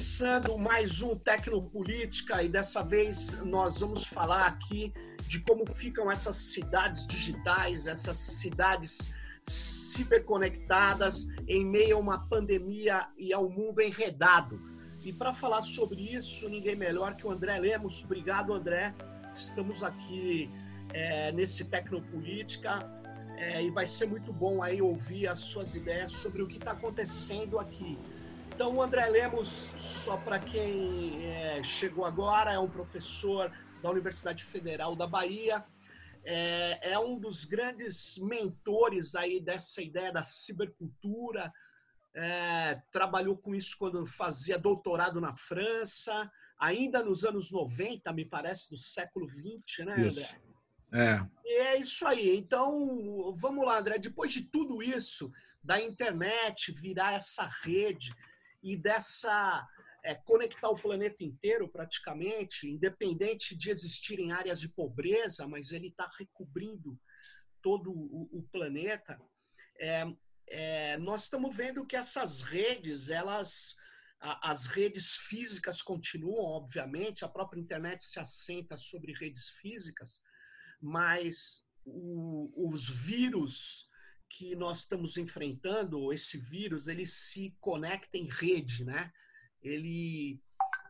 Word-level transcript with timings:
Começando 0.00 0.56
mais 0.56 1.02
um 1.02 1.14
Tecnopolítica 1.14 2.42
e 2.42 2.48
dessa 2.48 2.82
vez 2.82 3.38
nós 3.42 3.80
vamos 3.80 4.06
falar 4.06 4.46
aqui 4.46 4.94
de 5.28 5.40
como 5.40 5.66
ficam 5.66 6.10
essas 6.10 6.36
cidades 6.36 7.06
digitais, 7.06 7.86
essas 7.86 8.16
cidades 8.16 9.12
ciberconectadas 9.42 11.26
em 11.46 11.66
meio 11.66 11.98
a 11.98 12.00
uma 12.00 12.18
pandemia 12.18 13.08
e 13.18 13.30
ao 13.30 13.50
mundo 13.50 13.82
enredado. 13.82 14.58
E 15.04 15.12
para 15.12 15.34
falar 15.34 15.60
sobre 15.60 16.00
isso, 16.00 16.48
ninguém 16.48 16.76
melhor 16.76 17.14
que 17.14 17.26
o 17.26 17.30
André 17.30 17.58
Lemos. 17.58 18.02
Obrigado, 18.02 18.54
André. 18.54 18.94
Estamos 19.34 19.82
aqui 19.82 20.50
é, 20.94 21.30
nesse 21.30 21.66
Tecnopolítica 21.66 22.90
é, 23.36 23.62
e 23.62 23.70
vai 23.70 23.86
ser 23.86 24.06
muito 24.06 24.32
bom 24.32 24.62
aí 24.62 24.80
ouvir 24.80 25.28
as 25.28 25.40
suas 25.40 25.74
ideias 25.74 26.10
sobre 26.12 26.40
o 26.40 26.48
que 26.48 26.56
está 26.56 26.70
acontecendo 26.70 27.58
aqui. 27.58 27.98
Então, 28.60 28.76
o 28.76 28.82
André 28.82 29.08
Lemos, 29.08 29.72
só 29.78 30.18
para 30.18 30.38
quem 30.38 31.24
é, 31.24 31.62
chegou 31.62 32.04
agora, 32.04 32.52
é 32.52 32.58
um 32.58 32.68
professor 32.68 33.50
da 33.80 33.88
Universidade 33.88 34.44
Federal 34.44 34.94
da 34.94 35.06
Bahia, 35.06 35.64
é, 36.22 36.90
é, 36.90 36.98
um 36.98 37.18
dos 37.18 37.46
grandes 37.46 38.18
mentores 38.18 39.14
aí 39.14 39.40
dessa 39.40 39.80
ideia 39.80 40.12
da 40.12 40.22
cibercultura, 40.22 41.50
é, 42.14 42.82
trabalhou 42.92 43.34
com 43.34 43.54
isso 43.54 43.78
quando 43.78 44.04
fazia 44.04 44.58
doutorado 44.58 45.22
na 45.22 45.34
França, 45.34 46.30
ainda 46.58 47.02
nos 47.02 47.24
anos 47.24 47.50
90, 47.50 48.12
me 48.12 48.26
parece, 48.26 48.68
do 48.68 48.76
século 48.76 49.26
20, 49.26 49.84
né, 49.86 49.94
André? 49.94 50.10
Isso. 50.10 50.36
É. 50.92 51.26
E 51.46 51.52
é 51.60 51.76
isso 51.78 52.06
aí. 52.06 52.36
Então, 52.36 53.32
vamos 53.34 53.64
lá, 53.64 53.78
André. 53.78 53.98
Depois 53.98 54.30
de 54.30 54.42
tudo 54.42 54.82
isso, 54.82 55.32
da 55.64 55.80
internet 55.80 56.70
virar 56.72 57.14
essa 57.14 57.42
rede 57.62 58.14
e 58.62 58.76
dessa 58.76 59.66
é, 60.04 60.14
conectar 60.14 60.68
o 60.68 60.80
planeta 60.80 61.22
inteiro 61.22 61.68
praticamente, 61.68 62.66
independente 62.66 63.56
de 63.56 63.70
existirem 63.70 64.32
áreas 64.32 64.60
de 64.60 64.68
pobreza, 64.68 65.46
mas 65.46 65.72
ele 65.72 65.88
está 65.88 66.08
recobrindo 66.18 66.98
todo 67.62 67.90
o, 67.90 68.28
o 68.32 68.42
planeta. 68.50 69.20
É, 69.78 70.04
é, 70.48 70.98
nós 70.98 71.24
estamos 71.24 71.56
vendo 71.56 71.86
que 71.86 71.96
essas 71.96 72.42
redes, 72.42 73.08
elas, 73.08 73.76
as 74.20 74.66
redes 74.66 75.16
físicas 75.16 75.80
continuam, 75.82 76.44
obviamente, 76.44 77.24
a 77.24 77.28
própria 77.28 77.60
internet 77.60 78.04
se 78.04 78.18
assenta 78.18 78.76
sobre 78.76 79.12
redes 79.12 79.48
físicas, 79.60 80.20
mas 80.80 81.64
o, 81.84 82.50
os 82.72 82.88
vírus 82.88 83.88
que 84.30 84.54
nós 84.54 84.78
estamos 84.78 85.16
enfrentando, 85.16 86.12
esse 86.12 86.38
vírus, 86.38 86.86
ele 86.86 87.04
se 87.04 87.52
conecta 87.60 88.16
em 88.16 88.28
rede, 88.30 88.84
né? 88.84 89.10
Ele 89.60 90.40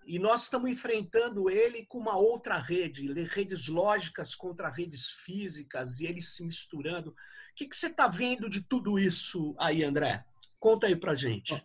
e 0.06 0.19
nós 0.19 0.44
estamos 0.44 0.70
enfrentando 0.70 1.48
ele 1.48 1.86
com 1.86 1.98
uma 1.98 2.16
outra 2.16 2.58
rede, 2.58 3.12
redes 3.24 3.68
lógicas 3.68 4.34
contra 4.34 4.68
redes 4.68 5.08
físicas 5.24 6.00
e 6.00 6.06
eles 6.06 6.34
se 6.34 6.44
misturando. 6.44 7.11
O 7.11 7.14
que, 7.55 7.66
que 7.66 7.77
você 7.77 7.86
está 7.86 8.08
vendo 8.08 8.48
de 8.48 8.62
tudo 8.62 8.98
isso 8.98 9.55
aí, 9.58 9.84
André? 9.84 10.24
Conta 10.58 10.86
aí 10.86 10.96
para 10.96 11.14
gente. 11.14 11.62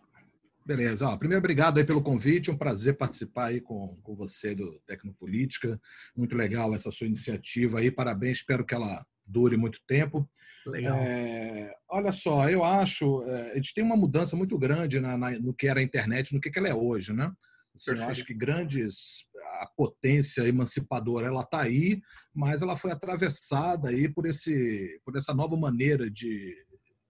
Beleza. 0.64 1.08
Ó, 1.08 1.16
primeiro, 1.16 1.40
obrigado 1.40 1.78
aí 1.78 1.84
pelo 1.84 2.02
convite. 2.02 2.50
Um 2.50 2.58
prazer 2.58 2.96
participar 2.96 3.46
aí 3.46 3.60
com, 3.60 3.96
com 4.02 4.14
você 4.14 4.54
do 4.54 4.78
Tecnopolítica. 4.86 5.80
Muito 6.14 6.36
legal 6.36 6.74
essa 6.74 6.90
sua 6.90 7.06
iniciativa 7.06 7.78
aí. 7.78 7.90
Parabéns. 7.90 8.38
Espero 8.38 8.64
que 8.64 8.74
ela 8.74 9.04
dure 9.26 9.56
muito 9.56 9.80
tempo. 9.86 10.28
Legal. 10.66 10.96
É, 10.96 11.74
olha 11.90 12.12
só, 12.12 12.48
eu 12.48 12.64
acho, 12.64 13.22
é, 13.24 13.52
a 13.52 13.54
gente 13.56 13.74
tem 13.74 13.84
uma 13.84 13.96
mudança 13.96 14.36
muito 14.36 14.58
grande 14.58 15.00
na, 15.00 15.16
na, 15.16 15.30
no 15.38 15.54
que 15.54 15.68
era 15.68 15.80
a 15.80 15.82
internet, 15.82 16.34
no 16.34 16.40
que, 16.40 16.50
que 16.50 16.58
ela 16.58 16.68
é 16.68 16.74
hoje, 16.74 17.12
né? 17.12 17.32
Assim, 17.74 18.00
eu 18.00 18.08
acho 18.08 18.24
que 18.24 18.32
grandes 18.32 19.26
a 19.60 19.66
potência 19.76 20.46
emancipadora 20.48 21.26
ela 21.26 21.42
está 21.42 21.60
aí, 21.60 22.00
mas 22.34 22.62
ela 22.62 22.76
foi 22.76 22.90
atravessada 22.90 23.90
aí 23.90 24.08
por 24.08 24.26
esse 24.26 25.00
por 25.04 25.16
essa 25.16 25.34
nova 25.34 25.56
maneira 25.56 26.10
de 26.10 26.56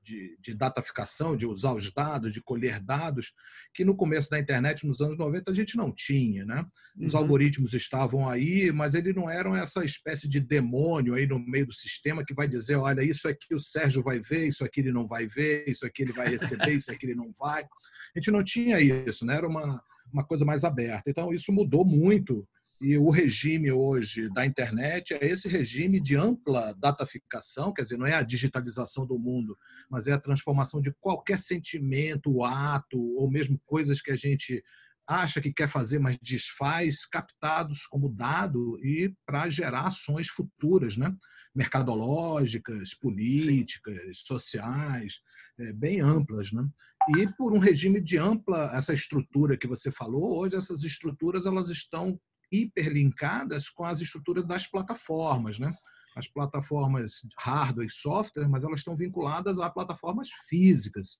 de, 0.06 0.38
de 0.40 0.54
dataficação, 0.54 1.36
de 1.36 1.46
usar 1.46 1.74
os 1.74 1.92
dados, 1.92 2.32
de 2.32 2.40
colher 2.40 2.78
dados, 2.78 3.32
que 3.74 3.84
no 3.84 3.96
começo 3.96 4.30
da 4.30 4.38
internet, 4.38 4.86
nos 4.86 5.00
anos 5.00 5.18
90, 5.18 5.50
a 5.50 5.54
gente 5.54 5.76
não 5.76 5.92
tinha. 5.92 6.44
Né? 6.44 6.64
Os 6.96 7.12
uhum. 7.12 7.20
algoritmos 7.20 7.74
estavam 7.74 8.28
aí, 8.28 8.70
mas 8.70 8.94
eles 8.94 9.14
não 9.14 9.28
eram 9.28 9.56
essa 9.56 9.84
espécie 9.84 10.28
de 10.28 10.38
demônio 10.38 11.14
aí 11.14 11.26
no 11.26 11.40
meio 11.40 11.66
do 11.66 11.72
sistema 11.72 12.24
que 12.24 12.34
vai 12.34 12.46
dizer, 12.46 12.76
olha, 12.76 13.02
isso 13.02 13.26
aqui 13.26 13.52
o 13.52 13.60
Sérgio 13.60 14.02
vai 14.02 14.20
ver, 14.20 14.46
isso 14.46 14.64
aqui 14.64 14.80
ele 14.80 14.92
não 14.92 15.08
vai 15.08 15.26
ver, 15.26 15.64
isso 15.68 15.84
aqui 15.84 16.02
ele 16.02 16.12
vai 16.12 16.28
receber, 16.28 16.72
isso 16.72 16.92
aqui 16.92 17.06
ele 17.06 17.16
não 17.16 17.32
vai. 17.38 17.64
A 17.64 18.18
gente 18.18 18.30
não 18.30 18.44
tinha 18.44 18.80
isso, 18.80 19.26
né? 19.26 19.36
era 19.36 19.48
uma, 19.48 19.82
uma 20.12 20.24
coisa 20.24 20.44
mais 20.44 20.62
aberta. 20.62 21.10
Então, 21.10 21.34
isso 21.34 21.52
mudou 21.52 21.84
muito 21.84 22.46
e 22.80 22.98
o 22.98 23.10
regime 23.10 23.72
hoje 23.72 24.28
da 24.34 24.44
internet 24.44 25.14
é 25.14 25.26
esse 25.26 25.48
regime 25.48 25.98
de 25.98 26.14
ampla 26.14 26.74
dataficação, 26.78 27.72
quer 27.72 27.82
dizer, 27.82 27.96
não 27.96 28.06
é 28.06 28.14
a 28.14 28.22
digitalização 28.22 29.06
do 29.06 29.18
mundo, 29.18 29.56
mas 29.90 30.06
é 30.06 30.12
a 30.12 30.20
transformação 30.20 30.80
de 30.80 30.92
qualquer 31.00 31.38
sentimento, 31.38 32.44
ato, 32.44 33.00
ou 33.16 33.30
mesmo 33.30 33.60
coisas 33.64 34.02
que 34.02 34.10
a 34.10 34.16
gente 34.16 34.62
acha 35.08 35.40
que 35.40 35.52
quer 35.52 35.68
fazer, 35.68 35.98
mas 36.00 36.18
desfaz, 36.20 37.06
captados 37.06 37.86
como 37.86 38.08
dado 38.08 38.78
e 38.84 39.14
para 39.24 39.48
gerar 39.48 39.86
ações 39.86 40.28
futuras, 40.28 40.96
né? 40.96 41.14
mercadológicas, 41.54 42.92
políticas, 42.94 43.94
Sim. 44.02 44.12
sociais, 44.14 45.20
é, 45.58 45.72
bem 45.72 46.00
amplas. 46.00 46.52
Né? 46.52 46.68
E 47.16 47.28
por 47.36 47.54
um 47.54 47.58
regime 47.58 48.00
de 48.00 48.18
ampla, 48.18 48.70
essa 48.74 48.92
estrutura 48.92 49.56
que 49.56 49.66
você 49.66 49.90
falou, 49.90 50.38
hoje 50.40 50.56
essas 50.56 50.82
estruturas 50.82 51.46
elas 51.46 51.68
estão 51.70 52.20
hiperlinkadas 52.50 53.68
com 53.68 53.84
as 53.84 54.00
estruturas 54.00 54.46
das 54.46 54.66
plataformas, 54.66 55.58
né? 55.58 55.74
As 56.16 56.26
plataformas 56.26 57.20
hardware 57.38 57.86
e 57.86 57.90
software, 57.90 58.48
mas 58.48 58.64
elas 58.64 58.80
estão 58.80 58.96
vinculadas 58.96 59.58
a 59.58 59.68
plataformas 59.68 60.28
físicas, 60.48 61.18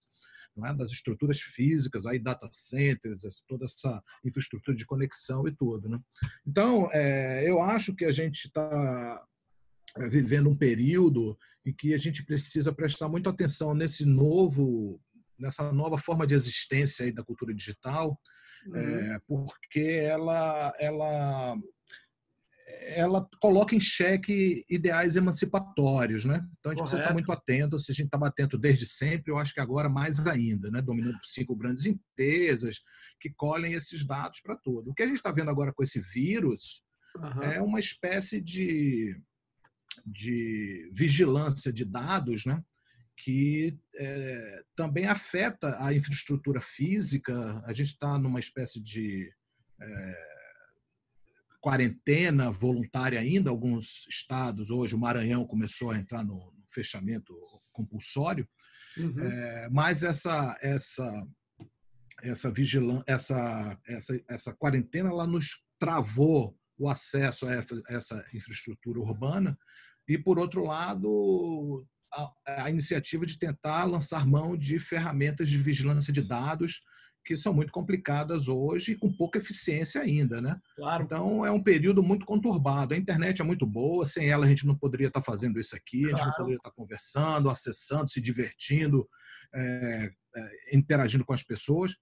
é? 0.65 0.73
das 0.75 0.91
estruturas 0.91 1.39
físicas, 1.41 2.07
aí 2.07 2.19
data 2.19 2.49
centers, 2.51 3.23
toda 3.47 3.67
essa 3.67 4.01
infraestrutura 4.25 4.77
de 4.77 4.87
conexão 4.87 5.47
e 5.47 5.55
tudo. 5.55 5.89
Né? 5.89 5.99
Então, 6.47 6.89
é, 6.93 7.49
eu 7.49 7.61
acho 7.61 7.95
que 7.95 8.05
a 8.05 8.13
gente 8.13 8.47
está 8.47 9.23
é, 9.99 10.09
vivendo 10.09 10.49
um 10.49 10.57
período 10.57 11.37
em 11.65 11.73
que 11.73 11.93
a 11.93 11.99
gente 11.99 12.25
precisa 12.25 12.73
prestar 12.73 13.09
muita 13.09 13.31
atenção 13.31 13.75
nesse 13.75 14.07
novo, 14.07 15.01
nessa 15.39 15.71
nova 15.73 15.99
forma 15.99 16.27
de 16.27 16.35
existência 16.35 17.13
da 17.13 17.25
cultura 17.25 17.53
digital, 17.53 18.19
uhum. 18.69 18.77
é, 18.77 19.21
porque 19.27 19.81
ela, 19.81 20.75
ela, 20.79 21.57
ela 22.83 23.29
coloca 23.41 23.75
em 23.75 23.81
xeque 23.81 24.65
ideais 24.69 25.17
emancipatórios, 25.17 26.25
né? 26.25 26.47
Então 26.59 26.71
a 26.71 26.75
gente 26.75 26.79
Correto. 26.79 26.83
precisa 26.83 27.01
estar 27.01 27.13
muito 27.13 27.33
atento. 27.33 27.79
Se 27.79 27.93
a 27.93 27.95
gente 27.95 28.07
estava 28.07 28.29
atento 28.29 28.59
desde 28.59 28.87
sempre, 28.87 29.33
eu 29.33 29.39
acho 29.39 29.55
que 29.55 29.61
agora 29.61 29.89
mais 29.89 30.27
ainda, 30.27 30.71
né? 30.71 30.83
Dominando 30.83 31.19
por 31.19 31.27
cinco 31.27 31.57
grandes 31.57 31.87
empresas 31.87 32.81
que 33.21 33.31
colhem 33.37 33.73
esses 33.73 34.05
dados 34.07 34.41
para 34.41 34.57
tudo. 34.57 34.91
O 34.91 34.95
que 34.95 35.03
a 35.03 35.07
gente 35.07 35.17
está 35.17 35.33
vendo 35.33 35.51
agora 35.51 35.73
com 35.73 35.83
esse 35.83 36.01
vírus 36.01 36.83
uhum. 37.17 37.43
é 37.43 37.61
uma 37.61 37.81
espécie 37.81 38.41
de 38.41 39.17
de 40.05 40.91
vigilância 40.93 41.73
de 41.73 41.83
dados, 41.85 42.45
né? 42.45 42.63
que 43.17 43.79
é, 43.99 44.63
também 44.77 45.07
afeta 45.07 45.83
a 45.85 45.93
infraestrutura 45.93 46.61
física. 46.61 47.63
A 47.65 47.73
gente 47.73 47.93
está 47.93 48.19
numa 48.19 48.41
espécie 48.41 48.81
de 48.81 49.31
é, 49.81 50.37
quarentena 51.61 52.51
voluntária 52.51 53.19
ainda. 53.19 53.51
Alguns 53.51 54.07
estados, 54.09 54.71
hoje 54.71 54.95
o 54.95 54.99
Maranhão 54.99 55.47
começou 55.47 55.91
a 55.91 55.99
entrar 55.99 56.23
no, 56.23 56.35
no 56.35 56.65
fechamento 56.69 57.35
compulsório, 57.73 58.49
uhum. 58.97 59.21
é, 59.21 59.69
mas 59.71 60.03
essa 60.03 60.57
essa 60.61 61.27
essa 62.23 62.51
vigilância, 62.51 63.05
essa, 63.07 63.79
essa 63.87 64.25
essa 64.29 64.55
quarentena, 64.55 65.11
ela 65.11 65.27
nos 65.27 65.63
travou 65.79 66.57
o 66.79 66.89
acesso 66.89 67.47
a 67.47 67.53
essa 67.89 68.25
infraestrutura 68.33 69.01
urbana 69.01 69.59
e 70.09 70.17
por 70.17 70.39
outro 70.39 70.65
lado 70.65 71.87
a, 72.17 72.65
a 72.65 72.71
iniciativa 72.71 73.27
de 73.27 73.39
tentar 73.39 73.85
lançar 73.85 74.27
mão 74.27 74.57
de 74.57 74.79
ferramentas 74.81 75.49
de 75.49 75.59
vigilância 75.59 76.13
de 76.13 76.23
dados 76.23 76.81
que 77.25 77.37
são 77.37 77.53
muito 77.53 77.73
complicadas 77.73 78.47
hoje 78.47 78.93
e 78.93 78.97
com 78.97 79.13
pouca 79.13 79.39
eficiência 79.39 80.01
ainda, 80.01 80.41
né? 80.41 80.57
Claro. 80.77 81.03
Então 81.03 81.45
é 81.45 81.51
um 81.51 81.63
período 81.63 82.01
muito 82.01 82.25
conturbado. 82.25 82.95
A 82.95 82.97
internet 82.97 83.43
é 83.43 83.45
muito 83.45 83.67
boa, 83.67 84.07
sem 84.07 84.31
ela 84.31 84.47
a 84.47 84.49
gente 84.49 84.65
não 84.65 84.77
poderia 84.77 85.09
estar 85.09 85.21
fazendo 85.21 85.59
isso 85.59 85.75
aqui, 85.75 86.03
claro. 86.03 86.15
a 86.15 86.19
gente 86.19 86.27
não 86.27 86.37
poderia 86.37 86.57
estar 86.57 86.71
conversando, 86.71 87.51
acessando, 87.51 88.09
se 88.09 88.21
divertindo, 88.21 89.09
é, 89.53 90.11
é, 90.37 90.77
interagindo 90.77 91.25
com 91.25 91.33
as 91.33 91.43
pessoas. 91.43 91.97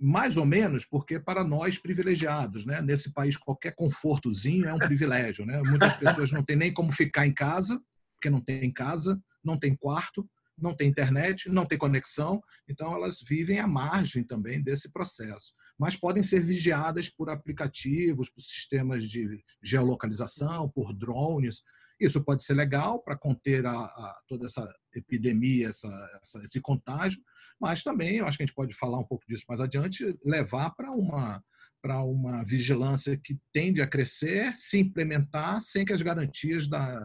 Mais 0.00 0.38
ou 0.38 0.46
menos 0.46 0.86
porque 0.86 1.20
para 1.20 1.44
nós 1.44 1.78
privilegiados, 1.78 2.64
né? 2.64 2.80
Nesse 2.80 3.12
país 3.12 3.36
qualquer 3.36 3.74
confortozinho 3.74 4.66
é 4.66 4.72
um 4.72 4.78
privilégio, 4.78 5.44
né? 5.44 5.60
Muitas 5.62 5.92
pessoas 5.98 6.32
não 6.32 6.42
têm 6.42 6.56
nem 6.56 6.72
como 6.72 6.90
ficar 6.90 7.26
em 7.26 7.34
casa 7.34 7.78
porque 8.22 8.30
não 8.30 8.40
tem 8.40 8.72
casa, 8.72 9.20
não 9.44 9.58
tem 9.58 9.76
quarto, 9.76 10.28
não 10.58 10.74
têm 10.74 10.88
internet, 10.88 11.48
não 11.48 11.66
têm 11.66 11.78
conexão, 11.78 12.40
então 12.68 12.94
elas 12.94 13.18
vivem 13.26 13.58
à 13.58 13.66
margem 13.66 14.22
também 14.22 14.62
desse 14.62 14.90
processo. 14.90 15.52
Mas 15.78 15.96
podem 15.96 16.22
ser 16.22 16.42
vigiadas 16.42 17.08
por 17.08 17.30
aplicativos, 17.30 18.30
por 18.30 18.40
sistemas 18.40 19.04
de 19.08 19.42
geolocalização, 19.62 20.68
por 20.68 20.92
drones. 20.94 21.62
Isso 21.98 22.24
pode 22.24 22.44
ser 22.44 22.54
legal 22.54 23.02
para 23.02 23.16
conter 23.16 23.66
a, 23.66 23.72
a, 23.72 24.20
toda 24.28 24.46
essa 24.46 24.72
epidemia, 24.94 25.68
essa, 25.68 25.88
essa, 26.22 26.42
esse 26.44 26.60
contágio, 26.60 27.20
mas 27.60 27.82
também, 27.82 28.16
eu 28.16 28.26
acho 28.26 28.36
que 28.36 28.42
a 28.42 28.46
gente 28.46 28.54
pode 28.54 28.74
falar 28.74 28.98
um 28.98 29.06
pouco 29.06 29.24
disso 29.28 29.44
mais 29.48 29.60
adiante, 29.60 30.18
levar 30.24 30.70
para 30.70 30.90
uma 30.92 31.42
para 31.80 32.00
uma 32.04 32.44
vigilância 32.44 33.16
que 33.16 33.36
tende 33.52 33.82
a 33.82 33.86
crescer, 33.88 34.54
se 34.56 34.78
implementar 34.78 35.60
sem 35.60 35.84
que 35.84 35.92
as 35.92 36.00
garantias 36.00 36.68
da, 36.68 37.00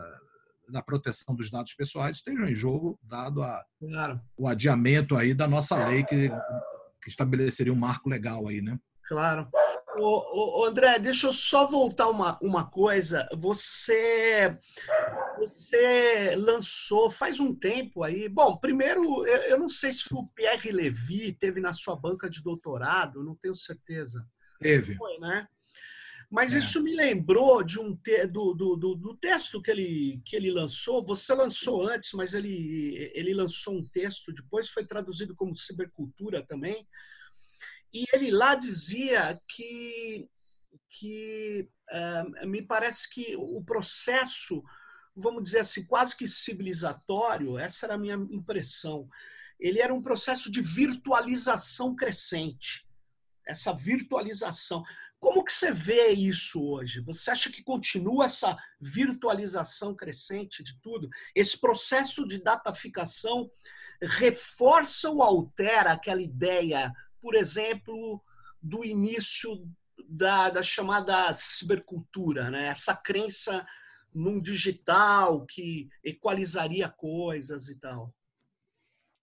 da 0.69 0.81
proteção 0.81 1.35
dos 1.35 1.49
dados 1.49 1.73
pessoais 1.73 2.17
estejam 2.17 2.45
em 2.45 2.55
jogo, 2.55 2.99
dado 3.03 3.41
a, 3.41 3.63
claro. 3.79 4.21
o 4.37 4.47
adiamento 4.47 5.15
aí 5.15 5.33
da 5.33 5.47
nossa 5.47 5.87
lei 5.87 6.03
que, 6.03 6.29
que 7.01 7.09
estabeleceria 7.09 7.73
um 7.73 7.77
marco 7.77 8.09
legal 8.09 8.47
aí, 8.47 8.61
né? 8.61 8.77
Claro. 9.07 9.49
Ô, 9.99 10.61
ô, 10.61 10.65
André, 10.65 10.99
deixa 10.99 11.27
eu 11.27 11.33
só 11.33 11.65
voltar 11.65 12.07
uma, 12.07 12.37
uma 12.39 12.69
coisa. 12.69 13.27
Você 13.35 14.55
você 15.39 16.35
lançou 16.35 17.09
faz 17.09 17.39
um 17.39 17.53
tempo 17.53 18.03
aí. 18.03 18.29
Bom, 18.29 18.57
primeiro, 18.57 19.25
eu, 19.25 19.37
eu 19.43 19.59
não 19.59 19.69
sei 19.69 19.91
se 19.93 20.03
o 20.11 20.27
Pierre 20.35 20.71
Levy 20.71 21.33
teve 21.33 21.59
na 21.59 21.73
sua 21.73 21.95
banca 21.95 22.29
de 22.29 22.43
doutorado, 22.43 23.23
não 23.23 23.35
tenho 23.35 23.55
certeza. 23.55 24.23
Teve. 24.59 24.95
Foi, 24.95 25.17
né? 25.19 25.47
Mas 26.29 26.53
é. 26.53 26.57
isso 26.57 26.83
me 26.83 26.93
lembrou 26.93 27.63
de 27.63 27.79
um 27.79 27.95
te, 27.95 28.27
do, 28.27 28.53
do, 28.53 28.75
do, 28.75 28.95
do, 28.95 29.17
texto 29.17 29.61
que 29.61 29.71
ele, 29.71 30.21
que 30.25 30.35
ele 30.35 30.51
lançou. 30.51 31.03
Você 31.05 31.33
lançou 31.33 31.87
antes, 31.87 32.11
mas 32.13 32.33
ele, 32.33 33.11
ele 33.13 33.33
lançou 33.33 33.75
um 33.75 33.87
texto 33.87 34.33
depois, 34.33 34.69
foi 34.69 34.85
traduzido 34.85 35.33
como 35.35 35.55
Cibercultura 35.55 36.45
também. 36.45 36.85
E 37.93 38.03
ele 38.13 38.29
lá 38.29 38.55
dizia 38.55 39.39
que, 39.47 40.27
que 40.89 41.69
é, 41.89 42.45
me 42.45 42.61
parece 42.61 43.09
que 43.09 43.33
o 43.37 43.63
processo, 43.63 44.61
vamos 45.15 45.43
dizer 45.43 45.59
assim, 45.59 45.85
quase 45.85 46.15
que 46.15 46.27
civilizatório, 46.27 47.57
essa 47.57 47.85
era 47.85 47.95
a 47.95 47.97
minha 47.97 48.15
impressão, 48.29 49.07
ele 49.57 49.79
era 49.79 49.93
um 49.93 50.03
processo 50.03 50.51
de 50.51 50.61
virtualização 50.61 51.95
crescente 51.95 52.85
essa 53.47 53.73
virtualização. 53.73 54.83
Como 55.19 55.43
que 55.43 55.51
você 55.51 55.71
vê 55.71 56.11
isso 56.11 56.63
hoje? 56.63 57.01
Você 57.01 57.31
acha 57.31 57.51
que 57.51 57.63
continua 57.63 58.25
essa 58.25 58.55
virtualização 58.79 59.95
crescente 59.95 60.63
de 60.63 60.79
tudo? 60.79 61.09
Esse 61.35 61.59
processo 61.59 62.27
de 62.27 62.41
dataficação 62.41 63.49
reforça 64.01 65.09
ou 65.09 65.23
altera 65.23 65.91
aquela 65.91 66.21
ideia, 66.21 66.93
por 67.19 67.35
exemplo, 67.35 68.23
do 68.61 68.85
início 68.85 69.67
da, 70.07 70.51
da 70.51 70.61
chamada 70.61 71.33
cibercultura, 71.33 72.51
né? 72.51 72.67
essa 72.67 72.95
crença 72.95 73.65
num 74.13 74.39
digital 74.39 75.45
que 75.45 75.89
equalizaria 76.03 76.89
coisas 76.89 77.69
e 77.69 77.79
tal? 77.79 78.13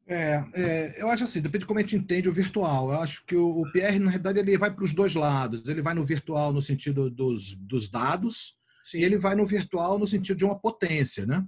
É, 0.06 0.44
é, 0.52 1.02
eu 1.02 1.08
acho 1.08 1.24
assim, 1.24 1.40
depende 1.40 1.60
de 1.60 1.66
como 1.66 1.78
a 1.78 1.82
gente 1.82 1.96
entende 1.96 2.28
o 2.28 2.32
virtual. 2.32 2.90
Eu 2.90 3.00
acho 3.00 3.24
que 3.24 3.34
o, 3.34 3.62
o 3.62 3.72
PR, 3.72 3.98
na 3.98 4.10
realidade, 4.10 4.38
ele 4.38 4.58
vai 4.58 4.70
para 4.70 4.84
os 4.84 4.92
dois 4.92 5.14
lados. 5.14 5.68
Ele 5.68 5.80
vai 5.80 5.94
no 5.94 6.04
virtual 6.04 6.52
no 6.52 6.60
sentido 6.60 7.10
dos, 7.10 7.54
dos 7.56 7.88
dados 7.88 8.54
Sim. 8.80 8.98
e 8.98 9.04
ele 9.04 9.18
vai 9.18 9.34
no 9.34 9.46
virtual 9.46 9.98
no 9.98 10.06
sentido 10.06 10.36
de 10.36 10.44
uma 10.44 10.58
potência, 10.58 11.24
né? 11.24 11.44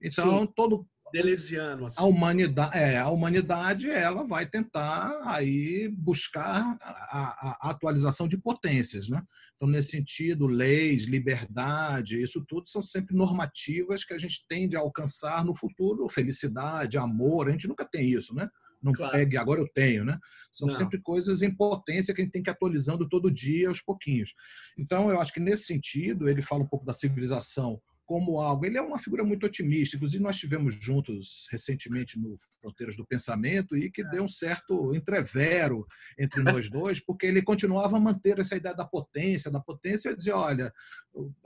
Então, 0.00 0.40
Sim. 0.40 0.52
todo, 0.54 0.86
Deleuziano. 1.16 1.86
Assim. 1.86 1.96
A 1.98 2.04
humanidade, 2.04 2.76
é, 2.76 2.98
a 2.98 3.08
humanidade 3.08 3.88
ela 3.88 4.24
vai 4.24 4.46
tentar 4.46 5.22
aí 5.24 5.88
buscar 5.88 6.76
a, 6.80 7.66
a, 7.66 7.70
atualização 7.70 8.28
de 8.28 8.36
potências, 8.36 9.08
né? 9.08 9.22
Então 9.56 9.68
nesse 9.68 9.90
sentido, 9.90 10.46
leis, 10.46 11.04
liberdade, 11.04 12.20
isso 12.20 12.44
tudo 12.46 12.68
são 12.68 12.82
sempre 12.82 13.16
normativas 13.16 14.04
que 14.04 14.12
a 14.12 14.18
gente 14.18 14.44
tende 14.48 14.76
a 14.76 14.80
alcançar 14.80 15.44
no 15.44 15.54
futuro, 15.54 16.08
felicidade, 16.08 16.98
amor, 16.98 17.48
a 17.48 17.52
gente 17.52 17.68
nunca 17.68 17.84
tem 17.84 18.10
isso, 18.10 18.34
né? 18.34 18.48
Não 18.82 18.92
claro. 18.92 19.12
pegue, 19.12 19.36
agora 19.36 19.60
eu 19.60 19.68
tenho, 19.74 20.04
né? 20.04 20.18
São 20.52 20.68
Não. 20.68 20.74
sempre 20.74 21.00
coisas 21.00 21.42
em 21.42 21.52
potência 21.52 22.14
que 22.14 22.20
a 22.20 22.24
gente 22.24 22.32
tem 22.32 22.42
que 22.42 22.50
ir 22.50 22.52
atualizando 22.52 23.08
todo 23.08 23.30
dia, 23.30 23.68
aos 23.68 23.80
pouquinhos. 23.80 24.34
Então, 24.78 25.10
eu 25.10 25.20
acho 25.20 25.32
que 25.32 25.40
nesse 25.40 25.64
sentido, 25.64 26.28
ele 26.28 26.42
fala 26.42 26.62
um 26.62 26.68
pouco 26.68 26.84
da 26.84 26.92
civilização 26.92 27.80
como 28.06 28.40
algo. 28.40 28.64
Ele 28.64 28.78
é 28.78 28.82
uma 28.82 28.98
figura 28.98 29.24
muito 29.24 29.44
otimista. 29.44 29.96
Inclusive, 29.96 30.22
nós 30.22 30.38
tivemos 30.38 30.74
juntos 30.74 31.46
recentemente 31.50 32.18
no 32.18 32.36
Fronteiras 32.62 32.96
do 32.96 33.04
Pensamento 33.04 33.76
e 33.76 33.90
que 33.90 34.02
é. 34.02 34.08
deu 34.08 34.24
um 34.24 34.28
certo 34.28 34.94
entrevero 34.94 35.84
entre 36.18 36.42
nós 36.42 36.70
dois, 36.70 37.00
porque 37.00 37.26
ele 37.26 37.42
continuava 37.42 37.96
a 37.96 38.00
manter 38.00 38.38
essa 38.38 38.56
ideia 38.56 38.74
da 38.74 38.84
potência, 38.84 39.50
da 39.50 39.60
potência 39.60 40.10
e 40.10 40.16
dizer, 40.16 40.32
olha, 40.32 40.72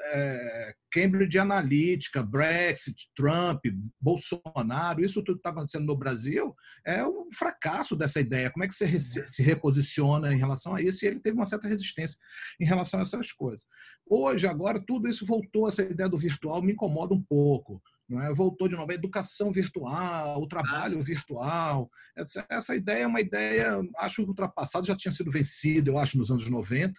é, 0.01 0.75
Cambridge 0.93 1.39
Analytica, 1.39 2.23
Brexit, 2.23 3.11
Trump, 3.17 3.65
Bolsonaro, 4.01 5.03
isso 5.03 5.23
tudo 5.23 5.37
que 5.37 5.41
está 5.41 5.51
acontecendo 5.51 5.87
no 5.87 5.97
Brasil 5.97 6.55
é 6.85 7.07
um 7.07 7.29
fracasso 7.33 7.97
dessa 7.97 8.21
ideia. 8.21 8.51
Como 8.51 8.65
é 8.65 8.69
que 8.69 8.75
você 8.75 9.01
se 9.01 9.43
reposiciona 9.43 10.33
em 10.33 10.39
relação 10.39 10.75
a 10.75 10.83
isso? 10.83 11.05
E 11.05 11.09
ele 11.09 11.21
teve 11.21 11.37
uma 11.37 11.47
certa 11.47 11.69
resistência 11.69 12.19
em 12.61 12.67
relação 12.67 13.01
a 13.01 13.03
essas 13.03 13.33
coisas. 13.33 13.65
Hoje, 14.13 14.49
agora, 14.49 14.83
tudo 14.85 15.09
isso 15.09 15.25
voltou, 15.25 15.69
essa 15.69 15.83
ideia 15.83 16.09
do 16.09 16.19
virtual 16.19 16.61
me 16.61 16.73
incomoda 16.73 17.15
um 17.15 17.23
pouco. 17.23 17.81
Não 18.09 18.21
é? 18.21 18.35
Voltou 18.35 18.67
de 18.67 18.75
novo 18.75 18.91
a 18.91 18.95
educação 18.95 19.53
virtual, 19.53 20.43
o 20.43 20.49
trabalho 20.49 20.97
Nossa. 20.97 21.07
virtual. 21.07 21.89
Essa, 22.17 22.45
essa 22.51 22.75
ideia 22.75 23.05
é 23.05 23.07
uma 23.07 23.21
ideia, 23.21 23.81
acho 23.99 24.23
ultrapassada, 24.23 24.85
já 24.85 24.97
tinha 24.97 25.13
sido 25.13 25.31
vencida, 25.31 25.89
eu 25.89 25.97
acho, 25.97 26.19
nos 26.19 26.29
anos 26.29 26.51
90, 26.51 26.93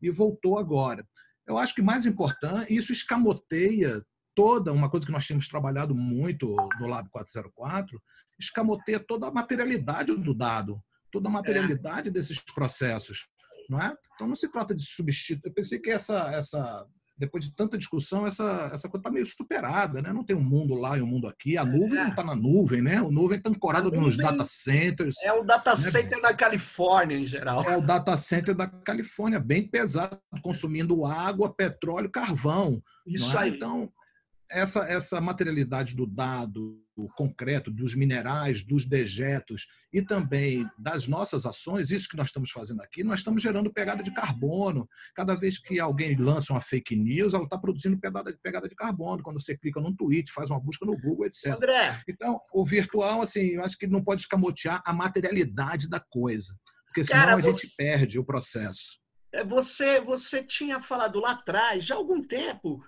e 0.00 0.08
voltou 0.08 0.56
agora. 0.56 1.04
Eu 1.48 1.58
acho 1.58 1.74
que 1.74 1.82
mais 1.82 2.06
importante, 2.06 2.72
isso 2.72 2.92
escamoteia 2.92 4.00
toda 4.32 4.72
uma 4.72 4.88
coisa 4.88 5.04
que 5.04 5.10
nós 5.10 5.26
tínhamos 5.26 5.48
trabalhado 5.48 5.96
muito 5.96 6.54
no 6.78 6.86
Lab 6.86 7.10
404, 7.10 8.00
escamoteia 8.38 9.00
toda 9.00 9.26
a 9.26 9.32
materialidade 9.32 10.14
do 10.14 10.32
dado, 10.32 10.80
toda 11.10 11.28
a 11.28 11.32
é. 11.32 11.34
materialidade 11.34 12.08
é. 12.08 12.12
desses 12.12 12.38
processos 12.38 13.26
não 13.72 13.80
é? 13.80 13.96
Então 14.14 14.28
não 14.28 14.36
se 14.36 14.50
trata 14.50 14.74
de 14.74 14.84
substituir. 14.84 15.40
Eu 15.44 15.52
pensei 15.52 15.78
que 15.78 15.90
essa, 15.90 16.30
essa 16.32 16.86
depois 17.16 17.44
de 17.44 17.54
tanta 17.54 17.78
discussão, 17.78 18.26
essa, 18.26 18.70
essa 18.72 18.88
coisa 18.88 19.00
está 19.00 19.10
meio 19.10 19.24
superada, 19.24 20.02
né? 20.02 20.12
Não 20.12 20.24
tem 20.24 20.36
um 20.36 20.42
mundo 20.42 20.74
lá 20.74 20.98
e 20.98 21.02
um 21.02 21.06
mundo 21.06 21.26
aqui. 21.26 21.56
A 21.56 21.64
nuvem 21.64 21.98
é. 21.98 22.02
não 22.02 22.10
está 22.10 22.24
na 22.24 22.34
nuvem, 22.34 22.82
né? 22.82 23.00
O 23.00 23.10
nuvem 23.10 23.38
está 23.38 23.48
ancorado 23.48 23.90
nos 23.90 24.16
data 24.16 24.44
centers. 24.46 25.14
É 25.22 25.32
o 25.32 25.42
data 25.42 25.70
né? 25.70 25.76
center 25.76 26.20
da 26.20 26.34
Califórnia, 26.34 27.16
em 27.16 27.24
geral. 27.24 27.62
É 27.62 27.76
o 27.76 27.80
data 27.80 28.16
center 28.16 28.54
da 28.54 28.66
Califórnia, 28.66 29.40
bem 29.40 29.66
pesado, 29.66 30.18
consumindo 30.42 31.06
água, 31.06 31.54
petróleo, 31.54 32.10
carvão. 32.10 32.82
Isso 33.06 33.36
é? 33.38 33.42
aí. 33.42 33.50
Então, 33.54 33.90
essa, 34.52 34.80
essa 34.80 35.20
materialidade 35.20 35.96
do 35.96 36.06
dado 36.06 36.80
concreto, 37.16 37.70
dos 37.70 37.94
minerais, 37.94 38.62
dos 38.62 38.86
dejetos 38.86 39.66
e 39.92 40.02
também 40.02 40.68
das 40.78 41.06
nossas 41.06 41.46
ações, 41.46 41.90
isso 41.90 42.08
que 42.08 42.16
nós 42.16 42.28
estamos 42.28 42.50
fazendo 42.50 42.82
aqui, 42.82 43.02
nós 43.02 43.20
estamos 43.20 43.42
gerando 43.42 43.72
pegada 43.72 44.02
de 44.02 44.12
carbono. 44.12 44.86
Cada 45.14 45.34
vez 45.34 45.58
que 45.58 45.80
alguém 45.80 46.14
lança 46.16 46.52
uma 46.52 46.60
fake 46.60 46.94
news, 46.94 47.34
ela 47.34 47.44
está 47.44 47.58
produzindo 47.58 47.98
pegada, 47.98 48.36
pegada 48.42 48.68
de 48.68 48.74
carbono. 48.74 49.22
Quando 49.22 49.40
você 49.40 49.56
clica 49.56 49.80
num 49.80 49.94
tweet, 49.94 50.30
faz 50.32 50.50
uma 50.50 50.60
busca 50.60 50.84
no 50.84 50.92
Google, 50.92 51.26
etc. 51.26 51.54
André. 51.54 52.02
Então, 52.08 52.38
o 52.52 52.64
virtual, 52.64 53.22
assim, 53.22 53.40
eu 53.40 53.64
acho 53.64 53.76
que 53.78 53.86
não 53.86 54.04
pode 54.04 54.22
escamotear 54.22 54.82
a 54.84 54.92
materialidade 54.92 55.88
da 55.88 55.98
coisa, 55.98 56.54
porque 56.86 57.04
senão 57.04 57.20
Cara, 57.20 57.34
a 57.34 57.40
você... 57.40 57.66
gente 57.66 57.76
perde 57.76 58.18
o 58.18 58.24
processo. 58.24 59.00
É, 59.32 59.42
você, 59.42 59.98
você 59.98 60.44
tinha 60.44 60.78
falado 60.78 61.18
lá 61.18 61.32
atrás, 61.32 61.86
já 61.86 61.94
há 61.94 61.98
algum 61.98 62.22
tempo, 62.22 62.84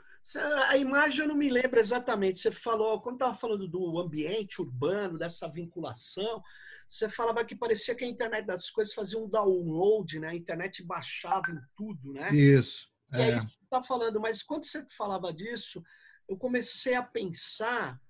a 0.68 0.76
imagem 0.76 1.22
eu 1.22 1.28
não 1.28 1.36
me 1.36 1.50
lembro 1.50 1.78
exatamente. 1.78 2.40
Você 2.40 2.50
falou, 2.50 3.00
quando 3.00 3.16
estava 3.16 3.34
falando 3.34 3.68
do 3.68 3.98
ambiente 3.98 4.62
urbano, 4.62 5.18
dessa 5.18 5.48
vinculação, 5.48 6.42
você 6.88 7.08
falava 7.08 7.44
que 7.44 7.54
parecia 7.54 7.94
que 7.94 8.04
a 8.04 8.08
internet 8.08 8.46
das 8.46 8.70
coisas 8.70 8.94
fazia 8.94 9.18
um 9.18 9.28
download, 9.28 10.18
né? 10.18 10.28
A 10.28 10.34
internet 10.34 10.82
baixava 10.82 11.50
em 11.50 11.60
tudo, 11.76 12.12
né? 12.12 12.34
Isso. 12.34 12.88
E 13.12 13.16
é. 13.16 13.24
aí 13.24 13.40
você 13.40 13.58
está 13.62 13.82
falando, 13.82 14.20
mas 14.20 14.42
quando 14.42 14.64
você 14.64 14.84
falava 14.96 15.32
disso, 15.32 15.82
eu 16.28 16.36
comecei 16.36 16.94
a 16.94 17.02
pensar 17.02 18.00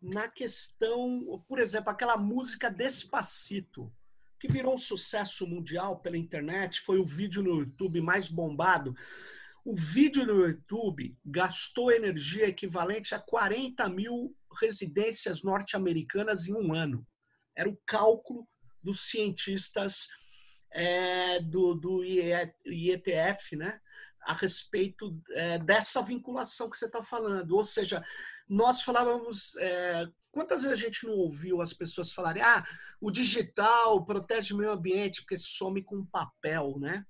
na 0.00 0.28
questão, 0.28 1.44
por 1.46 1.58
exemplo, 1.58 1.90
aquela 1.90 2.16
música 2.16 2.70
Despacito, 2.70 3.92
que 4.38 4.48
virou 4.48 4.74
um 4.74 4.78
sucesso 4.78 5.46
mundial 5.46 6.00
pela 6.00 6.16
internet, 6.16 6.80
foi 6.80 6.98
o 6.98 7.04
vídeo 7.04 7.42
no 7.42 7.58
YouTube 7.58 8.00
mais 8.00 8.28
bombado. 8.28 8.94
O 9.64 9.74
vídeo 9.74 10.26
no 10.26 10.46
YouTube 10.46 11.16
gastou 11.24 11.92
energia 11.92 12.48
equivalente 12.48 13.14
a 13.14 13.18
40 13.18 13.88
mil 13.88 14.34
residências 14.60 15.42
norte-americanas 15.42 16.46
em 16.46 16.54
um 16.54 16.72
ano. 16.72 17.06
Era 17.54 17.68
o 17.68 17.78
cálculo 17.86 18.48
dos 18.82 19.10
cientistas 19.10 20.08
é, 20.72 21.40
do, 21.40 21.74
do 21.74 22.04
IETF, 22.04 23.56
né? 23.56 23.80
a 24.22 24.34
respeito 24.34 25.18
é, 25.30 25.58
dessa 25.58 26.02
vinculação 26.02 26.68
que 26.68 26.76
você 26.76 26.86
está 26.86 27.02
falando. 27.02 27.52
Ou 27.52 27.64
seja, 27.64 28.04
nós 28.48 28.82
falávamos 28.82 29.56
é, 29.56 30.06
Quantas 30.30 30.62
vezes 30.62 30.78
a 30.78 30.86
gente 30.86 31.06
não 31.06 31.14
ouviu 31.14 31.60
as 31.60 31.72
pessoas 31.72 32.12
falarem, 32.12 32.42
ah, 32.42 32.64
o 33.00 33.10
digital 33.10 34.04
protege 34.04 34.54
o 34.54 34.56
meio 34.56 34.70
ambiente 34.70 35.22
porque 35.22 35.36
some 35.36 35.82
com 35.82 36.04
papel, 36.06 36.78
né? 36.78 37.04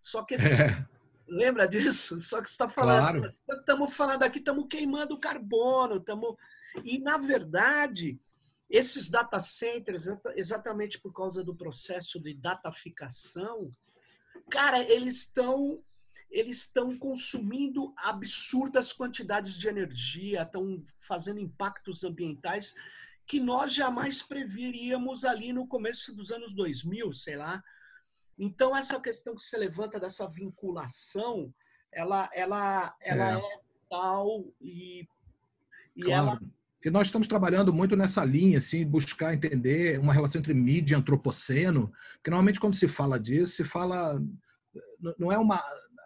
Só 0.00 0.24
que 0.24 0.34
esse, 0.34 0.62
é. 0.62 0.86
Lembra 1.26 1.66
disso? 1.66 2.18
Só 2.20 2.40
que 2.40 2.48
você 2.48 2.54
está 2.54 2.68
falando, 2.68 3.26
estamos 3.26 3.64
claro. 3.66 3.88
falando 3.88 4.22
aqui, 4.22 4.38
estamos 4.38 4.66
queimando 4.68 5.18
carbono, 5.18 5.96
estamos 5.96 6.36
e 6.84 6.98
na 6.98 7.16
verdade 7.16 8.20
esses 8.68 9.08
data 9.08 9.38
centers, 9.38 10.06
exatamente 10.34 11.00
por 11.00 11.12
causa 11.12 11.42
do 11.42 11.54
processo 11.54 12.20
de 12.20 12.34
dataficação, 12.34 13.72
cara, 14.50 14.80
eles 14.82 15.20
estão 15.20 15.82
eles 16.28 16.58
estão 16.58 16.98
consumindo 16.98 17.94
absurdas 17.96 18.92
quantidades 18.92 19.54
de 19.54 19.68
energia, 19.68 20.42
estão 20.42 20.82
fazendo 20.98 21.38
impactos 21.38 22.02
ambientais 22.02 22.74
que 23.26 23.40
nós 23.40 23.72
jamais 23.72 24.22
preveríamos 24.22 25.24
ali 25.24 25.52
no 25.52 25.66
começo 25.66 26.14
dos 26.14 26.30
anos 26.30 26.52
2000, 26.52 27.12
sei 27.12 27.36
lá. 27.36 27.62
Então 28.38 28.76
essa 28.76 29.00
questão 29.00 29.34
que 29.34 29.42
se 29.42 29.56
levanta 29.56 29.98
dessa 29.98 30.28
vinculação, 30.28 31.52
ela 31.92 32.28
ela 32.34 32.94
ela 33.00 33.32
é, 33.32 33.38
é 33.38 33.60
tal 33.88 34.44
e 34.60 35.06
e 35.96 36.02
claro. 36.02 36.28
ela 36.28 36.40
que 36.82 36.90
nós 36.90 37.08
estamos 37.08 37.26
trabalhando 37.26 37.72
muito 37.72 37.96
nessa 37.96 38.24
linha, 38.24 38.58
assim, 38.58 38.86
buscar 38.86 39.34
entender 39.34 39.98
uma 39.98 40.12
relação 40.12 40.38
entre 40.38 40.54
mídia 40.54 40.94
e 40.94 40.96
antropoceno, 40.96 41.90
porque 42.16 42.30
normalmente 42.30 42.60
quando 42.60 42.76
se 42.76 42.86
fala 42.86 43.18
disso, 43.18 43.56
se 43.56 43.64
fala 43.64 44.22
não 45.18 45.32
é 45.32 45.38
uma 45.38 45.60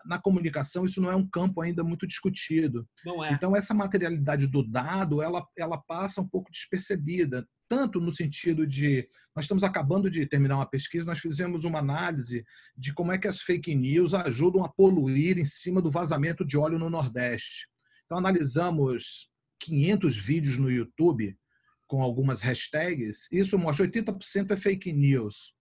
na 0.06 0.18
comunicação 0.18 0.87
isso 0.87 1.00
não 1.00 1.10
é 1.10 1.16
um 1.16 1.28
campo 1.28 1.60
ainda 1.60 1.84
muito 1.84 2.06
discutido. 2.06 2.88
É. 3.04 3.32
Então 3.32 3.54
essa 3.54 3.75
materialidade 3.75 4.46
do 4.46 4.66
dado 4.66 5.20
ela, 5.20 5.46
ela 5.58 5.76
passa 5.76 6.20
um 6.20 6.28
pouco 6.28 6.50
despercebida, 6.50 7.46
tanto 7.71 8.00
no 8.00 8.11
sentido 8.11 8.67
de 8.67 9.09
nós 9.35 9.45
estamos 9.45 9.62
acabando 9.62 10.11
de 10.11 10.27
terminar 10.27 10.57
uma 10.57 10.69
pesquisa, 10.69 11.07
nós 11.07 11.21
fizemos 11.21 11.65
uma 11.65 11.79
análise 11.79 12.45
de 12.77 12.93
como 12.93 13.12
é 13.12 13.19
que 13.19 13.29
as 13.29 13.41
fake 13.41 13.73
news 13.77 14.12
ajudam 14.12 14.65
a 14.65 14.69
poluir 14.69 15.39
em 15.39 15.45
cima 15.45 15.81
do 15.81 15.89
vazamento 15.89 16.45
de 16.45 16.59
óleo 16.59 16.81
no 16.81 16.91
Nordeste. 16.91 17.69
Então 18.05 18.19
analisamos 18.19 19.31
500 19.61 20.19
vídeos 20.19 20.59
no 20.59 20.69
YouTube 20.69 21.39
com 21.87 22.03
algumas 22.03 22.41
hashtags, 22.41 23.29
isso 23.31 23.57
mostra 23.57 23.87
80% 23.87 24.50
é 24.50 24.57
fake 24.57 24.93
news. 24.93 25.55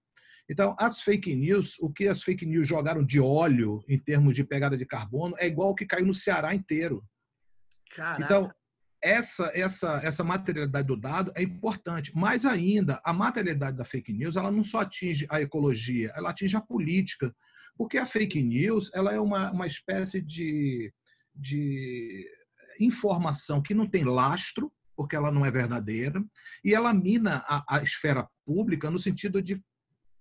Então, 0.49 0.75
as 0.79 1.01
fake 1.01 1.35
news, 1.35 1.75
o 1.79 1.91
que 1.91 2.07
as 2.07 2.23
fake 2.23 2.43
news 2.43 2.67
jogaram 2.67 3.05
de 3.05 3.19
óleo 3.19 3.83
em 3.87 3.99
termos 3.99 4.33
de 4.33 4.43
pegada 4.43 4.75
de 4.75 4.85
carbono 4.85 5.35
é 5.37 5.45
igual 5.45 5.69
o 5.69 5.75
que 5.75 5.85
caiu 5.85 6.07
no 6.07 6.13
Ceará 6.13 6.55
inteiro. 6.55 7.03
Caraca. 7.95 8.23
Então, 8.23 8.51
essa, 9.01 9.51
essa, 9.53 9.99
essa 10.03 10.23
materialidade 10.23 10.87
do 10.87 10.97
dado 10.97 11.31
é 11.35 11.43
importante. 11.43 12.15
Mais 12.15 12.45
ainda, 12.45 13.01
a 13.03 13.13
materialidade 13.13 13.77
da 13.77 13.85
fake 13.85 14.13
news 14.13 14.35
ela 14.35 14.51
não 14.51 14.63
só 14.63 14.79
atinge 14.81 15.25
a 15.29 15.41
ecologia, 15.41 16.11
ela 16.15 16.31
atinge 16.31 16.55
a 16.57 16.61
política. 16.61 17.33
Porque 17.77 17.97
a 17.97 18.05
fake 18.05 18.41
news 18.43 18.91
ela 18.93 19.13
é 19.13 19.19
uma, 19.19 19.51
uma 19.51 19.67
espécie 19.67 20.21
de, 20.21 20.93
de 21.33 22.29
informação 22.79 23.61
que 23.61 23.73
não 23.73 23.87
tem 23.87 24.03
lastro, 24.03 24.71
porque 24.95 25.15
ela 25.15 25.31
não 25.31 25.45
é 25.45 25.51
verdadeira, 25.51 26.21
e 26.63 26.75
ela 26.75 26.93
mina 26.93 27.43
a, 27.47 27.77
a 27.77 27.83
esfera 27.83 28.27
pública 28.45 28.91
no 28.91 28.99
sentido 28.99 29.41
de 29.41 29.63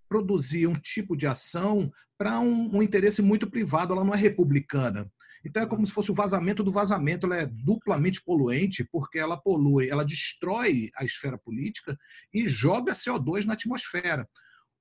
produzir 0.09 0.67
um 0.67 0.75
tipo 0.75 1.17
de 1.17 1.27
ação 1.27 1.91
para 2.17 2.41
um, 2.41 2.77
um, 2.77 2.83
interesse 2.83 3.21
muito 3.21 3.51
privado, 3.51 3.93
ela 3.93 4.05
não 4.05 4.15
é 4.15 4.17
republicana. 4.17 5.11
Então 5.45 5.63
é 5.63 5.67
como 5.67 5.87
se 5.87 5.93
fosse 5.93 6.11
o 6.11 6.15
vazamento 6.15 6.63
do 6.63 6.73
vazamento, 6.73 7.27
ela 7.27 7.37
é 7.37 7.47
duplamente 7.47 8.23
poluente, 8.23 8.85
porque 8.91 9.19
ela 9.19 9.41
polui, 9.41 9.89
ela 9.89 10.05
destrói 10.05 10.91
a 10.97 11.05
esfera 11.05 11.39
política 11.39 11.97
e 12.33 12.49
joga 12.49 12.93
CO2 12.93 13.45
na 13.45 13.55
atmosfera. 13.55 14.29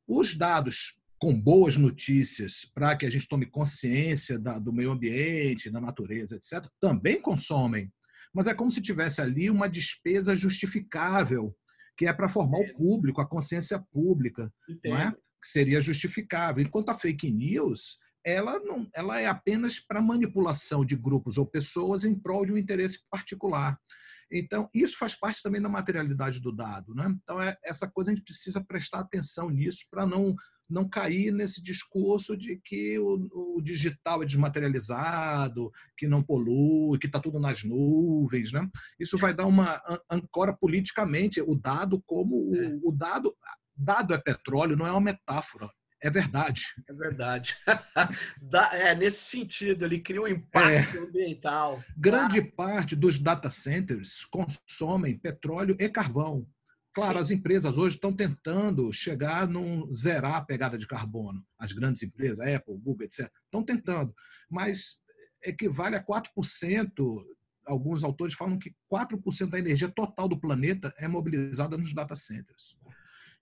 Os 0.08 0.36
dados 0.36 0.98
com 1.20 1.40
boas 1.40 1.78
notícias 1.78 2.70
para 2.74 2.96
que 2.96 3.06
a 3.06 3.10
gente 3.10 3.28
tome 3.28 3.46
consciência 3.46 4.38
da, 4.38 4.60
do 4.60 4.72
meio 4.72 4.92
ambiente, 4.92 5.70
da 5.70 5.82
natureza, 5.82 6.36
etc., 6.36 6.70
também 6.80 7.22
consomem. 7.22 7.92
Mas 8.34 8.48
é 8.48 8.54
como 8.54 8.72
se 8.72 8.82
tivesse 8.82 9.22
ali 9.22 9.50
uma 9.50 9.68
despesa 9.68 10.36
justificável 10.36 11.56
que 11.98 12.06
é 12.06 12.14
para 12.14 12.30
formar 12.30 12.60
o 12.60 12.74
público, 12.76 13.20
a 13.20 13.28
consciência 13.28 13.84
pública, 13.92 14.54
não 14.86 14.98
é? 14.98 15.12
que 15.12 15.50
seria 15.50 15.82
justificável. 15.82 16.64
Enquanto 16.64 16.90
a 16.90 16.98
fake 16.98 17.32
news, 17.32 17.98
ela, 18.27 18.60
não, 18.60 18.86
ela 18.93 19.22
é 19.22 19.25
apenas 19.25 19.79
para 19.79 20.01
manipulação 20.01 20.84
de 20.84 20.98
grupos 20.98 21.38
ou 21.38 21.46
pessoas 21.46 22.03
em 22.03 22.13
prol 22.13 22.46
de 22.46 22.51
um 22.51 22.57
interesse 22.57 23.00
particular. 23.10 23.79
Então, 24.29 24.69
isso 24.74 24.98
faz 24.98 25.15
parte 25.15 25.41
também 25.41 25.62
da 25.62 25.69
materialidade 25.69 26.41
do 26.41 26.51
dado. 26.51 26.93
Né? 26.93 27.15
Então, 27.24 27.41
é, 27.41 27.57
essa 27.63 27.89
coisa 27.89 28.12
a 28.12 28.13
gente 28.13 28.25
precisa 28.25 28.62
prestar 28.62 29.00
atenção 29.00 29.50
nisso 29.50 29.86
para 29.89 30.05
não 30.05 30.36
não 30.69 30.86
cair 30.86 31.31
nesse 31.31 31.63
discurso 31.63 32.36
de 32.36 32.60
que 32.62 33.00
o, 33.00 33.55
o 33.55 33.62
digital 33.62 34.22
é 34.22 34.25
desmaterializado, 34.25 35.72
que 35.98 36.05
não 36.05 36.22
polui, 36.22 37.00
que 37.00 37.07
está 37.07 37.22
tudo 37.22 37.39
nas 37.39 37.63
nuvens. 37.63 38.51
Né? 38.51 38.69
Isso 39.00 39.17
vai 39.17 39.34
dar 39.34 39.46
uma 39.46 39.81
ancora 40.12 40.53
politicamente 40.53 41.39
o 41.39 41.55
dado 41.55 42.03
como 42.05 42.53
é. 42.53 42.67
o, 42.84 42.89
o 42.89 42.91
dado. 42.91 43.34
Dado 43.79 44.13
é 44.13 44.17
petróleo, 44.17 44.75
não 44.75 44.88
é 44.88 44.91
uma 44.91 45.00
metáfora. 45.00 45.69
É 46.01 46.10
verdade. 46.10 46.63
É 46.88 46.94
verdade. 46.94 47.56
é, 48.74 48.96
nesse 48.96 49.24
sentido, 49.24 49.86
ele 49.86 50.00
cria 50.00 50.22
um 50.22 50.27
impacto 50.27 50.98
é. 50.98 51.00
ambiental. 51.00 51.84
Grande 51.98 52.39
ah. 52.39 52.51
parte 52.56 52.96
dos 52.96 53.18
data 53.18 53.50
centers 53.50 54.25
consomem 54.25 55.18
petróleo 55.18 55.75
e 55.80 55.89
carvão. 55.89 56.48
Claro, 56.94 57.18
Sim. 57.18 57.22
as 57.22 57.32
empresas 57.32 57.77
hoje 57.77 57.96
estão 57.96 58.12
tentando 58.12 58.92
chegar 58.92 59.48
num 59.48 59.94
zerar 59.94 60.36
a 60.36 60.42
pegada 60.42 60.77
de 60.77 60.88
carbono. 60.88 61.46
As 61.60 61.72
grandes 61.72 62.01
empresas, 62.01 62.39
Apple, 62.39 62.77
Google, 62.77 63.06
etc., 63.06 63.32
estão 63.46 63.63
tentando, 63.63 64.13
mas 64.50 65.00
equivale 65.44 65.96
a 65.96 66.04
4%. 66.04 66.25
Alguns 67.66 68.04
autores 68.04 68.34
falam 68.34 68.58
que 68.58 68.74
4% 68.92 69.50
da 69.50 69.60
energia 69.60 69.89
total 69.89 70.27
do 70.27 70.39
planeta 70.39 70.94
é 70.98 71.08
mobilizada 71.08 71.77
nos 71.77 71.94
data 71.94 72.16
centers. 72.16 72.77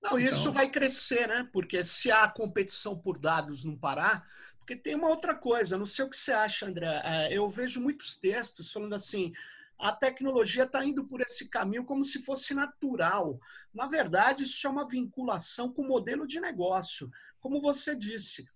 Não, 0.05 0.19
então... 0.19 0.29
isso 0.29 0.51
vai 0.51 0.69
crescer, 0.69 1.27
né? 1.27 1.49
Porque 1.51 1.83
se 1.83 2.11
a 2.11 2.27
competição 2.27 2.97
por 2.97 3.17
dados 3.17 3.63
não 3.63 3.75
parar, 3.75 4.27
porque 4.59 4.75
tem 4.75 4.95
uma 4.95 5.09
outra 5.09 5.33
coisa, 5.33 5.77
não 5.77 5.85
sei 5.85 6.05
o 6.05 6.09
que 6.09 6.17
você 6.17 6.31
acha, 6.31 6.67
André. 6.67 7.01
É, 7.03 7.33
eu 7.35 7.49
vejo 7.49 7.81
muitos 7.81 8.15
textos 8.15 8.71
falando 8.71 8.93
assim: 8.93 9.33
a 9.77 9.91
tecnologia 9.91 10.63
está 10.63 10.85
indo 10.85 11.05
por 11.05 11.21
esse 11.21 11.49
caminho 11.49 11.85
como 11.85 12.03
se 12.03 12.23
fosse 12.23 12.53
natural. 12.53 13.39
Na 13.73 13.87
verdade, 13.87 14.43
isso 14.43 14.65
é 14.65 14.69
uma 14.69 14.87
vinculação 14.87 15.71
com 15.71 15.81
o 15.81 15.87
modelo 15.87 16.27
de 16.27 16.39
negócio. 16.39 17.11
Como 17.39 17.59
você 17.59 17.95
disse, 17.95 18.47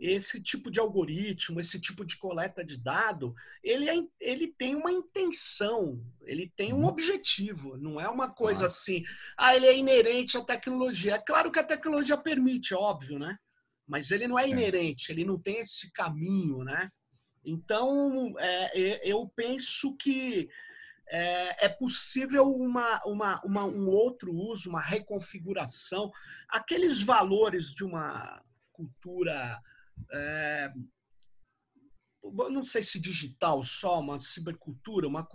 esse 0.00 0.42
tipo 0.42 0.70
de 0.70 0.80
algoritmo, 0.80 1.60
esse 1.60 1.78
tipo 1.78 2.06
de 2.06 2.16
coleta 2.16 2.64
de 2.64 2.78
dado, 2.78 3.34
ele, 3.62 3.88
é, 3.88 4.02
ele 4.18 4.48
tem 4.48 4.74
uma 4.74 4.90
intenção, 4.90 6.02
ele 6.22 6.50
tem 6.56 6.72
um 6.72 6.78
uhum. 6.78 6.86
objetivo, 6.86 7.76
não 7.76 8.00
é 8.00 8.08
uma 8.08 8.30
coisa 8.30 8.60
claro. 8.60 8.72
assim, 8.72 9.04
ah, 9.36 9.54
ele 9.54 9.66
é 9.66 9.76
inerente 9.76 10.38
à 10.38 10.42
tecnologia. 10.42 11.16
É 11.16 11.18
claro 11.18 11.52
que 11.52 11.58
a 11.58 11.64
tecnologia 11.64 12.16
permite, 12.16 12.74
óbvio, 12.74 13.18
né? 13.18 13.36
Mas 13.86 14.10
ele 14.10 14.26
não 14.26 14.38
é, 14.38 14.44
é. 14.44 14.48
inerente, 14.48 15.12
ele 15.12 15.24
não 15.24 15.38
tem 15.38 15.58
esse 15.58 15.92
caminho, 15.92 16.64
né? 16.64 16.90
Então, 17.44 18.34
é, 18.38 19.10
eu 19.10 19.30
penso 19.36 19.96
que 19.96 20.48
é, 21.10 21.66
é 21.66 21.68
possível 21.68 22.50
uma, 22.50 23.02
uma, 23.04 23.40
uma, 23.44 23.64
um 23.66 23.88
outro 23.88 24.32
uso, 24.32 24.70
uma 24.70 24.80
reconfiguração. 24.80 26.10
Aqueles 26.48 27.02
valores 27.02 27.74
de 27.74 27.84
uma 27.84 28.42
cultura, 28.72 29.60
é, 30.12 30.72
não 32.22 32.64
sei 32.64 32.82
se 32.82 33.00
digital 33.00 33.62
só, 33.62 34.00
uma 34.00 34.20
cibercultura, 34.20 35.06
uma, 35.06 35.26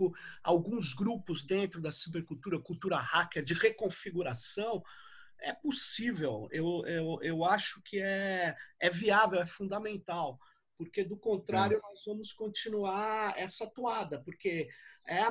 alguns 0.42 0.94
grupos 0.94 1.44
dentro 1.44 1.80
da 1.80 1.92
cibercultura, 1.92 2.58
cultura 2.58 2.98
hacker, 2.98 3.44
de 3.44 3.54
reconfiguração, 3.54 4.82
é 5.38 5.52
possível. 5.52 6.48
Eu, 6.50 6.84
eu, 6.86 7.18
eu 7.22 7.44
acho 7.44 7.82
que 7.82 8.00
é, 8.00 8.56
é 8.80 8.90
viável, 8.90 9.40
é 9.40 9.46
fundamental 9.46 10.38
porque 10.76 11.02
do 11.02 11.16
contrário 11.16 11.78
é. 11.78 11.80
nós 11.80 12.04
vamos 12.04 12.32
continuar 12.32 13.34
essa 13.36 13.66
toada, 13.66 14.20
porque 14.20 14.68
a 15.06 15.26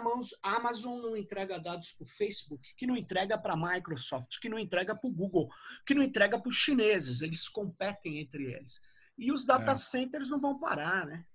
Amazon 0.56 1.02
não 1.02 1.16
entrega 1.16 1.60
dados 1.60 1.92
para 1.92 2.04
o 2.04 2.08
Facebook, 2.08 2.74
que 2.76 2.88
não 2.88 2.98
entrega 2.98 3.38
para 3.38 3.54
a 3.54 3.58
Microsoft, 3.58 4.40
que 4.40 4.50
não 4.50 4.58
entrega 4.58 4.96
para 4.96 5.08
o 5.08 5.14
Google, 5.14 5.50
que 5.86 5.94
não 5.94 6.02
entrega 6.02 6.40
para 6.40 6.50
os 6.50 6.56
chineses, 6.56 7.22
eles 7.22 7.48
competem 7.48 8.20
entre 8.20 8.54
eles. 8.54 8.82
E 9.18 9.32
os 9.32 9.46
data 9.46 9.72
é. 9.72 9.76
centers 9.76 10.30
não 10.30 10.40
vão 10.40 10.60
parar, 10.60 11.06
né? 11.06 11.26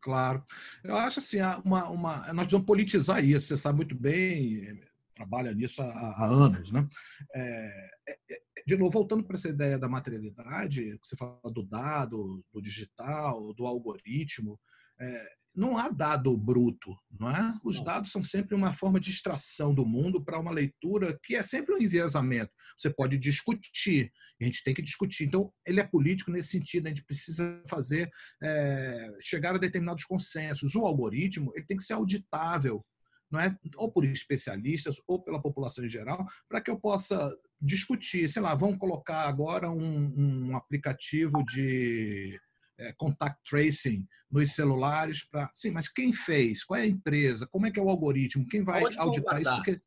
Claro. 0.00 0.44
Eu 0.82 0.96
acho 0.96 1.18
assim, 1.18 1.38
uma, 1.64 1.88
uma, 1.88 2.16
nós 2.34 2.44
precisamos 2.44 2.66
politizar 2.66 3.24
isso, 3.24 3.46
você 3.48 3.56
sabe 3.56 3.76
muito 3.76 3.94
bem, 3.94 4.80
trabalha 5.14 5.54
nisso 5.54 5.80
há, 5.80 5.86
há 5.86 6.26
anos. 6.26 6.70
Né? 6.70 6.86
É, 7.34 7.90
é, 8.08 8.18
é 8.30 8.42
de 8.66 8.76
novo, 8.76 8.90
voltando 8.90 9.24
para 9.24 9.36
essa 9.36 9.48
ideia 9.48 9.78
da 9.78 9.88
materialidade, 9.88 10.98
que 10.98 11.08
você 11.08 11.16
fala 11.16 11.40
do 11.52 11.62
dado, 11.62 12.44
do 12.52 12.60
digital, 12.60 13.52
do 13.54 13.66
algoritmo, 13.66 14.60
é, 15.00 15.32
não 15.54 15.78
há 15.78 15.88
dado 15.88 16.36
bruto, 16.36 16.96
não 17.18 17.30
é? 17.30 17.58
Os 17.62 17.82
dados 17.82 18.10
são 18.10 18.22
sempre 18.22 18.54
uma 18.54 18.72
forma 18.72 18.98
de 18.98 19.10
extração 19.10 19.72
do 19.72 19.86
mundo 19.86 20.22
para 20.22 20.38
uma 20.38 20.50
leitura 20.50 21.18
que 21.22 21.36
é 21.36 21.44
sempre 21.44 21.74
um 21.74 21.78
enviesamento. 21.78 22.50
Você 22.76 22.90
pode 22.90 23.16
discutir, 23.16 24.10
a 24.40 24.44
gente 24.44 24.64
tem 24.64 24.74
que 24.74 24.82
discutir. 24.82 25.24
Então, 25.24 25.52
ele 25.64 25.80
é 25.80 25.84
político 25.84 26.32
nesse 26.32 26.48
sentido, 26.48 26.86
a 26.86 26.88
gente 26.88 27.04
precisa 27.04 27.62
fazer, 27.68 28.10
é, 28.42 29.16
chegar 29.20 29.54
a 29.54 29.58
determinados 29.58 30.04
consensos. 30.04 30.74
O 30.74 30.84
algoritmo 30.84 31.52
ele 31.54 31.66
tem 31.66 31.76
que 31.76 31.84
ser 31.84 31.92
auditável, 31.92 32.84
não 33.30 33.38
é? 33.38 33.56
ou 33.76 33.92
por 33.92 34.04
especialistas, 34.04 34.96
ou 35.06 35.22
pela 35.22 35.40
população 35.40 35.84
em 35.84 35.88
geral, 35.88 36.26
para 36.48 36.60
que 36.60 36.70
eu 36.70 36.80
possa 36.80 37.32
discutir. 37.60 38.28
Sei 38.28 38.42
lá, 38.42 38.56
vamos 38.56 38.78
colocar 38.78 39.28
agora 39.28 39.70
um, 39.70 40.48
um 40.48 40.56
aplicativo 40.56 41.44
de 41.44 42.40
é, 42.78 42.92
contact 42.94 43.40
tracing 43.48 44.06
nos 44.30 44.52
celulares 44.52 45.24
para. 45.24 45.50
Sim, 45.54 45.70
mas 45.70 45.88
quem 45.88 46.12
fez? 46.12 46.64
Qual 46.64 46.78
é 46.78 46.82
a 46.82 46.86
empresa? 46.86 47.46
Como 47.46 47.66
é 47.66 47.70
que 47.70 47.78
é 47.78 47.82
o 47.82 47.88
algoritmo? 47.88 48.46
Quem 48.48 48.62
vai 48.62 48.84
Onde 48.84 48.98
auditar 48.98 49.40
isso? 49.40 49.54
Porque, 49.56 49.80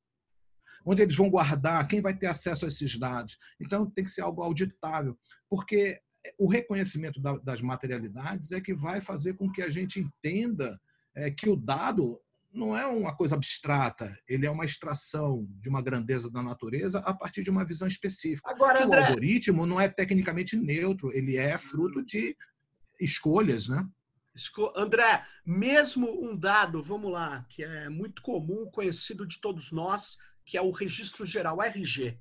onde 0.86 1.01
eles 1.01 1.15
vão 1.15 1.29
guardar? 1.29 1.88
Quem 1.88 2.01
vai 2.01 2.15
ter 2.17 2.27
acesso 2.27 2.65
a 2.65 2.67
esses 2.67 2.98
dados? 2.98 3.38
Então 3.60 3.89
tem 3.89 4.06
que 4.06 4.12
ser 4.12 4.22
algo 4.22 4.41
auditável, 4.41 5.17
porque 5.50 6.00
o 6.38 6.48
reconhecimento 6.48 7.22
das 7.22 7.62
materialidades 7.62 8.51
é 8.51 8.60
que 8.60 8.74
vai 8.74 9.01
fazer 9.01 9.34
com 9.36 9.51
que 9.51 9.62
a 9.62 9.70
gente 9.70 10.00
entenda 10.00 10.79
é, 11.15 11.32
que 11.32 11.50
o 11.50 11.56
dado 11.56 12.20
não 12.53 12.75
é 12.75 12.86
uma 12.86 13.15
coisa 13.15 13.36
abstrata, 13.36 14.17
ele 14.27 14.46
é 14.46 14.51
uma 14.51 14.65
extração 14.65 15.48
de 15.60 15.70
uma 15.70 15.82
grandeza 15.82 16.29
da 16.29 16.41
natureza 16.41 17.00
a 17.00 17.13
partir 17.13 17.44
de 17.44 17.50
uma 17.50 17.65
visão 17.65 17.88
específica. 17.88 18.50
Agora, 18.50 18.84
André... 18.84 19.01
O 19.01 19.06
algoritmo 19.06 19.65
não 19.65 19.79
é 19.79 19.88
tecnicamente 19.88 20.56
neutro, 20.56 21.12
ele 21.13 21.38
é 21.38 21.58
fruto 21.58 22.03
de 22.03 22.36
escolhas, 23.00 23.68
né? 23.68 23.88
André, 24.75 25.25
mesmo 25.46 26.24
um 26.24 26.38
dado, 26.38 26.82
vamos 26.82 27.12
lá, 27.12 27.46
que 27.50 27.63
é 27.63 27.89
muito 27.89 28.22
comum, 28.22 28.70
conhecido 28.72 29.25
de 29.25 29.42
todos 29.42 29.72
nós, 29.72 30.18
que 30.46 30.58
é 30.58 30.62
o 30.62 30.72
registro 30.72 31.25
geral, 31.25 31.58
o 31.58 31.63
RG. 31.63 32.20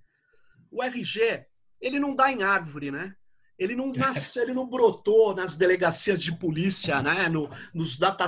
O 0.71 0.83
RG, 0.83 1.47
ele 1.81 2.01
não 2.01 2.15
dá 2.15 2.33
em 2.33 2.43
árvore, 2.43 2.91
né? 2.91 3.15
Ele 3.59 3.75
não 3.75 3.91
nasceu, 3.91 4.43
ele 4.43 4.53
não 4.53 4.69
brotou 4.69 5.35
nas 5.35 5.57
delegacias 5.57 6.19
de 6.19 6.37
polícia, 6.37 7.01
né? 7.03 7.29
No, 7.29 7.51
nos 7.73 7.97
data 7.97 8.27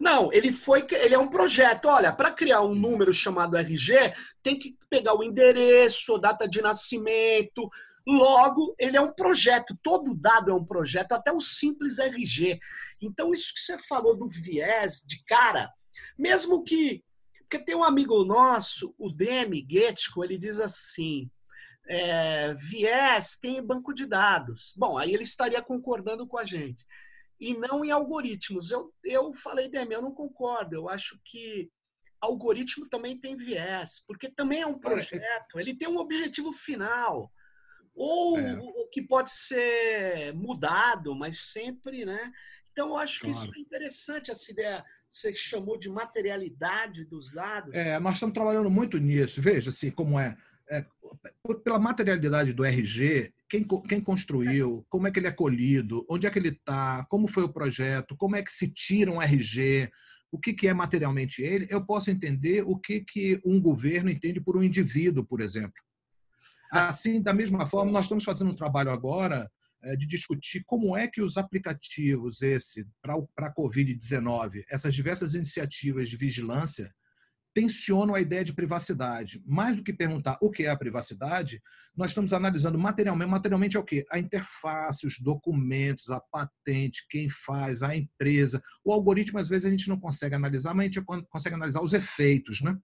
Não, 0.00 0.32
ele 0.32 0.52
foi, 0.52 0.86
ele 0.90 1.14
é 1.14 1.18
um 1.18 1.28
projeto. 1.28 1.86
Olha, 1.86 2.10
para 2.12 2.30
criar 2.30 2.62
um 2.62 2.74
número 2.74 3.12
chamado 3.12 3.58
RG, 3.58 4.14
tem 4.42 4.58
que 4.58 4.76
pegar 4.88 5.14
o 5.14 5.22
endereço, 5.22 6.18
data 6.18 6.48
de 6.48 6.62
nascimento, 6.62 7.68
Logo, 8.06 8.74
ele 8.78 8.96
é 8.96 9.00
um 9.00 9.12
projeto, 9.12 9.78
todo 9.82 10.14
dado 10.14 10.50
é 10.50 10.54
um 10.54 10.64
projeto, 10.64 11.12
até 11.12 11.32
o 11.32 11.40
simples 11.40 11.98
RG. 11.98 12.58
Então, 13.00 13.32
isso 13.32 13.54
que 13.54 13.60
você 13.60 13.78
falou 13.78 14.14
do 14.14 14.28
viés 14.28 15.02
de 15.06 15.22
cara, 15.24 15.72
mesmo 16.18 16.62
que. 16.62 17.02
Porque 17.40 17.58
tem 17.64 17.74
um 17.74 17.84
amigo 17.84 18.24
nosso, 18.24 18.94
o 18.98 19.10
Demi 19.10 19.66
Getko, 19.70 20.24
ele 20.24 20.36
diz 20.36 20.58
assim: 20.58 21.30
é, 21.86 22.54
viés 22.54 23.38
tem 23.38 23.62
banco 23.62 23.94
de 23.94 24.06
dados. 24.06 24.74
Bom, 24.76 24.98
aí 24.98 25.14
ele 25.14 25.22
estaria 25.22 25.62
concordando 25.62 26.26
com 26.26 26.38
a 26.38 26.44
gente. 26.44 26.84
E 27.40 27.54
não 27.54 27.84
em 27.84 27.90
algoritmos. 27.90 28.70
Eu, 28.70 28.92
eu 29.02 29.32
falei, 29.34 29.68
Demi, 29.68 29.94
eu 29.94 30.02
não 30.02 30.12
concordo. 30.12 30.74
Eu 30.74 30.88
acho 30.88 31.18
que 31.24 31.70
algoritmo 32.20 32.88
também 32.88 33.18
tem 33.18 33.36
viés, 33.36 34.02
porque 34.06 34.30
também 34.30 34.62
é 34.62 34.66
um 34.66 34.78
projeto, 34.78 35.58
ele 35.58 35.76
tem 35.76 35.88
um 35.88 35.98
objetivo 35.98 36.52
final 36.52 37.30
ou 37.94 38.38
é. 38.38 38.60
que 38.90 39.02
pode 39.02 39.30
ser 39.30 40.34
mudado, 40.34 41.14
mas 41.14 41.38
sempre, 41.38 42.04
né? 42.04 42.32
Então, 42.72 42.88
eu 42.88 42.96
acho 42.96 43.20
que 43.20 43.30
claro. 43.30 43.38
isso 43.38 43.56
é 43.56 43.60
interessante, 43.60 44.30
essa 44.30 44.50
ideia 44.50 44.84
você 45.08 45.32
chamou 45.32 45.78
de 45.78 45.88
materialidade 45.88 47.04
dos 47.04 47.30
dados. 47.32 47.72
É, 47.72 48.00
nós 48.00 48.14
estamos 48.14 48.34
trabalhando 48.34 48.68
muito 48.68 48.98
nisso. 48.98 49.40
Veja 49.40 49.70
assim 49.70 49.90
como 49.90 50.18
é. 50.18 50.36
é 50.68 50.84
pela 51.62 51.78
materialidade 51.78 52.52
do 52.52 52.64
RG, 52.64 53.32
quem, 53.48 53.64
quem 53.88 54.00
construiu, 54.00 54.84
como 54.88 55.06
é 55.06 55.12
que 55.12 55.20
ele 55.20 55.28
é 55.28 55.32
colhido, 55.32 56.04
onde 56.10 56.26
é 56.26 56.30
que 56.30 56.38
ele 56.38 56.48
está, 56.48 57.06
como 57.08 57.28
foi 57.28 57.44
o 57.44 57.52
projeto, 57.52 58.16
como 58.16 58.34
é 58.34 58.42
que 58.42 58.50
se 58.50 58.68
tira 58.68 59.12
um 59.12 59.22
RG, 59.22 59.88
o 60.32 60.38
que, 60.38 60.52
que 60.52 60.66
é 60.66 60.74
materialmente 60.74 61.42
ele, 61.42 61.68
eu 61.70 61.86
posso 61.86 62.10
entender 62.10 62.64
o 62.66 62.76
que, 62.76 63.00
que 63.00 63.40
um 63.44 63.60
governo 63.60 64.10
entende 64.10 64.40
por 64.40 64.56
um 64.56 64.64
indivíduo, 64.64 65.24
por 65.24 65.40
exemplo. 65.40 65.80
Assim, 66.74 67.22
da 67.22 67.32
mesma 67.32 67.66
forma, 67.66 67.92
nós 67.92 68.06
estamos 68.06 68.24
fazendo 68.24 68.50
um 68.50 68.54
trabalho 68.54 68.90
agora 68.90 69.48
é, 69.80 69.94
de 69.94 70.06
discutir 70.08 70.64
como 70.66 70.96
é 70.96 71.06
que 71.06 71.22
os 71.22 71.36
aplicativos 71.36 72.42
esse 72.42 72.84
para 73.00 73.46
a 73.46 73.54
Covid-19, 73.54 74.64
essas 74.68 74.92
diversas 74.92 75.34
iniciativas 75.34 76.08
de 76.08 76.16
vigilância, 76.16 76.92
tensionam 77.54 78.16
a 78.16 78.20
ideia 78.20 78.42
de 78.42 78.52
privacidade. 78.52 79.40
Mais 79.46 79.76
do 79.76 79.84
que 79.84 79.92
perguntar 79.92 80.36
o 80.42 80.50
que 80.50 80.64
é 80.64 80.68
a 80.68 80.76
privacidade, 80.76 81.62
nós 81.96 82.10
estamos 82.10 82.32
analisando 82.32 82.76
materialmente. 82.76 83.30
Materialmente 83.30 83.76
é 83.76 83.80
o 83.80 83.84
quê? 83.84 84.04
A 84.10 84.18
interface, 84.18 85.06
os 85.06 85.20
documentos, 85.20 86.10
a 86.10 86.20
patente, 86.20 87.06
quem 87.08 87.28
faz, 87.28 87.84
a 87.84 87.94
empresa. 87.94 88.60
O 88.84 88.92
algoritmo, 88.92 89.38
às 89.38 89.48
vezes, 89.48 89.66
a 89.66 89.70
gente 89.70 89.88
não 89.88 90.00
consegue 90.00 90.34
analisar, 90.34 90.74
mas 90.74 90.86
a 90.86 90.88
gente 90.88 91.04
consegue 91.30 91.54
analisar 91.54 91.82
os 91.82 91.92
efeitos, 91.92 92.60
né? 92.60 92.76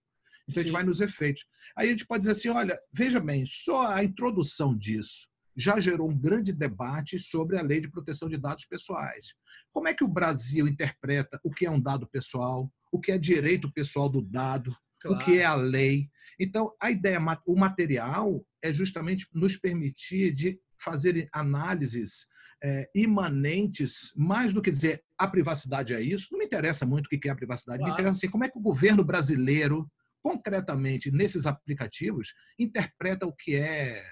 Então, 0.50 0.60
a 0.60 0.64
gente 0.64 0.72
vai 0.72 0.84
nos 0.84 1.00
efeitos. 1.00 1.46
Aí 1.76 1.88
a 1.88 1.90
gente 1.90 2.06
pode 2.06 2.20
dizer 2.20 2.32
assim: 2.32 2.48
olha, 2.48 2.78
veja 2.92 3.20
bem, 3.20 3.44
só 3.46 3.86
a 3.86 4.04
introdução 4.04 4.76
disso 4.76 5.28
já 5.56 5.78
gerou 5.78 6.10
um 6.10 6.16
grande 6.16 6.52
debate 6.52 7.18
sobre 7.18 7.58
a 7.58 7.62
lei 7.62 7.80
de 7.80 7.90
proteção 7.90 8.28
de 8.28 8.38
dados 8.38 8.64
pessoais. 8.64 9.34
Como 9.72 9.88
é 9.88 9.94
que 9.94 10.04
o 10.04 10.08
Brasil 10.08 10.66
interpreta 10.66 11.38
o 11.44 11.50
que 11.50 11.66
é 11.66 11.70
um 11.70 11.80
dado 11.80 12.08
pessoal, 12.08 12.70
o 12.90 13.00
que 13.00 13.12
é 13.12 13.18
direito 13.18 13.70
pessoal 13.72 14.08
do 14.08 14.22
dado, 14.22 14.74
claro. 15.00 15.16
o 15.16 15.24
que 15.24 15.38
é 15.38 15.44
a 15.44 15.54
lei? 15.54 16.08
Então, 16.38 16.72
a 16.80 16.90
ideia, 16.90 17.20
o 17.46 17.56
material 17.56 18.44
é 18.62 18.72
justamente 18.72 19.26
nos 19.34 19.56
permitir 19.56 20.32
de 20.32 20.58
fazer 20.78 21.28
análises 21.32 22.26
é, 22.62 22.88
imanentes, 22.94 24.12
mais 24.16 24.52
do 24.52 24.62
que 24.62 24.70
dizer 24.70 25.02
a 25.18 25.26
privacidade 25.26 25.94
é 25.94 26.00
isso, 26.00 26.28
não 26.32 26.38
me 26.38 26.44
interessa 26.44 26.86
muito 26.86 27.06
o 27.06 27.08
que 27.08 27.28
é 27.28 27.30
a 27.30 27.36
privacidade, 27.36 27.78
claro. 27.78 27.92
me 27.92 27.94
interessa 27.94 28.18
assim, 28.18 28.30
como 28.30 28.44
é 28.44 28.48
que 28.48 28.58
o 28.58 28.62
governo 28.62 29.04
brasileiro 29.04 29.90
concretamente 30.22 31.10
nesses 31.10 31.46
aplicativos 31.46 32.34
interpreta 32.58 33.26
o 33.26 33.32
que 33.34 33.56
é 33.56 34.04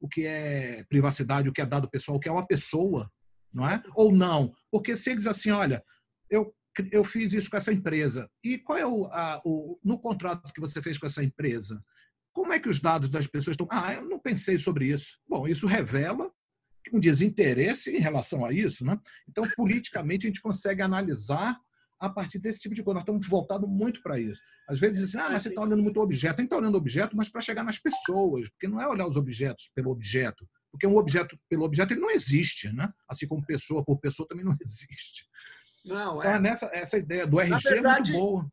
o 0.00 0.08
que 0.08 0.26
é 0.26 0.84
privacidade, 0.84 1.48
o 1.48 1.52
que 1.52 1.62
é 1.62 1.66
dado 1.66 1.88
pessoal, 1.88 2.18
o 2.18 2.20
que 2.20 2.28
é 2.28 2.32
uma 2.32 2.46
pessoa, 2.46 3.10
não 3.52 3.66
é? 3.66 3.82
Ou 3.94 4.12
não? 4.12 4.52
Porque 4.70 4.96
se 4.96 5.10
eles 5.10 5.26
assim, 5.26 5.50
olha, 5.50 5.82
eu 6.28 6.54
eu 6.90 7.04
fiz 7.04 7.32
isso 7.32 7.48
com 7.48 7.56
essa 7.56 7.72
empresa. 7.72 8.28
E 8.42 8.58
qual 8.58 8.76
é 8.76 8.84
o, 8.84 9.06
a, 9.06 9.40
o 9.44 9.78
no 9.84 9.98
contrato 9.98 10.52
que 10.52 10.60
você 10.60 10.82
fez 10.82 10.98
com 10.98 11.06
essa 11.06 11.22
empresa? 11.22 11.82
Como 12.32 12.52
é 12.52 12.58
que 12.58 12.68
os 12.68 12.80
dados 12.80 13.08
das 13.08 13.26
pessoas 13.26 13.54
estão? 13.54 13.68
Ah, 13.70 13.94
eu 13.94 14.08
não 14.08 14.18
pensei 14.18 14.58
sobre 14.58 14.86
isso. 14.86 15.18
Bom, 15.28 15.46
isso 15.46 15.68
revela 15.68 16.30
um 16.92 16.98
desinteresse 16.98 17.96
em 17.96 18.00
relação 18.00 18.44
a 18.44 18.52
isso, 18.52 18.84
né? 18.84 18.98
Então, 19.28 19.48
politicamente, 19.56 20.26
a 20.26 20.28
gente 20.28 20.42
consegue 20.42 20.82
analisar 20.82 21.58
a 22.00 22.08
partir 22.08 22.38
desse 22.38 22.60
tipo 22.60 22.74
de 22.74 22.82
coisa. 22.82 22.94
Nós 22.94 23.02
estamos 23.02 23.28
voltados 23.28 23.68
muito 23.68 24.02
para 24.02 24.18
isso. 24.18 24.40
Às 24.68 24.78
vezes 24.78 24.98
dizem 24.98 25.20
assim, 25.20 25.28
ah, 25.28 25.32
mas 25.32 25.42
você 25.42 25.48
está 25.50 25.62
olhando 25.62 25.82
muito 25.82 25.98
o 25.98 26.02
objeto. 26.02 26.36
Tem 26.36 26.44
que 26.44 26.48
estar 26.48 26.56
olhando 26.56 26.74
o 26.74 26.78
objeto, 26.78 27.16
mas 27.16 27.28
para 27.28 27.40
chegar 27.40 27.62
nas 27.62 27.78
pessoas, 27.78 28.48
porque 28.50 28.68
não 28.68 28.80
é 28.80 28.88
olhar 28.88 29.06
os 29.06 29.16
objetos 29.16 29.70
pelo 29.74 29.90
objeto. 29.90 30.46
Porque 30.70 30.86
um 30.86 30.96
objeto 30.96 31.38
pelo 31.48 31.64
objeto 31.64 31.92
ele 31.92 32.00
não 32.00 32.10
existe, 32.10 32.72
né? 32.72 32.92
Assim 33.08 33.28
como 33.28 33.44
pessoa 33.46 33.84
por 33.84 33.98
pessoa 34.00 34.26
também 34.28 34.44
não 34.44 34.56
existe. 34.60 35.26
Não, 35.84 36.18
então, 36.18 36.34
é. 36.34 36.40
nessa 36.40 36.66
essa 36.72 36.98
ideia 36.98 37.26
do 37.26 37.38
RG 37.38 37.68
verdade, 37.68 38.10
é 38.10 38.12
muito 38.12 38.12
boa. 38.12 38.50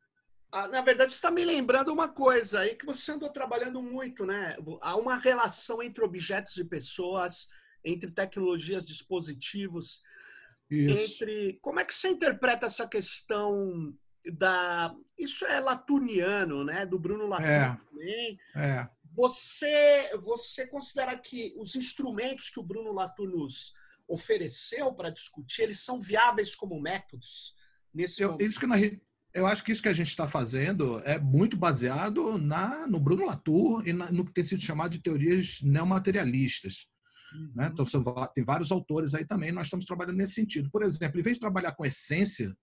Na 0.69 0.81
verdade, 0.81 1.11
você 1.11 1.15
está 1.15 1.31
me 1.31 1.45
lembrando 1.45 1.93
uma 1.93 2.09
coisa 2.09 2.59
aí 2.59 2.75
que 2.75 2.85
você 2.85 3.13
andou 3.13 3.29
trabalhando 3.29 3.81
muito, 3.81 4.25
né? 4.25 4.57
Há 4.81 4.97
uma 4.97 5.15
relação 5.17 5.81
entre 5.81 6.03
objetos 6.03 6.57
e 6.57 6.65
pessoas, 6.65 7.47
entre 7.85 8.11
tecnologias, 8.11 8.83
dispositivos. 8.83 10.01
Isso. 10.71 10.97
entre 10.97 11.59
como 11.61 11.79
é 11.79 11.85
que 11.85 11.93
você 11.93 12.09
interpreta 12.09 12.65
essa 12.65 12.87
questão 12.87 13.93
da 14.33 14.95
isso 15.17 15.45
é 15.45 15.59
latuniano, 15.59 16.63
né? 16.63 16.85
Do 16.85 16.97
Bruno 16.97 17.27
Latour 17.27 17.47
é. 17.47 17.77
também. 17.89 18.39
É. 18.55 18.87
Você 19.13 20.11
você 20.21 20.65
considera 20.65 21.17
que 21.17 21.53
os 21.57 21.75
instrumentos 21.75 22.49
que 22.49 22.59
o 22.59 22.63
Bruno 22.63 22.93
Latour 22.93 23.27
nos 23.27 23.73
ofereceu 24.07 24.93
para 24.93 25.09
discutir 25.09 25.63
eles 25.63 25.79
são 25.79 25.99
viáveis 25.99 26.55
como 26.55 26.81
métodos 26.81 27.55
nesse 27.93 28.21
eu, 28.21 28.37
isso 28.39 28.59
que 28.59 28.67
nós, 28.67 28.81
eu 29.33 29.45
acho 29.45 29.63
que 29.63 29.71
isso 29.71 29.81
que 29.81 29.89
a 29.89 29.93
gente 29.93 30.09
está 30.09 30.27
fazendo 30.27 30.99
é 31.05 31.17
muito 31.19 31.55
baseado 31.55 32.37
na, 32.37 32.85
no 32.87 32.99
Bruno 32.99 33.25
Latour 33.25 33.87
e 33.87 33.93
na, 33.93 34.11
no 34.11 34.25
que 34.25 34.33
tem 34.33 34.43
sido 34.43 34.61
chamado 34.61 34.91
de 34.91 34.99
teorias 34.99 35.61
neomaterialistas. 35.61 36.87
Uhum. 37.33 37.51
Né? 37.55 37.69
Então, 37.71 37.85
são, 37.85 38.03
tem 38.33 38.43
vários 38.43 38.71
autores 38.71 39.13
aí 39.13 39.25
também, 39.25 39.51
nós 39.51 39.67
estamos 39.67 39.85
trabalhando 39.85 40.17
nesse 40.17 40.33
sentido. 40.33 40.69
Por 40.71 40.83
exemplo, 40.83 41.19
em 41.19 41.23
vez 41.23 41.37
de 41.37 41.41
trabalhar 41.41 41.73
com 41.73 41.85
essência, 41.85 42.55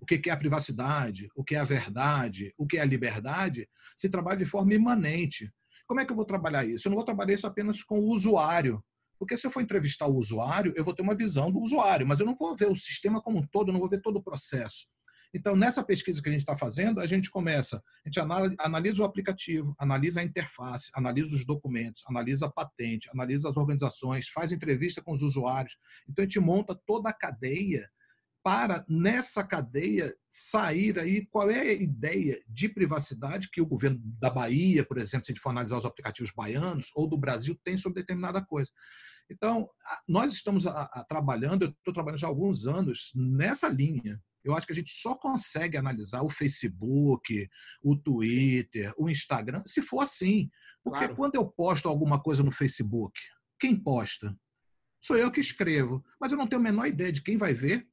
o 0.00 0.06
que 0.06 0.28
é 0.28 0.32
a 0.32 0.36
privacidade, 0.36 1.28
o 1.34 1.42
que 1.42 1.54
é 1.54 1.58
a 1.58 1.64
verdade, 1.64 2.52
o 2.58 2.66
que 2.66 2.76
é 2.76 2.80
a 2.80 2.84
liberdade, 2.84 3.68
se 3.96 4.08
trabalha 4.08 4.38
de 4.38 4.46
forma 4.46 4.74
imanente. 4.74 5.50
Como 5.86 6.00
é 6.00 6.04
que 6.04 6.12
eu 6.12 6.16
vou 6.16 6.24
trabalhar 6.24 6.64
isso? 6.64 6.86
Eu 6.86 6.90
não 6.90 6.96
vou 6.96 7.04
trabalhar 7.04 7.34
isso 7.34 7.46
apenas 7.46 7.82
com 7.82 7.98
o 7.98 8.10
usuário. 8.10 8.82
Porque 9.18 9.36
se 9.36 9.46
eu 9.46 9.50
for 9.50 9.62
entrevistar 9.62 10.06
o 10.06 10.16
usuário, 10.16 10.72
eu 10.76 10.84
vou 10.84 10.94
ter 10.94 11.02
uma 11.02 11.14
visão 11.14 11.50
do 11.50 11.60
usuário, 11.60 12.06
mas 12.06 12.20
eu 12.20 12.26
não 12.26 12.36
vou 12.36 12.56
ver 12.56 12.70
o 12.70 12.76
sistema 12.76 13.22
como 13.22 13.38
um 13.38 13.46
todo, 13.46 13.68
eu 13.68 13.72
não 13.72 13.80
vou 13.80 13.88
ver 13.88 14.02
todo 14.02 14.16
o 14.16 14.22
processo. 14.22 14.86
Então, 15.34 15.56
nessa 15.56 15.82
pesquisa 15.82 16.22
que 16.22 16.28
a 16.28 16.32
gente 16.32 16.42
está 16.42 16.56
fazendo, 16.56 17.00
a 17.00 17.06
gente 17.06 17.28
começa, 17.28 17.82
a 18.04 18.08
gente 18.08 18.20
analisa 18.60 19.02
o 19.02 19.04
aplicativo, 19.04 19.74
analisa 19.80 20.20
a 20.20 20.24
interface, 20.24 20.92
analisa 20.94 21.34
os 21.34 21.44
documentos, 21.44 22.04
analisa 22.06 22.46
a 22.46 22.52
patente, 22.52 23.10
analisa 23.12 23.48
as 23.48 23.56
organizações, 23.56 24.28
faz 24.28 24.52
entrevista 24.52 25.02
com 25.02 25.12
os 25.12 25.22
usuários. 25.22 25.76
Então, 26.08 26.22
a 26.22 26.26
gente 26.26 26.38
monta 26.38 26.78
toda 26.86 27.08
a 27.10 27.12
cadeia 27.12 27.90
para, 28.44 28.84
nessa 28.88 29.42
cadeia, 29.42 30.14
sair 30.28 30.98
aí 31.00 31.26
qual 31.26 31.50
é 31.50 31.60
a 31.62 31.72
ideia 31.72 32.40
de 32.46 32.68
privacidade 32.68 33.48
que 33.50 33.60
o 33.60 33.66
governo 33.66 33.98
da 34.20 34.30
Bahia, 34.30 34.84
por 34.84 34.98
exemplo, 34.98 35.24
se 35.24 35.32
a 35.32 35.34
gente 35.34 35.42
for 35.42 35.50
analisar 35.50 35.78
os 35.78 35.86
aplicativos 35.86 36.30
baianos, 36.30 36.90
ou 36.94 37.08
do 37.08 37.18
Brasil, 37.18 37.58
tem 37.64 37.76
sobre 37.76 38.02
determinada 38.02 38.44
coisa. 38.44 38.70
Então, 39.28 39.68
nós 40.06 40.32
estamos 40.32 40.66
a, 40.66 40.82
a, 40.82 41.04
trabalhando, 41.08 41.62
eu 41.64 41.70
estou 41.70 41.92
trabalhando 41.92 42.20
já 42.20 42.26
há 42.26 42.30
alguns 42.30 42.66
anos 42.66 43.10
nessa 43.14 43.66
linha. 43.66 44.22
Eu 44.44 44.54
acho 44.54 44.66
que 44.66 44.72
a 44.72 44.76
gente 44.76 44.90
só 44.90 45.14
consegue 45.14 45.76
analisar 45.76 46.22
o 46.22 46.28
Facebook, 46.28 47.48
o 47.82 47.96
Twitter, 47.96 48.92
o 48.98 49.08
Instagram, 49.08 49.62
se 49.64 49.80
for 49.80 50.00
assim. 50.00 50.50
Porque 50.82 50.98
claro. 50.98 51.16
quando 51.16 51.36
eu 51.36 51.46
posto 51.46 51.88
alguma 51.88 52.22
coisa 52.22 52.42
no 52.42 52.52
Facebook, 52.52 53.18
quem 53.58 53.74
posta? 53.74 54.36
Sou 55.00 55.16
eu 55.16 55.30
que 55.30 55.40
escrevo, 55.40 56.04
mas 56.20 56.32
eu 56.32 56.38
não 56.38 56.46
tenho 56.46 56.60
a 56.60 56.64
menor 56.64 56.86
ideia 56.86 57.10
de 57.10 57.22
quem 57.22 57.36
vai 57.36 57.54
ver, 57.54 57.88